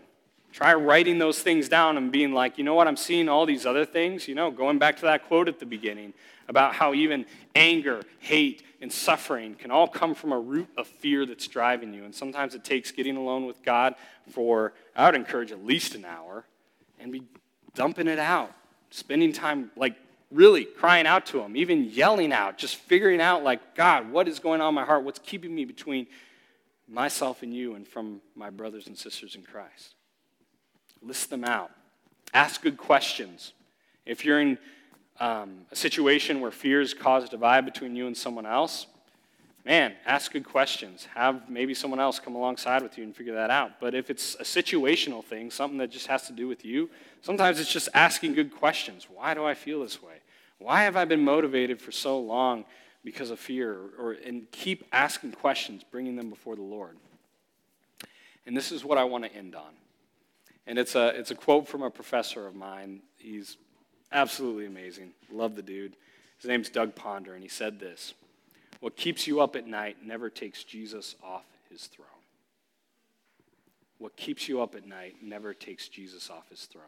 Try 0.53 0.75
writing 0.75 1.19
those 1.19 1.41
things 1.41 1.69
down 1.69 1.97
and 1.97 2.13
being 2.13 2.33
like, 2.33 2.59
you 2.59 2.65
know 2.65 2.75
what, 2.75 2.89
I'm 2.89 2.97
seeing 2.97 3.29
all 3.29 3.47
these 3.47 3.65
other 3.65 3.85
things. 3.85 4.29
You 4.29 4.35
know, 4.35 4.51
going 4.51 4.79
back 4.79 4.97
to 4.97 5.03
that 5.03 5.29
quote 5.29 5.49
at 5.49 5.61
the 5.61 5.67
beginning 5.67 6.13
about 6.49 6.75
how 6.75 6.93
even 6.93 7.25
anger, 7.55 8.03
hate, 8.19 8.65
and 8.81 8.93
suffering 8.93 9.55
can 9.55 9.71
all 9.71 9.87
come 9.87 10.15
from 10.15 10.33
a 10.33 10.39
root 10.39 10.69
of 10.77 10.87
fear 10.87 11.25
that's 11.25 11.47
driving 11.47 11.95
you. 11.95 12.05
And 12.05 12.15
sometimes 12.15 12.55
it 12.55 12.65
takes 12.65 12.91
getting 12.91 13.17
alone 13.17 13.47
with 13.47 13.63
God 13.63 13.95
for, 14.31 14.75
I 14.97 15.07
would 15.07 15.15
encourage 15.15 15.53
at 15.53 15.65
least 15.65 15.95
an 15.95 16.05
hour 16.05 16.45
and 16.99 17.13
be 17.13 17.23
dumping 17.75 18.09
it 18.09 18.19
out 18.19 18.53
spending 18.91 19.33
time 19.33 19.71
like 19.77 19.97
really 20.31 20.65
crying 20.65 21.07
out 21.07 21.27
to 21.27 21.41
him, 21.41 21.57
even 21.57 21.85
yelling 21.85 22.33
out, 22.33 22.57
just 22.57 22.77
figuring 22.77 23.21
out, 23.21 23.43
like, 23.43 23.75
God, 23.75 24.11
what 24.11 24.29
is 24.29 24.39
going 24.39 24.61
on 24.61 24.69
in 24.71 24.75
my 24.75 24.85
heart? 24.85 25.03
What's 25.03 25.19
keeping 25.19 25.55
me 25.55 25.65
between 25.65 26.07
myself 26.89 27.43
and 27.43 27.55
you 27.55 27.75
and 27.75 27.87
from 27.87 28.21
my 28.35 28.51
brothers 28.51 28.87
and 28.87 28.97
sisters 28.97 29.35
in 29.35 29.43
Christ? 29.43 29.95
List 31.03 31.31
them 31.31 31.45
out. 31.45 31.71
Ask 32.33 32.63
good 32.63 32.77
questions. 32.77 33.53
If 34.07 34.25
you're 34.25 34.41
in 34.41 34.59
um, 35.19 35.63
a 35.73 35.77
situation 35.77 36.41
where 36.41 36.51
fears 36.51 36.95
cause 36.95 37.25
a 37.25 37.29
divide 37.29 37.65
between 37.65 37.97
you 37.97 38.07
and 38.07 38.17
someone 38.17 38.47
else, 38.47 38.87
man, 39.65 39.95
ask 40.07 40.33
good 40.33 40.45
questions. 40.45 41.07
Have 41.15 41.49
maybe 41.49 41.75
someone 41.75 42.01
else 42.01 42.19
come 42.19 42.35
alongside 42.35 42.83
with 42.83 42.97
you 42.97 43.05
and 43.05 43.15
figure 43.15 43.35
that 43.35 43.51
out. 43.51 43.81
But 43.81 43.95
if 43.95 44.11
it's 44.11 44.35
a 44.37 44.43
situational 44.43 45.25
thing, 45.25 45.51
something 45.51 45.79
that 45.79 45.91
just 45.91 46.07
has 46.07 46.27
to 46.27 46.33
do 46.33 46.49
with 46.49 46.65
you, 46.65 46.91
sometimes 47.23 47.61
it's 47.61 47.73
just 47.73 47.89
asking 47.95 48.35
good 48.35 48.55
questions. 48.55 49.07
Why 49.13 49.35
do 49.35 49.45
I 49.45 49.55
feel 49.55 49.83
this 49.83 50.03
way? 50.03 50.15
Why 50.59 50.83
have 50.83 50.97
I 50.97 51.05
been 51.05 51.25
motivated 51.25 51.81
for 51.81 51.93
so 51.93 52.19
long 52.19 52.65
because 53.05 53.31
of 53.31 53.39
fear? 53.39 53.79
Or, 53.99 54.13
and 54.13 54.51
keep 54.51 54.85
asking 54.93 55.33
questions, 55.33 55.83
bringing 55.91 56.17
them 56.17 56.31
before 56.31 56.57
the 56.57 56.63
Lord. 56.63 56.97
And 58.47 58.57
this 58.57 58.73
is 58.73 58.85
what 58.85 58.99
I 58.99 59.05
want 59.05 59.25
to 59.25 59.35
end 59.35 59.55
on. 59.55 59.73
And 60.67 60.79
it's 60.79 60.95
a, 60.95 61.09
it's 61.09 61.31
a 61.31 61.35
quote 61.35 61.67
from 61.67 61.83
a 61.83 61.91
professor 61.91 62.47
of 62.47 62.55
mine. 62.55 63.01
He's 63.19 63.57
absolutely 64.13 64.67
amazing. 64.67 65.13
Love 65.33 65.57
the 65.57 65.63
dude. 65.63 65.97
His 66.37 66.49
name's 66.49 66.71
Doug 66.71 66.95
Ponder, 66.95 67.35
and 67.35 67.43
he 67.43 67.49
said 67.49 67.81
this. 67.81 68.15
What 68.81 68.97
keeps 68.97 69.27
you 69.27 69.41
up 69.41 69.57
at 69.57 69.67
night 69.67 69.99
never 70.03 70.31
takes 70.31 70.65
Jesus 70.65 71.15
off 71.23 71.45
his 71.71 71.87
throne. 71.87 72.07
What 73.99 74.17
keeps 74.17 74.49
you 74.49 74.63
up 74.63 74.75
at 74.75 74.87
night 74.87 75.17
never 75.23 75.53
takes 75.53 75.89
Jesus 75.89 76.31
off 76.31 76.49
his 76.49 76.65
throne. 76.65 76.85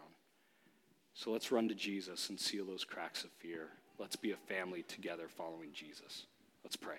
So 1.14 1.30
let's 1.30 1.52
run 1.52 1.68
to 1.68 1.74
Jesus 1.74 2.30
and 2.30 2.40
seal 2.40 2.64
those 2.64 2.84
cracks 2.84 3.22
of 3.22 3.30
fear. 3.32 3.68
Let's 3.98 4.16
be 4.16 4.32
a 4.32 4.36
family 4.36 4.82
together 4.84 5.28
following 5.28 5.68
Jesus. 5.74 6.24
Let's 6.64 6.76
pray. 6.76 6.96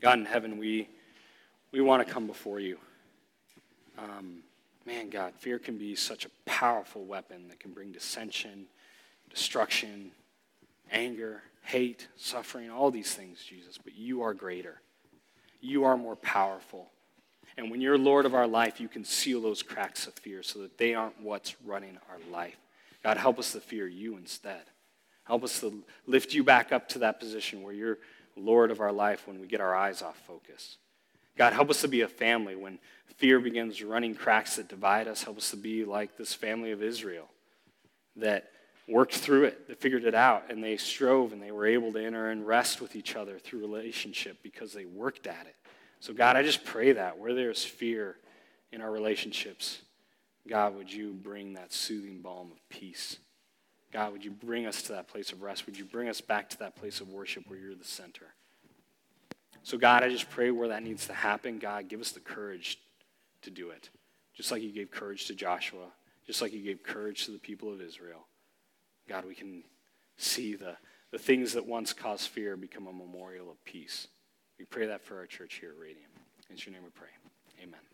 God 0.00 0.20
in 0.20 0.24
heaven, 0.24 0.58
we, 0.58 0.88
we 1.72 1.80
want 1.80 2.06
to 2.06 2.12
come 2.12 2.28
before 2.28 2.60
you. 2.60 2.78
Um, 3.98 4.44
man, 4.86 5.10
God, 5.10 5.34
fear 5.36 5.58
can 5.58 5.76
be 5.76 5.96
such 5.96 6.24
a 6.24 6.28
powerful 6.46 7.04
weapon 7.04 7.48
that 7.48 7.58
can 7.58 7.72
bring 7.72 7.90
dissension, 7.90 8.66
destruction, 9.28 10.12
anger 10.90 11.42
hate, 11.64 12.08
suffering, 12.16 12.70
all 12.70 12.90
these 12.90 13.14
things, 13.14 13.42
Jesus, 13.42 13.78
but 13.78 13.96
you 13.96 14.22
are 14.22 14.34
greater. 14.34 14.80
You 15.60 15.84
are 15.84 15.96
more 15.96 16.16
powerful. 16.16 16.90
And 17.56 17.70
when 17.70 17.80
you're 17.80 17.96
Lord 17.96 18.26
of 18.26 18.34
our 18.34 18.46
life, 18.46 18.80
you 18.80 18.88
can 18.88 19.04
seal 19.04 19.40
those 19.40 19.62
cracks 19.62 20.06
of 20.06 20.14
fear 20.14 20.42
so 20.42 20.60
that 20.60 20.76
they 20.76 20.94
aren't 20.94 21.20
what's 21.20 21.56
running 21.64 21.98
our 22.10 22.18
life. 22.30 22.56
God, 23.02 23.16
help 23.16 23.38
us 23.38 23.52
to 23.52 23.60
fear 23.60 23.86
you 23.86 24.16
instead. 24.16 24.62
Help 25.24 25.42
us 25.42 25.60
to 25.60 25.82
lift 26.06 26.34
you 26.34 26.44
back 26.44 26.70
up 26.70 26.88
to 26.90 26.98
that 27.00 27.18
position 27.18 27.62
where 27.62 27.72
you're 27.72 27.98
Lord 28.36 28.70
of 28.70 28.80
our 28.80 28.92
life 28.92 29.26
when 29.26 29.40
we 29.40 29.46
get 29.46 29.60
our 29.60 29.74
eyes 29.74 30.02
off 30.02 30.18
focus. 30.26 30.76
God, 31.36 31.52
help 31.52 31.70
us 31.70 31.80
to 31.80 31.88
be 31.88 32.02
a 32.02 32.08
family 32.08 32.56
when 32.56 32.78
fear 33.16 33.40
begins 33.40 33.82
running 33.82 34.14
cracks 34.14 34.56
that 34.56 34.68
divide 34.68 35.08
us. 35.08 35.22
Help 35.22 35.38
us 35.38 35.50
to 35.50 35.56
be 35.56 35.84
like 35.84 36.16
this 36.16 36.34
family 36.34 36.72
of 36.72 36.82
Israel 36.82 37.28
that 38.16 38.50
worked 38.86 39.14
through 39.14 39.44
it, 39.44 39.68
they 39.68 39.74
figured 39.74 40.04
it 40.04 40.14
out, 40.14 40.50
and 40.50 40.62
they 40.62 40.76
strove 40.76 41.32
and 41.32 41.42
they 41.42 41.52
were 41.52 41.66
able 41.66 41.92
to 41.92 42.04
enter 42.04 42.30
and 42.30 42.46
rest 42.46 42.80
with 42.80 42.96
each 42.96 43.16
other 43.16 43.38
through 43.38 43.60
relationship 43.60 44.38
because 44.42 44.72
they 44.72 44.84
worked 44.84 45.26
at 45.26 45.46
it. 45.46 45.56
So, 46.00 46.12
God, 46.12 46.36
I 46.36 46.42
just 46.42 46.64
pray 46.64 46.92
that 46.92 47.18
where 47.18 47.34
there's 47.34 47.64
fear 47.64 48.16
in 48.72 48.82
our 48.82 48.90
relationships, 48.90 49.80
God, 50.46 50.76
would 50.76 50.92
you 50.92 51.12
bring 51.12 51.54
that 51.54 51.72
soothing 51.72 52.20
balm 52.20 52.52
of 52.52 52.68
peace? 52.68 53.18
God, 53.90 54.12
would 54.12 54.24
you 54.24 54.32
bring 54.32 54.66
us 54.66 54.82
to 54.82 54.92
that 54.92 55.08
place 55.08 55.32
of 55.32 55.40
rest? 55.40 55.66
Would 55.66 55.78
you 55.78 55.84
bring 55.84 56.08
us 56.08 56.20
back 56.20 56.50
to 56.50 56.58
that 56.58 56.76
place 56.76 57.00
of 57.00 57.08
worship 57.08 57.44
where 57.46 57.58
you're 57.58 57.74
the 57.74 57.84
center? 57.84 58.34
So, 59.62 59.78
God, 59.78 60.02
I 60.02 60.10
just 60.10 60.28
pray 60.28 60.50
where 60.50 60.68
that 60.68 60.82
needs 60.82 61.06
to 61.06 61.14
happen, 61.14 61.58
God, 61.58 61.88
give 61.88 62.00
us 62.00 62.10
the 62.10 62.20
courage 62.20 62.78
to 63.42 63.50
do 63.50 63.70
it. 63.70 63.88
Just 64.34 64.50
like 64.50 64.62
you 64.62 64.72
gave 64.72 64.90
courage 64.90 65.26
to 65.26 65.34
Joshua, 65.34 65.86
just 66.26 66.42
like 66.42 66.52
you 66.52 66.60
gave 66.60 66.82
courage 66.82 67.24
to 67.24 67.30
the 67.30 67.38
people 67.38 67.72
of 67.72 67.80
Israel. 67.80 68.26
God, 69.08 69.24
we 69.24 69.34
can 69.34 69.64
see 70.16 70.54
the, 70.54 70.76
the 71.10 71.18
things 71.18 71.52
that 71.52 71.66
once 71.66 71.92
caused 71.92 72.28
fear 72.28 72.56
become 72.56 72.86
a 72.86 72.92
memorial 72.92 73.50
of 73.50 73.62
peace. 73.64 74.08
We 74.58 74.64
pray 74.64 74.86
that 74.86 75.02
for 75.02 75.18
our 75.18 75.26
church 75.26 75.58
here 75.60 75.70
at 75.70 75.78
Radiant. 75.78 76.10
In 76.50 76.56
your 76.58 76.72
name 76.72 76.84
we 76.84 76.90
pray. 76.90 77.08
Amen. 77.62 77.93